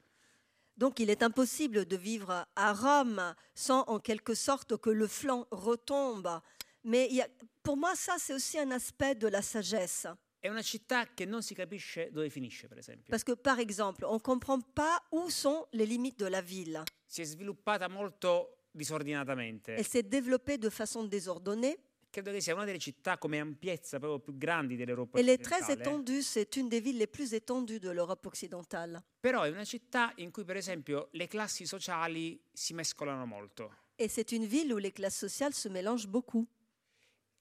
Donc 0.72 1.00
il 1.00 1.10
est 1.10 1.22
impossible 1.22 1.84
de 1.84 1.96
vivre 1.96 2.46
à 2.54 2.72
Rome 2.72 3.34
sans 3.52 3.82
en 3.88 3.98
quelque 4.00 4.34
sorte 4.34 4.78
que 4.78 4.90
le 4.90 5.06
flanc 5.08 5.46
retombe. 5.50 6.40
Mais 6.84 7.06
il 7.10 7.16
y 7.16 7.20
a- 7.20 7.28
pour 7.62 7.76
moi, 7.76 7.94
ça, 7.94 8.16
c'est 8.18 8.32
aussi 8.32 8.58
un 8.58 8.70
aspect 8.70 9.14
de 9.16 9.28
la 9.28 9.42
sagesse. 9.42 10.06
È 10.42 10.48
una 10.48 10.62
città 10.62 11.06
che 11.12 11.26
non 11.26 11.42
si 11.42 11.54
capisce 11.54 12.10
dove 12.10 12.30
finisce, 12.30 12.66
per 12.66 12.78
esempio. 12.78 13.04
Parce 13.10 13.24
que, 13.24 13.36
par 13.36 13.58
exemple, 13.58 14.06
on 14.06 14.14
ne 14.14 14.20
comprend 14.20 14.62
pas 14.72 14.98
où 15.12 15.28
sont 15.28 15.66
les 15.72 15.84
limites 15.86 16.18
de 16.18 16.28
la 16.28 16.40
ville. 16.40 16.82
Si 17.04 17.20
è 17.20 17.24
sviluppata 17.24 17.88
molto 17.90 18.64
disordinatamente. 18.70 19.74
Elle 19.74 19.84
s'est 19.86 20.08
développée 20.08 20.56
de 20.56 20.70
façon 20.70 21.04
désordonnée. 21.06 21.78
Credo 22.10 22.32
che 22.32 22.40
sia 22.40 22.54
una 22.54 22.64
delle 22.64 22.78
città 22.78 23.18
come 23.18 23.38
ampiezza 23.38 23.98
proprio 23.98 24.18
più 24.18 24.36
grandi 24.38 24.76
dell'Europa 24.76 25.18
Elle 25.18 25.28
est 25.32 25.42
très 25.44 25.60
occidentale. 25.60 25.86
étendue, 25.88 26.22
c'est 26.22 26.56
une 26.56 26.68
des 26.68 26.80
villes 26.80 26.96
les 26.96 27.06
plus 27.06 27.34
étendues 27.34 27.78
de 27.78 27.90
l'Europe 27.90 28.24
occidentale. 28.26 29.04
Però 29.20 29.42
è 29.42 29.50
una 29.50 29.64
città 29.64 30.12
in 30.16 30.30
cui, 30.32 30.44
per 30.44 30.56
esempio, 30.56 31.08
le 31.12 31.28
classi 31.28 31.66
sociali 31.66 32.42
si 32.50 32.72
mescolano 32.72 33.26
molto. 33.26 33.70
Et 33.96 34.08
c'est 34.10 34.32
une 34.32 34.46
ville 34.46 34.72
où 34.72 34.78
les 34.78 34.90
classes 34.92 35.18
sociales 35.18 35.52
se 35.54 35.68
mélangent 35.68 36.08
beaucoup. 36.08 36.48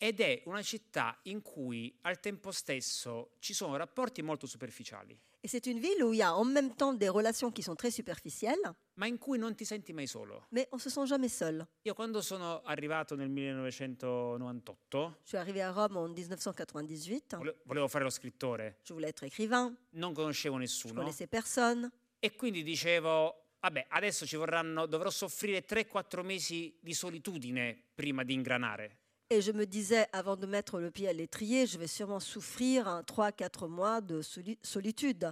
Ed 0.01 0.21
è 0.21 0.41
una 0.45 0.61
città 0.61 1.19
in 1.23 1.41
cui 1.41 1.93
al 2.03 2.21
tempo 2.21 2.51
stesso 2.51 3.31
ci 3.39 3.53
sono 3.53 3.75
rapporti 3.75 4.21
molto 4.21 4.47
superficiali, 4.47 5.19
Et 5.41 5.47
c'est 5.49 5.65
une 5.67 5.79
ville 5.79 6.01
où 6.03 6.11
il 6.13 6.17
y 6.19 6.21
a 6.21 6.33
en 6.37 6.43
même 6.45 6.73
temps 6.75 6.93
des 6.97 7.07
relations 7.09 7.49
qui 7.51 7.61
sont 7.63 7.75
très 7.75 7.91
superficielles, 7.91 8.59
ma 8.95 9.07
in 9.07 9.17
cui 9.17 9.37
non 9.37 9.55
ti 9.55 9.63
senti 9.65 9.91
mai 9.93 10.05
solo. 10.07 10.45
mais 10.51 10.67
on 10.71 10.77
se 10.79 10.89
sent 10.89 11.05
jamais 11.05 11.29
seul. 11.33 11.65
Io 11.83 11.93
quando 11.93 12.21
sono 12.21 12.61
arrivato 12.63 13.15
nel 13.15 13.29
1998, 13.29 15.17
Je 15.23 15.27
suis 15.27 15.37
arrivée 15.37 15.61
à 15.61 15.71
Rome 15.71 15.97
en 15.97 16.07
1998. 16.13 17.37
vole- 17.37 17.55
volevo 17.63 17.87
fare 17.87 18.03
lo 18.03 18.09
scrittore, 18.09 18.79
Je 18.83 18.93
voulais 18.93 19.09
être 19.09 19.23
écrivain. 19.25 19.73
non 19.91 20.13
conoscevo 20.13 20.55
Je 20.55 20.59
nessuno 20.61 20.93
connaissais 20.93 21.27
personne. 21.27 21.89
e 22.19 22.35
quindi 22.35 22.63
dicevo, 22.63 23.53
vabbè, 23.61 23.87
adesso 23.89 24.25
ci 24.25 24.35
vorranno, 24.35 24.85
dovrò 24.87 25.09
soffrire 25.09 25.65
3-4 25.65 26.21
mesi 26.23 26.77
di 26.81 26.93
solitudine 26.93 27.81
prima 27.95 28.23
di 28.23 28.33
ingranare. 28.33 28.97
Et 29.31 29.41
je 29.41 29.51
me 29.51 29.65
disais, 29.65 30.07
avant 30.11 30.35
de 30.35 30.47
mettre 30.47 30.79
le 30.79 30.89
pied 30.89 31.07
à 31.07 31.13
l'étrier, 31.13 31.67
je 31.67 31.77
vais 31.77 31.85
sûrement 31.87 32.19
souffrir 32.19 33.03
3-4 33.05 33.67
mois 33.67 34.01
de 34.01 34.21
soli- 34.23 34.57
solitude. 34.63 35.31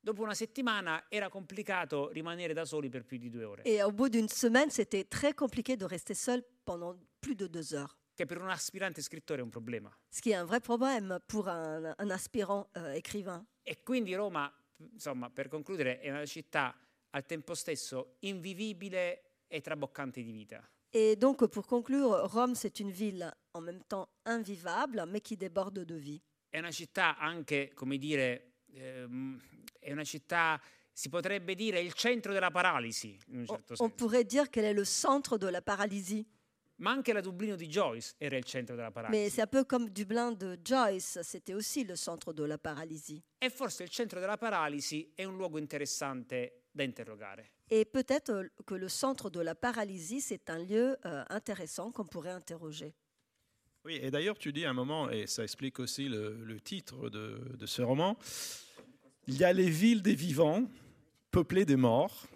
Dopo 0.00 0.22
una 0.22 0.34
settimana 0.34 1.04
era 1.10 1.28
complicato 1.30 2.08
rimanere 2.08 2.52
da 2.54 2.64
soli 2.66 2.88
per 2.90 3.04
più 3.04 3.16
di 3.18 3.30
due 3.30 3.44
ore, 3.44 3.62
Et 3.64 3.82
au 3.82 3.90
bout 3.92 4.10
d'une 4.10 4.28
semaine, 4.28 4.70
c'était 4.70 5.04
très 5.04 5.32
compliqué 5.34 5.76
de 5.76 5.84
rester 5.86 6.14
seul 6.14 6.42
pendant 6.64 6.94
plus 7.20 7.34
de 7.34 7.46
deux 7.46 7.72
heures. 7.74 7.96
che 8.14 8.26
per 8.26 8.40
un 8.40 8.48
aspirante 8.48 9.02
scrittore 9.02 9.40
è 9.40 9.42
un 9.42 9.50
problema. 9.50 9.90
Ce 10.10 10.20
qui 10.20 10.30
est 10.30 10.36
un 10.36 10.44
vrai 10.46 10.60
problème 10.60 11.18
pour 11.26 11.48
un, 11.48 11.94
un 11.98 12.10
aspirant 12.10 12.68
euh, 12.76 12.92
écrivain. 12.94 13.44
E 13.62 13.82
quindi 13.82 14.14
Roma, 14.14 14.50
insomma, 14.92 15.28
per 15.30 15.48
concludere, 15.48 15.98
è 16.00 16.10
una 16.10 16.24
città 16.26 16.74
al 17.10 17.24
tempo 17.26 17.54
stesso 17.54 18.16
invivibile 18.20 19.42
e 19.48 19.60
traboccante 19.62 20.22
di 20.22 20.30
vita. 20.32 20.62
Et 20.96 21.16
donc, 21.16 21.44
pour 21.48 21.66
conclure, 21.66 22.30
Rome, 22.30 22.54
c'est 22.54 22.78
une 22.78 22.90
ville 22.92 23.28
en 23.52 23.60
même 23.60 23.82
temps 23.82 24.08
invivable, 24.24 25.04
mais 25.08 25.20
qui 25.20 25.36
déborde 25.36 25.84
de 25.84 25.96
vie. 25.96 26.22
È 26.48 26.58
una 26.58 26.70
città 26.70 27.18
anche, 27.18 27.72
come 27.74 27.98
dire, 27.98 28.52
ehm, 28.74 29.40
è 29.80 29.90
una 29.90 30.04
città, 30.04 30.60
si 30.92 31.08
potrebbe 31.08 31.56
dire, 31.56 31.80
il 31.80 31.94
centro 31.94 32.32
della 32.32 32.52
paralisi, 32.52 33.18
in 33.26 33.38
un 33.38 33.40
On, 33.40 33.46
certo 33.46 33.72
on 33.72 33.76
senso. 33.76 33.94
pourrait 33.96 34.24
dire 34.24 34.48
qu'elle 34.50 34.66
est 34.66 34.72
le 34.76 34.84
centre 34.84 35.36
de 35.36 35.48
la 35.50 35.60
paralysie. 35.62 36.24
Ma 36.76 36.90
anche 36.90 37.12
la 37.12 37.20
Dublino 37.20 37.56
di 37.56 37.66
Joyce 37.68 38.14
era 38.18 38.36
il 38.36 38.44
centro 38.44 38.74
della 38.76 38.90
Mais 38.90 39.02
paralisi. 39.02 39.30
c'est 39.30 39.42
un 39.42 39.46
peu 39.48 39.64
comme 39.64 39.90
Dublin 39.90 40.30
de 40.32 40.58
Joyce, 40.62 41.20
c'était 41.22 41.54
aussi 41.54 41.84
le 41.84 41.96
centre 41.96 42.32
de 42.32 42.44
la 42.44 42.58
paralysie. 42.58 43.20
E 43.38 43.50
forse 43.50 43.82
il 43.82 43.88
centro 43.90 44.20
della 44.20 44.36
paralisi 44.36 45.10
è 45.14 45.24
un 45.24 45.36
luogo 45.36 45.58
interessante 45.58 46.66
da 46.70 46.82
interrogare. 46.84 47.50
Et 47.76 47.84
peut-être 47.84 48.30
euh, 48.30 48.48
que 48.66 48.76
le 48.76 48.88
centre 48.88 49.30
de 49.30 49.40
la 49.40 49.56
paralysie, 49.56 50.20
c'est 50.20 50.48
un 50.48 50.60
lieu 50.60 50.96
euh, 51.06 51.24
intéressant 51.28 51.90
qu'on 51.90 52.04
pourrait 52.04 52.30
interroger. 52.30 52.94
Oui, 53.84 53.98
et 54.00 54.12
d'ailleurs, 54.12 54.38
tu 54.38 54.52
dis 54.52 54.64
à 54.64 54.70
un 54.70 54.74
moment, 54.74 55.10
et 55.10 55.26
ça 55.26 55.42
explique 55.42 55.80
aussi 55.80 56.08
le, 56.08 56.36
le 56.44 56.60
titre 56.60 57.10
de, 57.10 57.56
de 57.58 57.66
ce 57.66 57.82
roman, 57.82 58.16
il 59.26 59.38
y 59.38 59.42
a 59.42 59.52
les 59.52 59.68
villes 59.70 60.02
des 60.02 60.14
vivants, 60.14 60.70
peuplées 61.32 61.64
des 61.64 61.74
morts, 61.74 62.28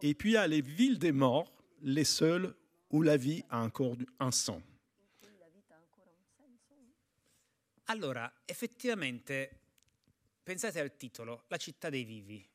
et 0.00 0.14
puis 0.14 0.30
il 0.30 0.34
y 0.34 0.38
a 0.38 0.46
les 0.46 0.62
villes 0.62 0.98
des 0.98 1.12
morts, 1.12 1.52
les 1.82 2.04
seules 2.04 2.54
où 2.88 3.02
la 3.02 3.18
vie 3.18 3.44
a 3.50 3.62
encore 3.62 3.96
un 4.18 4.30
sang. 4.30 4.62
Allora, 7.84 8.32
effettivamente, 8.46 9.50
pensate 10.42 10.78
al 10.80 10.96
titolo, 10.96 11.42
La 11.48 11.58
città 11.58 11.90
dei 11.90 12.04
vivi. 12.04 12.49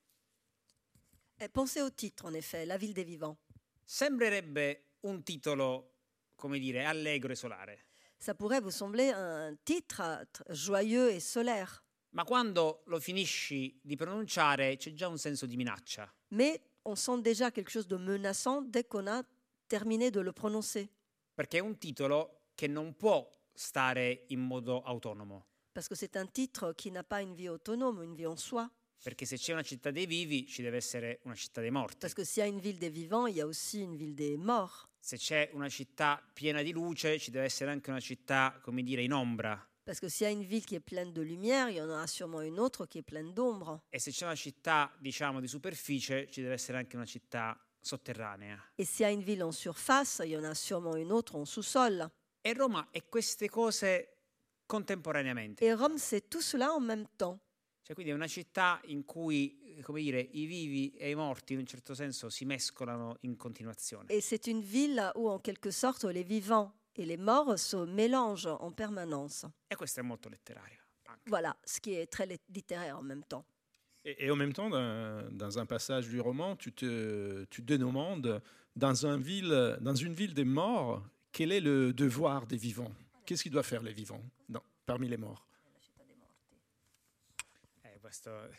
Et 1.39 1.49
pensez 1.49 1.81
au 1.81 1.89
titre, 1.89 2.25
en 2.25 2.33
effet, 2.33 2.65
La 2.65 2.77
ville 2.77 2.93
des 2.93 3.03
vivants. 3.03 3.38
Sembrerebbe 3.83 4.79
un 5.03 5.21
titolo, 5.21 5.91
come 6.36 6.57
dire, 6.59 6.86
allegro 6.86 7.31
e 7.31 7.36
solare. 7.36 7.77
Ça 8.17 8.33
pourrait 8.33 8.61
vous 8.61 8.71
sembler 8.71 9.11
un 9.11 9.55
titre 9.63 10.01
tr- 10.33 10.43
joyeux 10.53 11.11
et 11.11 11.19
solaire. 11.19 11.83
Ma 12.11 12.23
quando 12.23 12.81
lo 12.86 12.99
finisci 12.99 13.77
di 13.83 13.95
pronunciare 13.97 14.77
c'è 14.77 14.93
già 14.93 15.07
un 15.09 15.17
senso 15.17 15.45
di 15.45 15.57
minaccia. 15.57 16.11
Mais 16.29 16.59
on 16.86 16.95
sent 16.95 17.21
déjà 17.21 17.51
quelque 17.51 17.69
chose 17.69 17.88
de 17.88 17.97
menaçant 17.97 18.61
dès 18.61 18.86
qu'on 18.86 19.05
a 19.07 19.21
terminé 19.67 20.09
de 20.11 20.21
le 20.21 20.31
prononcer. 20.31 20.89
Perché 21.36 21.57
è 21.57 21.61
un 21.61 21.77
titolo 21.77 22.45
che 22.55 22.67
non 22.67 22.95
può 22.95 23.29
stare 23.53 24.23
in 24.29 24.39
modo 24.39 24.81
autonomo. 24.83 25.45
Parce 25.73 25.89
que 25.89 25.95
c'est 25.95 26.15
un 26.15 26.25
titre 26.31 26.73
qui 26.73 26.89
n'a 26.89 27.03
pas 27.03 27.21
une 27.21 27.36
vie 27.36 27.49
autonome, 27.49 28.01
une 28.01 28.15
vie 28.15 28.25
en 28.25 28.38
soi. 28.38 28.71
Perché 29.05 29.27
se 29.27 29.37
c'è 29.37 29.53
una 29.53 29.61
città 29.61 29.91
dei 29.91 30.07
vivi, 30.07 30.47
ci 30.47 30.63
deve 30.63 30.77
essere 30.77 31.19
una 31.25 31.35
città 31.35 31.61
dei 31.61 31.69
morti. 31.69 31.97
Parce 31.99 32.15
que 32.15 32.25
s'il 32.25 32.41
y 32.41 32.47
a 32.47 32.49
une 32.49 32.59
ville 32.59 32.79
des 32.79 32.89
vivants, 32.89 33.27
il 33.27 33.35
y 33.35 33.39
a 33.39 33.45
aussi 33.45 33.81
une 33.81 33.95
ville 33.95 34.15
des 34.15 34.35
morts. 34.35 34.89
Se 34.99 35.15
c'è 35.15 35.51
una 35.53 35.69
città 35.69 36.27
piena 36.33 36.63
di 36.63 36.71
luce, 36.71 37.19
ci 37.19 37.29
deve 37.29 37.45
essere 37.45 37.69
anche 37.69 37.91
una 37.91 37.99
città, 37.99 38.59
come 38.63 38.81
dire, 38.81 39.03
in 39.03 39.13
ombra. 39.13 39.63
Parce 39.83 39.99
que 39.99 40.09
s'il 40.09 40.25
y 40.25 40.29
a 40.29 40.31
une 40.31 40.43
ville 40.43 40.65
qui 40.65 40.73
est 40.73 40.83
pleine 40.83 41.13
de 41.13 41.21
lumière, 41.21 41.69
il 41.69 41.75
y 41.75 41.81
en 41.81 41.87
aura 41.87 42.07
sûrement 42.07 42.41
une 42.41 42.57
autre 42.57 42.87
qui 42.87 42.97
est 42.97 43.03
pleine 43.05 43.31
d'ombre. 43.31 43.83
E 43.91 43.99
se 43.99 44.09
c'è 44.09 44.25
una 44.25 44.33
città, 44.33 44.91
diciamo, 44.97 45.39
di 45.39 45.47
superficie, 45.47 46.27
ci 46.31 46.41
deve 46.41 46.55
essere 46.55 46.79
anche 46.79 46.95
una 46.95 47.05
città 47.05 47.55
sotterranea. 47.79 48.59
Et 48.75 48.87
s'il 48.87 49.05
y 49.05 49.07
a 49.07 49.11
une 49.11 49.21
ville 49.21 49.43
en 49.43 49.51
surface, 49.51 50.23
il 50.25 50.31
y 50.31 50.35
en 50.35 50.45
a 50.45 50.55
sûrement 50.55 50.95
une 50.95 51.11
autre 51.11 51.35
en 51.35 51.45
sous-sol. 51.45 52.09
E 52.41 52.53
Roma 52.53 52.87
è 52.89 53.07
queste 53.07 53.49
cose 53.49 54.15
contemporaneamente. 54.65 55.63
Et 55.63 55.75
Rome, 55.75 55.99
c'est 55.99 56.27
tout 56.27 56.41
cela 56.41 56.73
en 56.73 56.81
même 56.81 57.05
temps. 57.17 57.39
Cioè, 57.86 57.93
quindi 57.93 58.11
è 58.11 58.15
una 58.15 58.27
città 58.27 58.81
in 58.86 59.05
cui, 59.05 59.75
eh, 59.77 59.83
come 59.83 60.01
dire, 60.01 60.19
i 60.19 60.45
vivi 60.47 60.89
e 60.95 61.11
i 61.11 61.13
morti 61.13 61.53
in 61.53 61.59
un 61.59 61.67
certo 61.67 61.93
senso 61.93 62.31
si 62.31 62.43
mescolano 62.43 63.17
in 63.21 63.36
continuazione. 63.36 64.11
Et 64.11 64.21
c'est 64.21 64.47
une 64.47 64.61
ville 64.61 65.11
où, 65.13 65.29
en 65.29 65.39
quelque 65.39 65.69
sorte, 65.69 66.03
les 66.05 66.23
vivants 66.23 66.73
et 66.95 67.05
les 67.05 67.17
morts 67.17 67.59
se 67.59 67.75
mélangent 67.86 68.47
en 68.59 68.71
permanence. 68.71 69.47
E 69.67 69.75
questo 69.75 69.99
è 69.99 70.03
molto 70.03 70.29
letterario. 70.29 70.79
anche. 71.03 71.29
Voilà, 71.29 71.55
ce 71.63 71.79
qui 71.79 71.93
est 71.93 72.07
très 72.07 72.25
lit- 72.25 72.41
littéraire 72.49 72.97
en 72.97 73.03
même 73.03 73.23
temps. 73.23 73.45
Et, 74.03 74.25
et 74.25 74.31
en 74.31 74.36
même 74.36 74.53
temps, 74.53 74.71
dans, 74.71 75.29
dans 75.31 75.59
un 75.59 75.67
passage 75.67 76.07
du 76.07 76.19
roman, 76.19 76.55
tu 76.55 76.71
te, 76.73 77.45
tu 77.51 77.63
te 77.63 77.73
demandes, 77.75 78.41
dans, 78.75 79.05
un 79.05 79.17
ville, 79.19 79.77
dans 79.79 79.93
une 79.93 80.13
ville 80.13 80.33
des 80.33 80.43
morts, 80.43 81.03
quel 81.31 81.51
est 81.51 81.61
le 81.61 81.93
devoir 81.93 82.47
des 82.47 82.57
vivants? 82.57 82.91
Qu'est-ce 83.27 83.43
qu'ils 83.43 83.51
doivent 83.51 83.63
faire 83.63 83.83
les 83.83 83.93
vivants 83.93 84.23
parmi 84.88 85.07
les 85.07 85.17
morts? 85.17 85.45
Questo- 88.16 88.55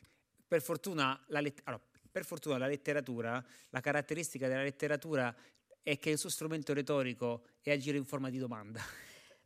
per, 0.46 0.62
fortuna 0.62 1.20
la 1.28 1.40
let- 1.40 1.60
allora, 1.64 1.82
per 2.10 2.24
fortuna 2.24 2.58
la 2.58 2.66
letteratura, 2.66 3.44
la 3.70 3.80
caratteristica 3.80 4.48
della 4.48 4.62
letteratura 4.62 5.34
è 5.82 5.98
che 5.98 6.10
il 6.10 6.18
suo 6.18 6.28
strumento 6.28 6.72
retorico 6.72 7.46
è 7.62 7.70
agire 7.70 7.96
in 7.96 8.04
forma 8.04 8.30
di 8.30 8.38
domanda. 8.38 8.80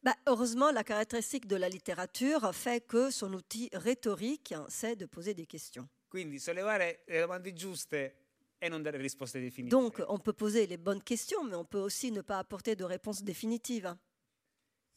Bah, 0.03 0.17
heureusement, 0.25 0.73
la 0.73 0.83
caractéristique 0.83 1.47
de 1.47 1.59
la 1.59 1.69
littérature 1.69 2.55
fait 2.55 2.87
que 2.87 3.11
son 3.11 3.35
outil 3.35 3.69
rhétorique, 3.73 4.55
c'est 4.69 4.97
de 4.97 5.05
poser 5.07 5.35
des 5.35 5.47
questions. 5.47 5.87
Quindi 6.09 6.39
sollevare 6.39 7.03
le 7.07 7.21
domande 7.21 7.53
giuste 7.53 8.15
e 8.59 8.69
non 8.69 8.81
dare 8.83 8.97
risposte 8.97 9.39
definitive. 9.39 9.69
Donc, 9.79 10.03
on 10.09 10.19
peut 10.19 10.33
poser 10.35 10.67
les 10.67 10.79
bonnes 10.79 11.03
questions, 11.03 11.45
mais 11.45 11.55
on 11.55 11.67
peut 11.67 11.79
aussi 11.81 12.11
ne 12.11 12.23
pas 12.23 12.39
apporter 12.39 12.75
de 12.75 12.85
réponse 12.85 13.23
définitive. 13.23 13.95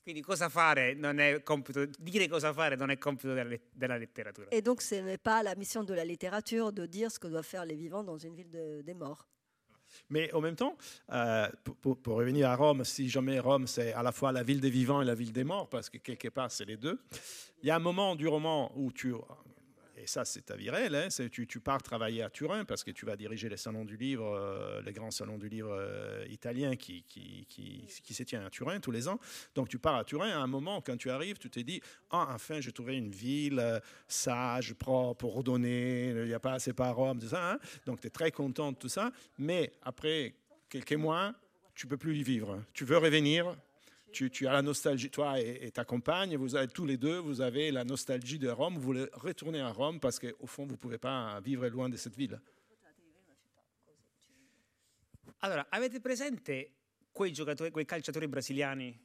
Quindi 0.04 0.22
cosa 0.22 0.50
fare 0.50 0.94
non 0.96 1.20
è 1.20 1.42
compito, 1.44 1.86
dire 1.98 2.28
cosa 2.28 2.52
fare 2.52 2.76
non 2.76 2.90
è 2.90 2.98
compito 2.98 3.34
della, 3.34 3.56
della 3.72 3.96
letteratura. 3.98 4.48
Et 4.52 4.62
donc, 4.62 4.82
ce 4.82 4.96
n'est 5.02 5.18
pas 5.22 5.42
la 5.42 5.56
mission 5.56 5.84
de 5.86 5.94
la 5.94 6.04
littérature 6.04 6.74
de 6.74 6.86
dire 6.86 7.10
ce 7.10 7.18
que 7.20 7.28
doivent 7.30 7.46
faire 7.48 7.66
les 7.66 7.76
vivants 7.76 8.04
dans 8.04 8.18
une 8.18 8.36
ville 8.36 8.50
de- 8.50 8.82
des 8.82 8.94
morts. 8.94 9.26
Mais 10.10 10.30
en 10.34 10.42
même 10.42 10.56
temps, 10.56 10.76
euh, 11.12 11.48
pour, 11.64 11.76
pour- 11.78 12.02
pour 12.02 12.16
revenir 12.18 12.50
à 12.50 12.56
Rome, 12.58 12.84
si 12.84 13.08
jamais 13.08 13.40
Rome, 13.40 13.66
c'est 13.68 13.94
à 13.94 14.04
la 14.04 14.12
fois 14.12 14.32
la 14.34 14.44
ville 14.44 14.60
des 14.60 14.72
vivants 14.72 15.02
et 15.02 15.06
la 15.06 15.16
ville 15.16 15.32
des 15.32 15.44
morts, 15.46 15.70
parce 15.70 15.90
que 15.90 15.98
quelque 16.00 16.28
part, 16.30 16.52
c'est 16.52 16.66
les 16.66 16.78
deux, 16.78 17.00
il 17.62 17.68
y 17.68 17.72
a 17.72 17.76
un 17.76 17.80
moment 17.80 18.16
du 18.16 18.28
roman 18.28 18.72
où 18.76 18.92
tu... 18.92 19.14
Et 20.04 20.08
ça, 20.08 20.26
c'est 20.26 20.42
ta 20.42 20.58
virelle, 20.58 20.96
hein, 20.96 21.08
tu, 21.32 21.60
pars 21.62 21.82
travailler 21.82 22.24
à 22.24 22.30
Turin 22.30 22.66
parce 22.66 22.84
que 22.84 22.92
tu 22.92 23.06
vas 23.06 23.16
diriger 23.16 23.48
les 23.48 23.56
salons 23.56 23.86
du 23.86 23.96
livre, 23.96 24.36
euh, 24.38 24.82
les 24.82 24.92
grands 24.92 25.12
salons 25.12 25.38
du 25.38 25.48
livre 25.48 25.72
euh, 25.72 26.26
italiens 26.30 26.76
qui, 26.76 27.06
se 27.88 28.24
tiennent 28.24 28.44
à 28.44 28.50
Turin 28.50 28.82
tous 28.82 28.92
les 28.92 29.08
ans. 29.08 29.18
Donc 29.56 29.70
tu 29.70 29.80
pars 29.80 29.96
à 29.96 30.04
Turin, 30.04 30.28
à 30.28 30.40
un 30.40 30.48
moment, 30.48 30.82
quand 30.82 30.98
tu 30.98 31.10
arrives, 31.10 31.38
tu 31.38 31.50
te 31.50 31.62
dis, 31.62 31.82
ah, 32.10 32.28
enfin, 32.32 32.60
j'ai 32.60 32.74
trouvé 32.74 32.98
une 32.98 33.12
ville 33.12 33.60
euh, 33.60 33.80
sage, 34.06 34.74
propre, 34.74 35.24
ordonnée, 35.24 36.10
il 36.10 36.26
n'y 36.26 36.34
a 36.34 36.40
pas 36.42 36.56
assez 36.56 36.74
par 36.74 36.94
Rome, 36.98 37.22
ça. 37.22 37.54
hein. 37.54 37.60
Donc 37.86 38.02
tu 38.02 38.08
es 38.08 38.10
très 38.10 38.32
content 38.32 38.74
de 38.74 38.78
tout 38.78 38.90
ça. 38.90 39.10
Mais 39.38 39.72
après 39.84 40.36
quelques 40.68 40.92
mois, 40.92 41.34
tu 41.76 41.88
peux 41.88 41.98
plus 41.98 42.18
y 42.18 42.24
vivre. 42.24 42.62
Tu 42.74 42.84
veux 42.84 42.98
revenir, 42.98 43.56
tu, 44.14 44.30
tu 44.30 44.48
as 44.48 44.54
la 44.54 44.62
nostalgie, 44.62 45.10
toi 45.10 45.40
et, 45.40 45.66
et 45.66 45.72
ta 45.72 45.84
compagne, 45.84 46.38
vous 46.38 46.56
avez 46.56 46.68
tous 46.68 46.86
les 46.86 46.96
deux, 46.98 47.18
vous 47.18 47.42
avez 47.42 47.72
la 47.72 47.84
nostalgie 47.84 48.40
de 48.40 48.48
Rome, 48.50 48.76
vous 48.76 48.82
voulez 48.82 49.08
retourner 49.14 49.60
à 49.60 49.70
Rome 49.72 50.00
parce 50.00 50.20
qu'au 50.20 50.46
fond, 50.48 50.66
vous 50.66 50.74
ne 50.74 50.78
pouvez 50.78 50.98
pas 50.98 51.40
vivre 51.42 51.68
loin 51.68 51.90
de 51.90 51.98
cette 51.98 52.16
ville. 52.16 52.40
Allora, 55.40 55.66
avete 55.72 56.00
presente 56.00 56.72
quei 57.12 57.32
giocatori, 57.34 57.72
quei 57.72 57.86
calciatori 57.86 58.28
brasiliani? 58.28 58.98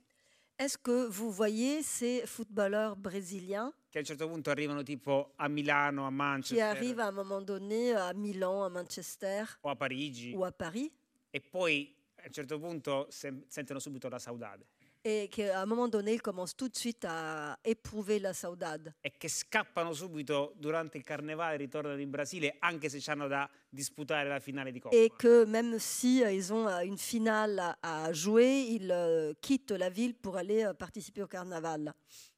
Est-ce 0.61 0.77
que 0.77 1.07
vous 1.09 1.31
voyez 1.31 1.83
ces 1.85 2.27
footballeurs 2.27 2.97
brésiliens 2.97 3.73
che 3.91 3.99
a 3.99 4.01
un 4.01 4.05
certo 4.07 4.29
punto 4.29 4.51
arrivano 4.51 4.83
tipo 4.83 5.33
a 5.37 5.49
Milano, 5.49 6.05
a 6.05 6.09
qui 6.09 6.15
Manchester 6.17 6.63
arrivent 6.63 7.01
à 7.01 7.07
un 7.09 7.13
moment 7.15 7.41
donné 7.41 7.93
à 7.93 8.13
Milan, 8.13 8.65
à 8.65 8.69
Manchester. 8.69 9.45
O 9.63 9.69
a 9.69 9.77
Parigi. 9.77 10.35
Ou 10.35 10.45
à 10.45 10.51
Paris. 10.53 10.91
E 11.33 11.41
poi 11.41 11.95
a 12.17 12.27
un 12.27 12.33
certo 12.33 12.59
punto 12.59 13.07
se- 13.09 13.45
sentono 13.49 13.79
subito 13.79 14.09
la 14.09 14.19
saudade 14.19 14.67
et 15.05 15.29
qu'à 15.29 15.61
un 15.61 15.67
moment 15.67 15.89
donné, 15.89 16.13
ils 16.15 16.21
commencent 16.23 16.57
tout 16.57 16.69
de 16.69 16.77
suite 16.77 17.05
à 17.05 17.59
éprouver 17.65 18.19
la 18.19 18.33
saudade 18.33 18.95
e 19.01 19.13
che 19.17 19.29
scappano 19.29 19.93
subito 19.93 20.53
durante 20.57 20.99
il 20.99 21.05
carnevale 21.05 21.57
ritornano 21.57 22.01
in 22.01 22.11
Brasile 22.11 22.57
anche 22.61 22.89
se 22.89 22.99
hanno 23.11 23.29
da 23.29 23.49
disputare 23.69 24.29
la 24.29 24.41
finale 24.41 24.73
di 24.73 24.81
Coppa. 24.81 24.97
et 24.97 25.11
que 25.17 25.45
même 25.45 25.79
si 25.79 26.23
euh, 26.23 26.33
ils 26.33 26.53
ont 26.53 26.67
euh, 26.69 26.81
une 26.85 26.99
finale 26.99 27.59
à- 27.59 28.07
à 28.07 28.13
jouer, 28.13 28.61
ils 28.69 28.91
euh, 28.91 29.33
quittent 29.41 29.71
la 29.73 29.89
ville 29.89 30.15
pour 30.15 30.37
aller 30.37 30.65
euh, 30.65 30.75
participer 30.75 31.23
au 31.23 31.27
carnaval. 31.29 31.93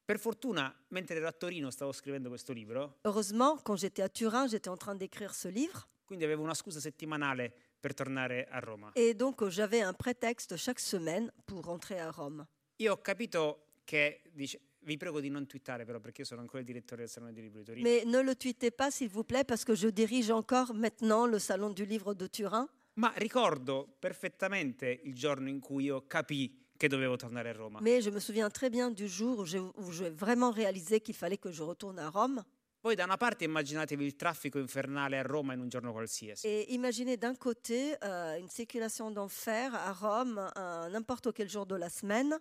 Per 0.04 0.18
fortuna, 0.18 0.74
mentre 0.88 1.14
ero 1.14 1.28
a 1.28 1.32
Torino 1.32 1.70
stavo 1.70 1.92
scrivendo 1.92 2.28
questo 2.28 2.52
libro, 2.52 2.98
Heureusement, 3.04 3.56
quand 3.62 3.76
j'étais 3.76 4.02
à 4.02 4.08
Turin, 4.08 4.48
j'étais 4.48 4.68
en 4.68 4.76
train 4.76 4.96
d'écrire 4.96 5.34
ce 5.34 5.48
livre 5.48 5.86
quindi 6.04 6.24
avevo 6.24 6.42
una 6.42 6.54
scusa 6.54 6.80
settimanale 6.80 7.52
per 7.81 7.95
tornare 7.95 8.47
a 8.51 8.61
Roma. 8.61 8.93
et 8.95 9.14
donc 9.14 9.43
euh, 9.43 9.51
j'avais 9.51 9.81
un 9.81 9.93
prétexte 9.95 10.57
chaque 10.57 10.78
semaine 10.81 11.31
pour 11.47 11.64
rentrer 11.64 11.99
à 11.99 12.11
Rome. 12.11 12.47
Io 12.76 12.93
ho 12.93 13.01
capito 13.01 13.64
che, 13.85 14.20
dice, 14.33 14.61
vi 14.81 14.97
prego 14.97 15.20
di 15.20 15.28
non 15.31 15.47
twittare 15.47 15.85
però 15.85 15.99
perché 16.01 16.20
io 16.22 16.26
sono 16.26 16.41
ancora 16.41 16.61
il 16.61 16.64
direttore 16.66 17.03
del 17.03 17.11
Salone 17.11 17.33
di 17.33 17.41
Libro 17.43 17.59
di 17.61 17.64
Torino, 17.64 17.89
Mais 17.89 18.05
ne 18.05 18.22
le 18.22 18.35
tweetez 18.37 18.70
pas, 18.70 18.91
s'il 18.95 19.09
vous 19.11 19.24
plaît, 19.24 19.45
parce 19.45 19.64
que 19.64 19.74
je 19.74 19.89
dirige 19.89 20.31
encore 20.31 20.72
maintenant 20.74 21.26
le 21.26 21.39
Salon 21.39 21.70
du 21.72 21.85
Livre 21.85 22.14
de 22.14 22.26
Turin. 22.28 22.68
ma 22.95 23.12
ricordo 23.16 23.87
perfettamente 23.99 25.01
il 25.05 25.14
giorno 25.14 25.49
in 25.49 25.61
cui 25.61 25.85
io 25.85 26.07
capii 26.07 26.68
che 26.76 26.89
dovevo 26.89 27.16
tornare 27.16 27.51
a 27.51 27.53
Roma. 27.53 27.78
Mais 27.81 28.03
je 28.03 28.11
me 28.11 28.20
souviens 28.20 28.51
très 28.51 28.70
bien 28.70 28.91
du 28.91 29.07
jour 29.09 29.39
où 29.39 29.45
j'ai 29.47 29.59
où 29.59 29.91
j'ai 29.93 30.11
vraiment 30.11 30.51
réalisé 30.51 31.01
qu'il 31.01 31.14
fallait 31.14 31.39
que 31.39 31.51
je 31.51 31.62
retourne 31.62 31.99
à 31.99 32.09
Rome. 32.11 32.43
Voi 32.83 32.95
da 32.95 33.05
una 33.05 33.18
parte 33.18 33.45
immaginatevi 33.45 34.05
il 34.07 34.16
traffico 34.16 34.59
infernale 34.59 35.18
a 35.18 35.22
Roma 35.22 35.53
in 35.53 35.61
un 35.61 35.68
giorno 35.68 35.93
qualsiasi. 35.93 36.47
Et 36.47 36.70
imaginez 36.70 37.18
d'un 37.18 37.37
côté 37.37 37.95
euh, 38.03 38.39
une 38.39 38.49
circulation 38.49 39.11
d'enfer 39.11 39.74
à 39.74 39.93
Rome 39.93 40.39
à 40.55 40.89
n'importe 40.89 41.31
quel 41.35 41.49
jour 41.51 41.66
de 41.66 41.76
la 41.76 41.91
semaine. 41.91 42.35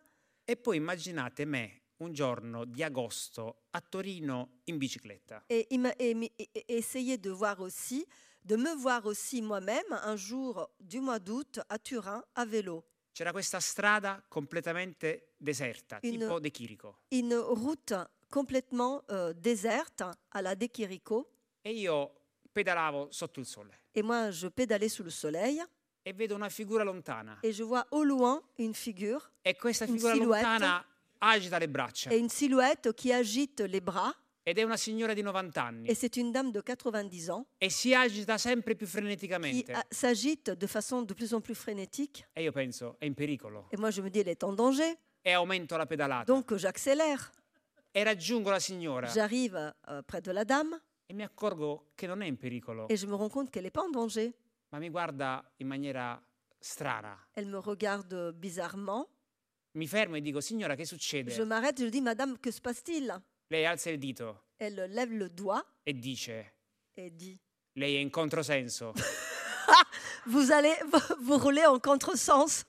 E 0.46 0.56
poi 0.56 0.78
immaginate 0.78 1.44
me 1.46 1.82
un 1.98 2.14
giorno 2.14 2.64
di 2.64 2.82
agosto 2.84 3.64
a 3.72 3.82
Torino 3.82 4.62
in 4.66 4.78
bicicletta. 4.78 5.44
Et, 5.50 5.68
ima- 5.72 5.94
et 5.98 6.32
essayez 6.70 7.18
de 7.20 7.30
voir 7.32 7.60
aussi, 7.60 8.06
de 8.42 8.56
me 8.56 8.74
voir 8.76 9.06
aussi 9.06 9.42
moi-même 9.42 9.92
un 9.92 10.16
jour 10.16 10.70
du 10.80 11.02
mois 11.02 11.20
d'août 11.20 11.60
à 11.68 11.78
Turin 11.78 12.24
à 12.36 12.46
vélo. 12.46 12.86
C'era 13.12 13.34
questa 13.34 13.60
strada 13.60 14.24
completamente 14.30 15.34
deserta, 15.38 15.98
In- 16.02 16.12
tipo 16.12 16.40
De 16.40 16.50
Chirico. 16.50 16.96
Une 17.12 17.36
route 17.36 17.94
complètement 18.30 19.04
euh, 19.12 19.34
déserte 19.34 20.04
à 20.32 20.42
la 20.42 20.56
De 20.56 20.68
Chirico. 20.68 21.30
E 21.62 21.72
io 21.72 22.12
pedalavo 22.52 23.08
sotto 23.12 23.40
il 23.40 23.46
sole 23.46 23.72
Et 23.94 24.02
moi, 24.04 24.32
je 24.32 24.48
pédalais 24.48 24.90
sous 24.90 25.04
le 25.04 25.10
soleil 25.12 25.62
e 26.04 26.14
vedo 26.14 26.36
una 26.36 26.50
figura 26.50 26.84
lontana. 26.84 27.40
et 27.44 27.52
je 27.52 27.64
vois 27.64 27.86
au 27.92 28.04
loin 28.04 28.42
une 28.58 28.74
figure 28.74 29.30
E 29.46 29.54
questa 29.56 29.86
Une 29.86 29.96
figura 29.96 30.14
silhouette. 30.14 30.44
lontana 30.44 30.86
agita 31.20 31.58
le 31.60 31.68
braccia. 31.68 32.12
et 32.12 32.18
une 32.18 32.30
silhouette 32.30 32.94
qui 32.94 33.12
agite 33.12 33.62
les 33.62 33.82
bras. 33.82 34.14
Ed 34.44 34.58
è 34.58 34.64
una 34.64 34.78
signora 34.78 35.14
di 35.14 35.22
90 35.22 35.62
anni. 35.64 35.88
Et 35.90 35.94
c'est 35.96 36.16
une 36.16 36.32
dame 36.32 36.52
de 36.52 36.62
90 36.62 37.30
ans 37.30 37.46
E 37.60 37.70
si 37.70 37.94
agita 37.94 38.38
sempre 38.38 38.74
più 38.76 38.88
qui 38.88 38.96
freneticamente. 38.96 39.74
a- 39.74 39.86
s'agite 39.90 40.56
de 40.56 40.66
façon 40.66 41.04
de 41.04 41.14
plus 41.14 41.34
en 41.34 41.42
plus 41.42 41.56
frénétique. 41.56 42.30
E 42.34 42.42
io 42.44 42.52
penso, 42.52 42.96
è 43.00 43.06
in 43.06 43.14
pericolo. 43.14 43.68
Et 43.72 43.78
moi, 43.78 43.92
je 43.92 44.02
me 44.02 44.10
dis, 44.10 44.20
elle 44.22 44.30
est 44.30 44.44
en 44.44 44.54
danger. 44.56 44.98
E 45.22 45.36
aumento 45.36 45.76
la 45.78 45.86
pedalata. 45.86 46.24
Donc, 46.24 46.56
j'accélère. 46.56 47.30
E 47.92 48.04
raggiungo 48.04 48.50
la 48.50 48.60
signora. 48.60 49.08
J'arrive 49.08 49.74
euh, 49.90 50.02
près 50.04 50.22
de 50.22 50.32
la 50.32 50.44
dame 50.44 50.80
E 51.08 51.14
mi 51.14 51.24
accorgo 51.24 51.92
che 51.96 52.06
non 52.06 52.22
è 52.22 52.28
in 52.28 52.38
pericolo. 52.38 52.88
et 52.88 52.96
je 52.96 53.08
me 53.08 53.16
rends 53.16 53.32
compte 53.32 53.50
qu'elle 53.50 53.64
n'est 53.64 53.72
pas 53.74 53.82
en 53.84 53.90
danger. 53.90 54.32
Ma 54.70 54.78
mi 54.78 54.90
guarda 54.90 55.44
in 55.58 55.68
maniera 55.68 56.22
strana. 56.60 57.18
Elle 57.34 57.48
me 57.50 57.58
regarde 57.58 58.32
bizarrement. 58.34 59.08
Mi 59.72 59.88
fermo 59.88 60.18
e 60.18 60.22
dico, 60.22 60.40
signora, 60.42 60.76
che 60.76 60.86
succede? 60.86 61.32
Je 61.32 61.44
m'arrête, 61.44 61.80
je 61.84 61.90
dis, 61.90 62.02
Madame, 62.02 62.38
que 62.40 62.52
se 62.52 62.60
passe-t-il 62.62 63.12
Lei 63.48 63.66
alza 63.66 63.90
il 63.90 63.98
dito 63.98 64.44
Elle 64.58 64.88
lève 64.88 65.16
le 65.16 65.30
doigt 65.30 65.66
e 65.84 65.94
dice, 65.94 66.54
et 66.96 67.10
dit, 67.16 67.40
lei 67.74 67.96
è 67.96 68.00
in 68.00 68.12
controsenso. 68.12 68.94
vous 70.28 70.52
allez 70.52 70.76
vous 71.22 71.38
rouler 71.40 71.66
en 71.66 71.80
contresens. 71.80 72.66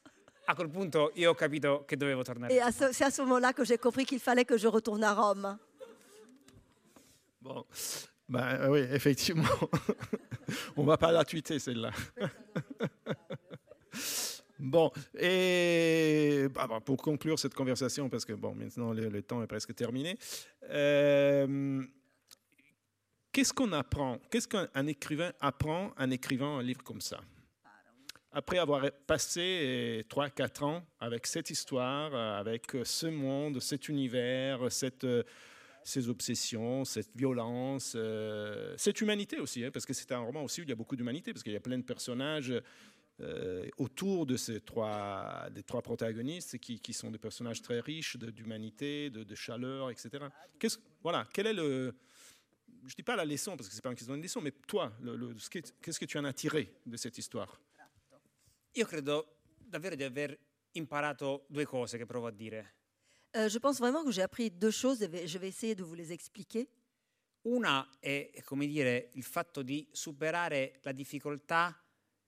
A 0.51 0.55
quel 0.57 0.69
punto 0.69 1.13
io 1.15 1.31
ho 1.31 1.35
capito 1.35 1.85
che 1.87 1.97
dovevo 1.97 2.23
tornare. 2.25 2.53
Et 2.53 2.61
à 2.61 2.73
ce- 2.73 2.93
c'est 2.93 3.05
à 3.05 3.11
ce 3.11 3.23
moment-là 3.23 3.53
que 3.53 3.65
j'ai 3.65 3.79
compris 3.79 4.05
qu'il 4.05 4.19
fallait 4.19 4.45
que 4.45 4.59
je 4.59 4.67
retourne 4.67 5.05
à 5.05 5.15
Rome. 5.15 5.57
Bon, 7.41 7.65
ben 8.29 8.57
euh, 8.61 8.69
oui, 8.71 8.81
effectivement. 8.91 9.45
On 10.77 10.83
va 10.85 10.97
pas 10.97 11.13
la 11.13 11.25
tweeter 11.25 11.61
celle-là. 11.61 11.93
bon, 14.59 14.91
et 15.19 16.49
bah, 16.53 16.67
bah, 16.67 16.81
pour 16.81 16.97
conclure 16.97 17.39
cette 17.39 17.55
conversation, 17.55 18.09
parce 18.09 18.25
que 18.25 18.33
bon, 18.33 18.53
maintenant 18.53 18.93
le, 18.93 19.09
le 19.09 19.23
temps 19.23 19.43
est 19.45 19.47
presque 19.47 19.73
terminé. 19.75 20.19
euh, 20.71 21.81
Qu'est-ce 23.31 23.53
qu'on 23.53 23.71
apprend? 23.73 24.19
Qu'est-ce 24.31 24.49
qu'un 24.49 24.69
un 24.75 24.87
écrivain 24.89 25.31
apprend 25.39 25.93
en 25.97 26.11
écrivant 26.11 26.59
un 26.59 26.63
livre 26.63 26.83
comme 26.83 27.01
ça? 27.01 27.21
Après 28.33 28.59
avoir 28.59 28.91
passé 29.07 30.05
3-4 30.09 30.65
ans 30.65 30.87
avec 31.01 31.27
cette 31.27 31.51
histoire, 31.51 32.15
euh, 32.15 32.39
avec 32.39 32.75
euh, 32.75 32.85
ce 32.85 33.07
monde, 33.07 33.61
cet 33.61 33.89
univers, 33.89 34.61
euh, 34.63 35.23
ces 35.83 36.09
obsessions, 36.09 36.85
cette 36.85 37.17
violence, 37.17 37.97
cette 38.77 39.01
humanité 39.01 39.41
aussi, 39.41 39.65
hein, 39.65 39.71
parce 39.73 39.87
que 39.87 39.95
c'est 39.95 40.13
un 40.13 40.21
roman 40.21 40.45
aussi 40.45 40.61
où 40.61 40.65
il 40.65 40.69
y 40.69 40.73
a 40.73 40.77
beaucoup 40.77 40.95
d'humanité, 40.95 41.33
parce 41.33 41.43
qu'il 41.43 41.53
y 41.53 41.57
a 41.57 41.61
plein 41.61 41.79
de 41.79 41.85
personnages 41.85 42.53
autour 43.79 44.25
de 44.27 44.37
ces 44.37 44.61
trois, 44.61 45.49
des 45.51 45.63
trois 45.63 45.81
protagonistes 45.83 46.59
qui, 46.59 46.81
qui 46.81 46.93
sont 46.93 47.11
des 47.11 47.19
personnages 47.19 47.61
très 47.63 47.81
riches 47.81 48.17
d'humanité, 48.19 49.09
de, 49.11 49.35
chaleur, 49.35 49.91
etc. 49.91 50.11
Qu'est-ce- 50.59 50.79
voilà, 51.03 51.27
quel 51.33 51.47
est 51.47 51.55
le... 51.55 51.95
Je 52.87 52.95
dis 52.95 53.03
pas 53.03 53.17
la 53.17 53.25
leçon, 53.25 53.57
parce 53.57 53.69
que 53.69 53.75
ce 53.75 53.79
n'est 53.79 53.83
pas 53.83 53.91
une 53.91 53.97
question 53.97 54.17
de 54.17 54.23
leçon, 54.23 54.41
mais 54.43 54.53
toi, 54.67 54.93
qu'est-ce 55.83 55.99
que 55.99 56.05
tu 56.05 56.19
en 56.19 56.25
as 56.25 56.33
tiré 56.35 56.73
de 56.87 56.97
cette 56.99 57.17
histoire? 57.17 57.59
Io 58.73 58.87
credo 58.87 59.39
davvero 59.59 59.95
di 59.97 60.05
aver 60.05 60.39
imparato 60.73 61.45
due 61.49 61.65
cose 61.65 61.99
che 61.99 62.07
provo 62.07 62.27
a 62.27 62.31
dire. 62.31 62.75
Euh, 63.37 63.49
je 63.49 63.59
pense 63.59 63.79
vraiment 63.79 64.05
que 64.05 64.11
j'ai 64.13 64.23
appris 64.23 64.51
deux 64.51 64.73
choses 64.73 65.03
et 65.03 65.27
je 65.27 65.39
vais 65.39 65.49
essayer 65.49 65.75
de 65.75 65.83
vous 65.83 65.95
les 65.95 66.13
expliquer. 66.13 66.69
Una 67.43 67.89
è, 68.01 68.31
come 68.45 68.67
dire, 68.67 69.11
il 69.15 69.23
fatto 69.23 69.63
di 69.63 69.89
superare 69.93 70.79
la 70.83 70.93
difficoltà 70.93 71.75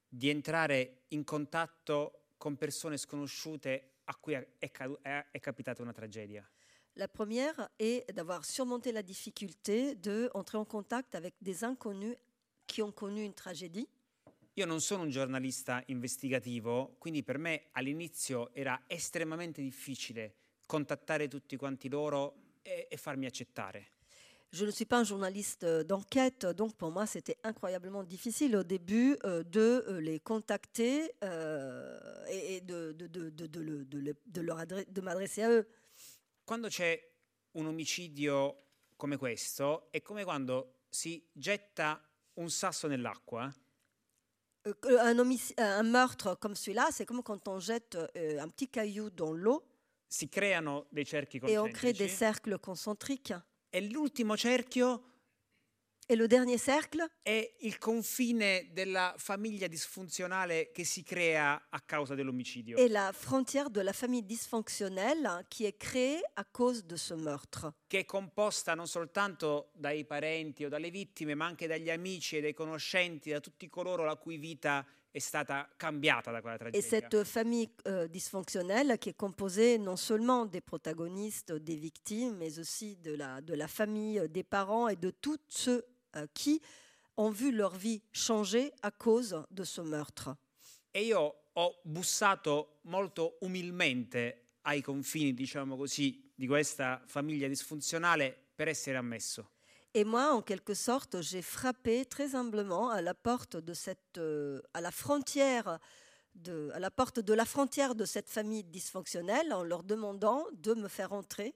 di 0.07 0.29
entrare 0.29 1.03
in 1.09 1.23
contatto 1.23 2.29
con 2.37 2.55
persone 2.57 2.97
sconosciute 2.97 3.99
a 4.05 4.15
cui 4.15 4.33
è, 4.33 4.71
cadu- 4.71 4.99
è- 5.01 5.25
è 5.31 5.39
capitata 5.39 5.81
una 5.81 5.93
tragedia. 5.93 6.47
La 6.95 7.07
première 7.07 7.71
est 7.77 8.11
d'avoir 8.11 8.43
surmonté 8.45 8.91
la 8.91 9.01
difficulté 9.01 9.95
de 9.95 10.29
entrer 10.33 10.57
en 10.57 10.65
contact 10.65 11.15
avec 11.15 11.33
des 11.41 11.63
inconnus 11.63 12.15
qui 12.67 12.81
ont 12.81 12.91
connu 12.91 13.23
une 13.23 13.33
tragédie. 13.33 13.87
Io 14.55 14.65
non 14.67 14.81
sono 14.81 15.01
un 15.03 15.09
giornalista 15.09 15.81
investigativo, 15.87 16.95
quindi 16.99 17.23
per 17.23 17.39
me 17.39 17.69
all'inizio 17.71 18.53
era 18.53 18.83
estremamente 18.87 19.61
difficile 19.61 20.35
contattare 20.67 21.27
tutti 21.27 21.55
quanti 21.55 21.89
loro 21.89 22.35
e, 22.61 22.87
e 22.89 22.97
farmi 22.97 23.25
accettare. 23.25 23.87
Je 24.51 24.65
ne 24.65 24.71
suis 24.71 24.85
pas 24.85 24.99
un 24.99 25.03
journaliste 25.05 25.63
euh, 25.63 25.83
d'enquête, 25.83 26.45
donc 26.53 26.75
pour 26.75 26.91
moi 26.91 27.07
c'était 27.07 27.37
incroyablement 27.41 28.03
difficile 28.03 28.55
au 28.55 28.61
début 28.63 29.17
euh, 29.25 29.41
de 29.43 29.83
euh, 29.87 29.99
les 29.99 30.19
contacter 30.19 31.11
euh, 31.23 32.23
et, 32.27 32.57
et 32.57 32.61
de, 32.61 32.91
de, 32.91 33.07
de, 33.07 33.29
de, 33.47 33.59
le- 33.59 33.85
de 33.85 33.97
le- 33.97 34.15
de 34.27 34.41
leur 34.41 34.59
adre- 34.59 34.85
de 34.87 35.01
m'adresser 35.01 35.41
à 35.41 35.49
eux. 35.49 35.67
Quando 36.45 36.67
c'è 36.67 37.01
un 37.53 37.65
omicidio 37.65 38.65
come 38.95 39.17
questo, 39.17 39.87
è 39.89 40.03
come 40.03 40.23
quando 40.23 40.81
si 40.87 41.27
getta 41.33 41.99
un 42.35 42.51
sasso 42.51 42.87
nell'acqua 42.87 43.51
un, 44.65 45.19
homici- 45.19 45.53
un 45.57 45.83
meurtre 45.83 46.35
comme 46.39 46.55
celui-là, 46.55 46.87
c'est 46.91 47.05
comme 47.05 47.21
quand 47.23 47.47
on 47.47 47.59
jette 47.59 47.97
euh, 48.15 48.39
un 48.39 48.47
petit 48.47 48.67
caillou 48.67 49.09
dans 49.09 49.33
l'eau 49.33 49.63
si 50.07 50.29
creano 50.29 50.85
dei 50.91 51.05
cerchi 51.05 51.39
et 51.47 51.57
on 51.57 51.71
crée 51.71 51.91
des 51.93 52.07
cercles 52.07 52.57
concentriques. 52.59 53.33
e 53.71 53.79
l'ultimo 53.81 54.35
cerchio 54.37 55.01
Et 56.09 56.17
le 56.17 56.27
dernier 56.27 56.59
cercle, 56.59 57.01
è 57.21 57.55
il 57.61 57.77
confine 57.77 58.69
della 58.73 59.13
famiglia 59.17 59.67
disfunzionale 59.67 60.71
che 60.73 60.83
si 60.83 61.01
crea 61.01 61.67
a 61.69 61.79
causa 61.81 62.13
dell'omicidio. 62.13 62.77
est 62.77 62.91
la 62.91 63.11
frontière 63.13 63.69
de 63.69 63.81
la 63.81 63.93
famille 63.93 64.25
dysfonctionnelle 64.25 65.45
qui 65.49 65.65
est 65.65 65.77
créée 65.77 66.19
à 66.35 66.43
cause 66.43 66.83
de 66.85 66.97
ce 66.97 67.13
meurtre. 67.13 67.73
che 67.87 67.99
è 67.99 68.05
composta 68.05 68.73
non 68.75 68.87
soltanto 68.87 69.69
dai 69.73 70.03
parenti 70.05 70.65
o 70.65 70.69
dalle 70.69 70.89
vittime, 70.89 71.35
ma 71.35 71.45
anche 71.45 71.67
dagli 71.67 71.89
amici 71.89 72.35
e 72.37 72.41
dai 72.41 72.53
conoscenti, 72.53 73.31
da 73.31 73.39
tutti 73.39 73.69
coloro 73.69 74.03
la 74.03 74.17
cui 74.17 74.37
vita 74.37 74.85
è 75.09 75.19
stata 75.19 75.69
cambiata 75.77 76.31
da 76.31 76.41
quella 76.41 76.55
Et 76.55 76.59
tragedia. 76.71 76.89
cette 76.89 77.23
famille 77.23 77.69
euh, 77.87 78.07
dysfonctionnelle 78.07 78.97
qui 78.99 79.09
est 79.09 79.15
composée 79.15 79.77
non 79.77 79.95
seulement 79.95 80.45
des 80.47 80.59
protagonistes, 80.59 81.53
des 81.53 81.75
victimes, 81.77 82.35
mais 82.35 82.57
aussi 82.59 82.97
de 82.97 83.13
la, 83.15 83.39
de 83.39 83.53
la 83.53 83.67
famille, 83.67 84.27
des 84.29 84.43
parents 84.43 84.87
et 84.89 84.95
de 84.97 85.11
tous 85.11 85.37
ceux 85.47 85.85
qui 86.33 86.61
ont 87.17 87.29
vu 87.29 87.51
leur 87.51 87.75
vie 87.75 88.01
changer 88.11 88.71
à 88.81 88.91
cause 88.91 89.43
de 89.51 89.63
ce 89.63 89.81
meurtre. 89.81 90.35
E 90.91 91.03
io 91.05 91.35
ho 91.53 91.79
bussato 91.83 92.79
molto 92.83 93.37
umilmente 93.41 94.57
ai 94.63 94.81
confini, 94.81 95.33
diciamo 95.33 95.75
così, 95.75 96.31
di 96.35 96.47
questa 96.47 97.01
famiglia 97.05 97.47
disfunzionale 97.47 98.35
per 98.55 98.67
essere 98.67 98.97
ammesso. 98.97 99.49
Et 99.95 100.05
moi, 100.05 100.33
en 100.33 100.41
quelque 100.41 100.73
sorte, 100.73 101.21
j'ai 101.21 101.43
frappé 101.43 102.05
très 102.05 102.33
humblement 102.33 102.89
à 102.89 103.01
la 103.01 103.13
porte 103.13 103.57
de 103.57 103.73
cette, 103.75 104.17
euh, 104.17 104.59
à 104.73 104.81
la 104.81 104.89
frontière 104.89 105.77
de, 106.33 106.71
à 106.73 106.79
la 106.79 106.89
porte 106.89 107.19
de 107.19 107.33
la 107.33 107.45
frontière 107.45 107.93
de 107.93 108.05
cette 108.05 108.29
famille 108.29 108.63
dysfonctionnelle 108.63 109.53
en 109.53 109.61
leur 109.61 109.83
demandant 109.83 110.47
de 110.53 110.73
me 110.73 110.87
faire 110.87 111.13
entrer. 111.13 111.53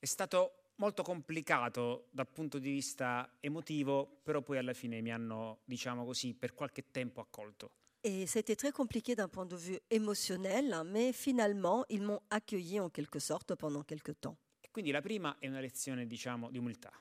È 0.00 0.06
stato 0.06 0.57
molto 0.78 1.02
complicato 1.02 2.08
dal 2.10 2.28
punto 2.28 2.58
di 2.58 2.70
vista 2.70 3.36
emotivo, 3.40 4.20
però 4.22 4.42
poi 4.42 4.58
alla 4.58 4.74
fine 4.74 5.00
mi 5.00 5.12
hanno, 5.12 5.60
diciamo 5.64 6.04
così, 6.04 6.34
per 6.34 6.54
qualche 6.54 6.90
tempo 6.90 7.20
accolto. 7.20 7.70
Et 8.04 8.26
c'était 8.26 8.54
très 8.54 8.70
compliqué 8.70 9.16
d'un 9.16 9.28
point 9.28 9.44
de 9.44 9.56
vue 9.56 9.80
émotionnel, 9.90 10.82
mais 10.84 11.12
finalement, 11.12 11.84
ils 11.88 12.00
m'ont 12.00 12.20
accueilli 12.30 12.78
en 12.78 12.90
quelque 12.90 13.18
sorte 13.18 13.56
pendant 13.56 13.82
quelque 13.84 14.12
temps. 14.12 14.36
E 14.60 14.68
quindi 14.70 14.92
la 14.92 15.00
prima 15.00 15.36
è 15.40 15.48
una 15.48 15.60
lezione, 15.60 16.06
diciamo, 16.06 16.48
di 16.50 16.58
umiltà. 16.58 16.92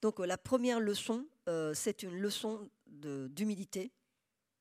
Donc 0.00 0.20
euh, 0.20 0.26
la 0.26 0.38
première 0.38 0.80
leçon, 0.80 1.26
euh, 1.48 1.74
c'est 1.74 2.02
une 2.02 2.18
leçon 2.20 2.70
de- 2.86 3.28
d'humilité. 3.28 3.90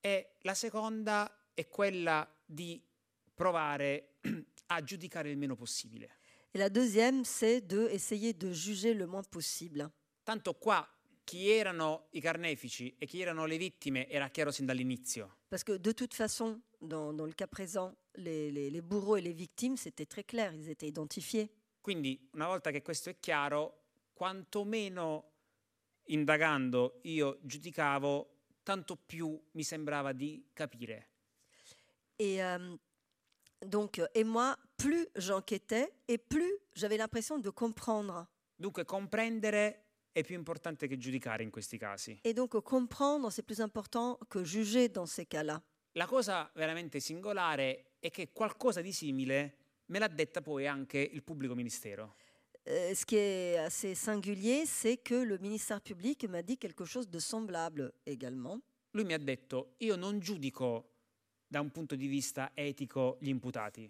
E 0.01 0.35
la 0.41 0.53
seconda 0.53 1.49
è 1.53 1.67
quella 1.69 2.27
di 2.45 2.81
provare 3.33 4.17
a 4.67 4.83
giudicare 4.83 5.29
il 5.29 5.37
meno 5.37 5.55
possibile. 5.55 6.17
Et 6.53 6.57
la 6.57 6.69
deuxième, 6.69 7.23
c'est 7.25 7.61
de 7.61 7.87
essayer 7.89 8.33
de 8.33 8.51
juger 8.51 8.93
le 8.93 9.05
moins 9.05 9.23
possible. 9.23 9.89
Tanto 10.23 10.53
qua 10.53 10.87
chi 11.23 11.49
erano 11.49 12.07
i 12.11 12.21
carnefici 12.21 12.95
e 12.97 13.05
chi 13.05 13.19
erano 13.21 13.45
le 13.45 13.57
vittime 13.57 14.07
era 14.09 14.29
chiaro 14.29 14.51
sin 14.51 14.65
dall'inizio. 14.65 15.39
Parce 15.49 15.63
que 15.63 15.77
de 15.77 15.91
toute 15.93 16.13
façon, 16.13 16.61
dans, 16.79 17.13
dans 17.13 17.25
le 17.25 17.33
cas 17.33 17.47
présent, 17.47 17.95
les, 18.15 18.49
les- 18.51 18.69
les 18.69 18.81
bourreaux 18.81 19.17
et 19.17 19.21
les 19.21 19.33
victimes, 19.33 19.77
c'était 19.77 20.05
très 20.05 20.23
clair, 20.23 20.53
ils 20.53 20.69
étaient 20.69 20.87
identifiés. 20.87 21.49
Quindi, 21.81 22.19
una 22.33 22.47
volta 22.47 22.71
che 22.71 22.81
questo 22.81 23.09
è 23.09 23.17
chiaro, 23.19 23.83
quantomeno 24.13 25.31
indagando 26.09 26.99
io 27.03 27.39
giudicavo, 27.43 28.29
tanto 28.63 28.95
più 28.95 29.39
mi 29.51 29.63
sembrava 29.63 30.11
di 30.13 30.49
capire. 30.53 31.09
Et 32.17 32.39
euh, 32.41 32.75
donc, 33.65 33.99
euh, 33.99 34.07
et 34.13 34.23
moi, 34.23 34.57
plus 34.77 35.07
j'enquêtais 35.15 35.91
et 36.07 36.17
plus 36.17 36.51
j'avais 36.73 36.97
l'impression 36.97 37.39
de 37.39 37.49
comprendre. 37.49 38.27
Dunque, 38.57 38.85
comprendere 38.85 39.83
è 40.11 40.23
più 40.23 40.35
importante 40.35 40.87
che 40.87 40.97
giudicare 40.97 41.43
in 41.43 41.51
questi 41.51 41.77
casi. 41.77 42.19
Et 42.23 42.33
donc, 42.33 42.55
euh, 42.55 42.61
comprendre, 42.61 43.31
c'est 43.31 43.43
plus 43.43 43.59
important 43.59 44.17
que 44.29 44.43
juger 44.43 44.89
dans 44.89 45.05
ces 45.05 45.25
cas-là. 45.25 45.61
La 45.93 46.05
cosa 46.05 46.49
veramente 46.55 46.99
singolare 46.99 47.93
è 47.99 48.11
che 48.11 48.31
qualcosa 48.31 48.81
di 48.81 48.91
simile 48.91 49.57
me 49.87 49.99
l'ha 49.99 50.07
detta 50.07 50.41
poi 50.41 50.67
anche 50.67 50.99
il 50.99 51.23
pubblico 51.23 51.55
ministero. 51.55 52.15
Euh, 52.67 52.93
ce 52.93 53.05
qui 53.05 53.15
est 53.15 53.57
assez 53.57 53.95
singulier, 53.95 54.65
c'est 54.65 54.97
que 54.97 55.15
le 55.15 55.37
ministère 55.37 55.81
public 55.81 56.25
m'a 56.25 56.41
dit 56.41 56.57
quelque 56.57 56.83
chose 56.83 57.09
de 57.09 57.19
semblable 57.19 57.93
également. 58.05 58.59
Lui 58.91 59.05
mi 59.05 59.13
ha 59.13 59.17
detto, 59.17 59.75
io 59.77 59.95
non 59.95 60.19
giudico 60.19 60.96
da 61.47 61.59
un 61.61 61.71
punto 61.71 61.95
di 61.95 62.07
vista 62.07 62.51
etico 62.53 63.17
gli 63.19 63.29
imputati, 63.29 63.89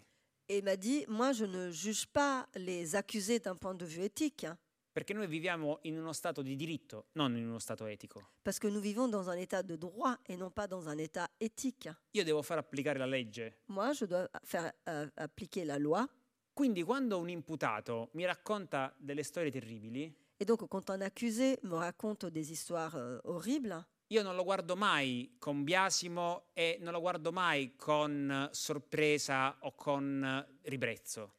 Et 0.49 0.61
m'a 0.63 0.77
dit, 0.77 1.03
moi, 1.09 1.33
je 1.33 1.43
ne 1.45 1.71
juge 1.71 2.05
pas 2.07 2.47
les 2.55 2.95
accusés 2.95 3.39
d'un 3.39 3.55
point 3.57 3.75
de 3.75 3.83
vue 3.85 4.03
éthique, 4.03 4.45
hein, 4.45 4.57
perché 4.93 5.13
noi 5.13 5.27
viviamo 5.27 5.79
in 5.83 5.97
uno 5.97 6.13
stato 6.13 6.41
di 6.41 6.55
diritto, 6.55 7.07
non 7.13 7.35
in 7.35 7.45
uno 7.45 7.59
stato 7.59 7.85
etico. 7.85 8.29
parce 8.43 8.57
que 8.57 8.67
nous 8.69 8.81
vivons 8.81 9.09
dans 9.09 9.27
un 9.29 9.35
état 9.37 9.61
de 9.61 9.75
droit 9.75 10.17
et 10.25 10.37
non 10.37 10.49
pas 10.49 10.65
dans 10.67 10.87
un 10.87 10.97
état 10.97 11.27
éthique. 11.39 11.89
Io 12.11 12.23
devo 12.23 12.41
far 12.41 12.57
applicare 12.59 12.97
la 12.97 13.05
legge. 13.05 13.57
Moi, 13.67 13.91
je 13.93 14.05
dois 14.05 14.29
faire 14.43 14.71
euh, 14.87 15.07
appliquer 15.17 15.65
la 15.65 15.77
loi. 15.77 16.07
Quindi 16.53 16.81
quando 16.83 17.19
un 17.19 17.27
imputato 17.29 18.09
mi 18.13 18.25
racconta 18.25 18.95
delle 18.97 19.23
storie 19.23 19.51
terribili, 19.51 20.11
Et 20.39 20.45
donc, 20.45 20.67
quand 20.69 20.89
un 20.91 21.01
accusé 21.01 21.57
me 21.63 21.75
raconte 21.75 22.27
des 22.27 22.51
histoires 22.51 22.95
euh, 22.95 23.19
horribles, 23.25 23.83
io 24.07 24.23
non 24.23 24.35
lo 24.35 24.43
guardo 24.43 24.75
mai 24.75 25.35
con 25.37 25.63
biasimo 25.63 26.45
e 26.53 26.77
non 26.81 26.93
lo 26.93 26.99
guardo 26.99 27.31
mai 27.31 27.75
con 27.75 28.31
eh, 28.31 28.49
sorpresa 28.53 29.57
o 29.61 29.73
con 29.73 30.23
eh, 30.23 30.69
ribrezzo. 30.69 31.33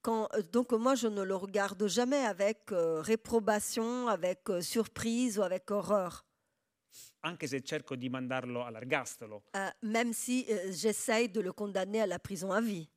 quand, 0.00 0.28
euh, 0.34 0.42
donc 0.42 0.72
moi, 0.72 0.94
je 0.94 1.08
ne 1.08 1.22
le 1.22 1.34
regarde 1.34 1.86
jamais 1.86 2.24
avec 2.24 2.72
euh, 2.72 3.00
réprobation, 3.00 4.08
avec 4.08 4.48
euh, 4.48 4.60
surprise 4.60 5.38
ou 5.38 5.42
avec 5.42 5.70
horreur. 5.70 6.24
Anche 7.20 7.46
se 7.46 7.60
cerco 7.64 7.96
di 7.96 8.08
mandarlo 8.08 8.62
all'ergastolo. 8.62 9.42
Euh, 9.56 9.70
même 9.82 10.12
si 10.12 10.46
euh, 10.48 10.72
j'essaye 10.72 11.28
de 11.28 11.40
le 11.40 11.52
condamner 11.52 12.00
à 12.00 12.06
la 12.06 12.18
prison 12.18 12.52
à 12.52 12.60
vie. 12.60 12.88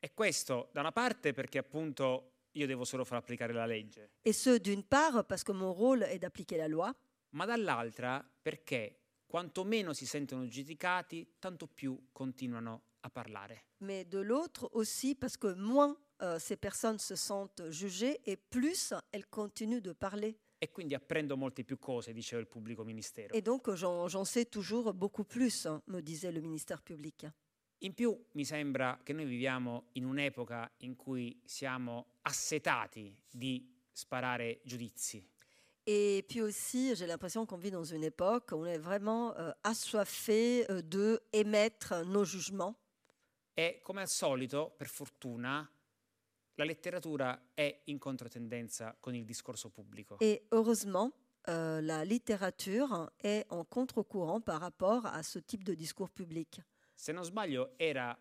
E 0.00 0.12
questo 0.14 0.68
da 0.72 0.80
una 0.80 0.92
parte 0.92 1.32
perché 1.32 1.58
appunto 1.58 2.32
io 2.52 2.66
devo 2.66 2.84
solo 2.84 3.04
far 3.04 3.18
applicare 3.18 3.52
la 3.52 3.66
legge, 3.66 4.08
Et 4.22 4.32
ce, 4.32 4.58
d'une 4.58 4.84
part, 4.84 5.24
parce 5.24 5.42
que 5.42 5.52
mon 5.52 5.72
rôle 5.72 6.04
est 6.04 6.18
d'appliquer 6.18 6.56
la 6.56 6.68
loi, 6.68 6.94
ma 7.34 7.44
dall'altra 7.44 8.24
perché 8.42 9.00
quanto 9.26 9.64
meno 9.64 9.92
si 9.92 10.06
sentono 10.06 10.46
giudicati, 10.46 11.36
tanto 11.38 11.66
più 11.66 12.08
continuano 12.12 12.82
a 13.00 13.10
parlare. 13.10 13.66
mais 13.80 14.04
de 14.06 14.20
l'autre 14.20 14.68
aussi 14.72 15.14
parce 15.14 15.36
que 15.36 15.54
moins 15.54 15.96
euh, 16.22 16.38
ces 16.38 16.56
personnes 16.56 16.98
se 16.98 17.16
sentent 17.16 17.62
jugées 17.70 18.18
et 18.24 18.36
plus 18.36 18.94
elles 19.12 19.26
continuent 19.26 19.82
de 19.82 19.92
parler. 19.92 20.38
E 20.58 20.70
quindi 20.70 20.94
apprendo 20.94 21.36
molte 21.36 21.64
più 21.64 21.78
cose, 21.78 22.12
diceva 22.12 22.40
il 22.40 22.46
pubblico 22.46 22.84
ministero. 22.84 23.34
Et 23.34 23.42
donc 23.42 23.70
j'en 23.74 24.24
sais 24.24 24.46
toujours 24.46 24.94
beaucoup 24.94 25.24
plus, 25.24 25.66
me 25.88 26.00
disait 26.00 26.32
le 26.32 26.40
ministère 26.40 26.80
public. 26.80 27.26
In 27.78 27.92
più 27.92 28.16
mi 28.32 28.44
sembra 28.46 28.98
che 29.02 29.12
noi 29.12 29.26
viviamo 29.26 29.88
in 29.94 30.06
un'epoca 30.06 30.72
in 30.78 30.96
cui 30.96 31.42
siamo 31.44 32.14
assetati 32.22 33.14
di 33.30 33.70
sparare 33.92 34.60
giudizi. 34.64 35.28
Et 35.86 36.24
puis 36.28 36.40
aussi, 36.40 36.94
j'ai 36.96 37.06
l'impression 37.06 37.44
qu'on 37.44 37.56
vit 37.58 37.70
dans 37.70 37.84
une 37.84 38.04
époque 38.04 38.50
où 38.52 38.56
on 38.56 38.66
est 38.66 38.78
vraiment 38.78 39.36
euh, 39.36 39.52
assoiffé 39.62 40.64
euh, 40.70 40.80
de 40.82 41.20
émettre 41.32 42.04
nos 42.06 42.24
jugements. 42.24 42.74
E 43.56 43.80
come 43.82 44.00
al 44.00 44.08
solito, 44.08 44.70
per 44.76 44.88
fortuna, 44.88 45.70
la 46.54 46.64
letteratura 46.64 47.50
è 47.54 47.82
in 47.84 47.98
controtendenza 47.98 48.96
con 48.98 49.14
il 49.14 49.24
discorso 49.24 49.70
pubblico. 49.70 50.16
Et 50.20 50.46
heureusement, 50.50 51.12
euh, 51.48 51.80
la 51.80 52.04
littérature 52.04 53.10
est 53.18 53.46
en 53.50 53.64
contre-courant 53.64 54.40
par 54.40 54.60
rapport 54.60 55.06
à 55.06 55.22
ce 55.22 55.38
type 55.38 55.62
de 55.64 55.74
discours 55.74 56.10
public. 56.10 56.60
Se 56.94 57.12
non 57.12 57.24
sbaglio 57.24 57.74
era 57.78 58.16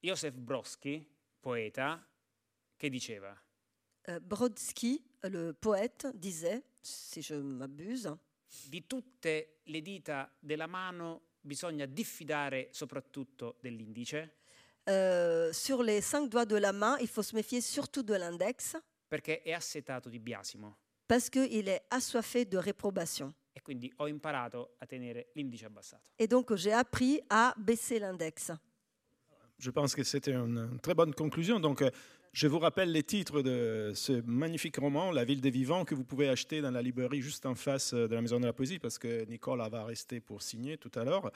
Joseph 0.00 0.36
Brodsky 0.36 1.06
poeta, 1.40 2.04
che 2.76 2.88
diceva 2.88 3.36
Euh, 4.08 4.18
Brodsky, 4.18 5.04
le 5.22 5.52
poète, 5.52 6.06
disait, 6.14 6.62
si 6.80 7.22
je 7.22 7.34
m'abuse, 7.34 8.16
di 8.68 8.86
tutte 8.86 9.60
le 9.64 9.80
dita 9.80 10.30
della 10.38 10.66
mano 10.66 11.22
bisogna 11.40 11.86
diffidare 11.86 12.68
soprattutto 12.72 13.56
dell'indice? 13.60 14.36
Euh, 14.88 15.52
sur 15.52 15.82
les 15.82 16.00
cinq 16.00 16.28
doigts 16.28 16.46
de 16.46 16.56
la 16.56 16.72
main, 16.72 16.96
il 17.00 17.08
faut 17.08 17.22
se 17.22 17.34
méfier 17.34 17.60
surtout 17.60 18.02
de 18.02 18.14
l'index 18.16 18.76
perché 19.06 19.42
è 19.42 19.52
assetato 19.52 20.08
di 20.08 20.18
biasimo 20.18 20.78
parce 21.06 21.28
qu'il 21.28 21.68
est 21.68 21.82
assoiffé 21.90 22.44
de 22.44 22.56
réprobation. 22.58 23.34
e 23.52 23.60
quindi 23.62 23.92
ho 23.96 24.06
imparato 24.06 24.76
a 24.78 24.86
tenere 24.86 25.30
l'indice 25.34 25.64
abbassato. 25.66 26.10
Et 26.16 26.28
donc 26.28 26.54
j'ai 26.54 26.72
appris 26.72 27.20
à 27.28 27.52
baisser 27.56 27.98
l'index. 27.98 28.52
Je 29.58 29.70
pense 29.70 29.94
que 29.94 30.02
c'était 30.02 30.32
une, 30.32 30.78
très 30.80 30.94
bonne 30.94 31.12
conclusion. 31.12 31.60
Donc, 31.60 31.82
euh, 31.82 31.90
je 32.32 32.46
vous 32.46 32.60
rappelle 32.60 32.92
les 32.92 33.02
titres 33.02 33.42
de 33.42 33.92
ce 33.94 34.22
magnifique 34.24 34.76
roman, 34.76 35.10
La 35.10 35.24
ville 35.24 35.40
des 35.40 35.50
vivants, 35.50 35.84
que 35.84 35.94
vous 35.94 36.04
pouvez 36.04 36.28
acheter 36.28 36.60
dans 36.60 36.70
la 36.70 36.80
librairie 36.80 37.20
juste 37.20 37.44
en 37.44 37.56
face 37.56 37.92
euh, 37.92 38.06
de 38.06 38.14
la 38.14 38.20
Maison 38.20 38.38
de 38.38 38.46
la 38.46 38.52
Poésie, 38.52 38.78
parce 38.78 38.98
que 38.98 39.24
Nicolas 39.24 39.68
va 39.68 39.84
rester 39.84 40.20
pour 40.20 40.40
signer 40.40 40.76
tout 40.76 40.92
à 40.94 41.04
l'heure. 41.04 41.32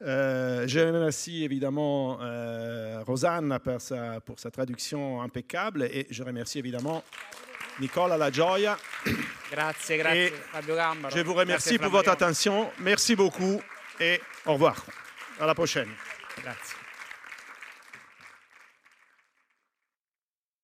Euh, 0.00 0.66
je 0.66 0.80
remercie 0.80 1.44
évidemment 1.44 2.18
euh, 2.22 3.02
Rosanna 3.06 3.60
pour 3.60 3.80
sa, 3.80 4.20
pour 4.20 4.38
sa 4.38 4.50
traduction 4.50 5.20
impeccable, 5.20 5.82
et 5.82 6.06
je 6.08 6.22
remercie 6.22 6.58
évidemment 6.58 7.04
Nicola 7.78 8.16
La 8.16 8.30
Gioia. 8.30 8.78
Grazie, 9.50 9.98
grazie 9.98 10.18
Et 10.18 10.30
Fabio 10.30 10.76
Gambaro. 10.76 11.14
Je 11.14 11.22
vous 11.22 11.34
remercie 11.34 11.76
Grazie, 11.76 11.78
pour 11.78 11.90
votre 11.90 12.10
attention. 12.10 12.70
Merci 12.80 13.14
beaucoup, 13.14 13.60
et 14.00 14.18
au 14.46 14.54
revoir. 14.54 14.86
À 15.38 15.46
la 15.46 15.54
prochaine. 15.54 15.88
Grazie. 16.42 16.81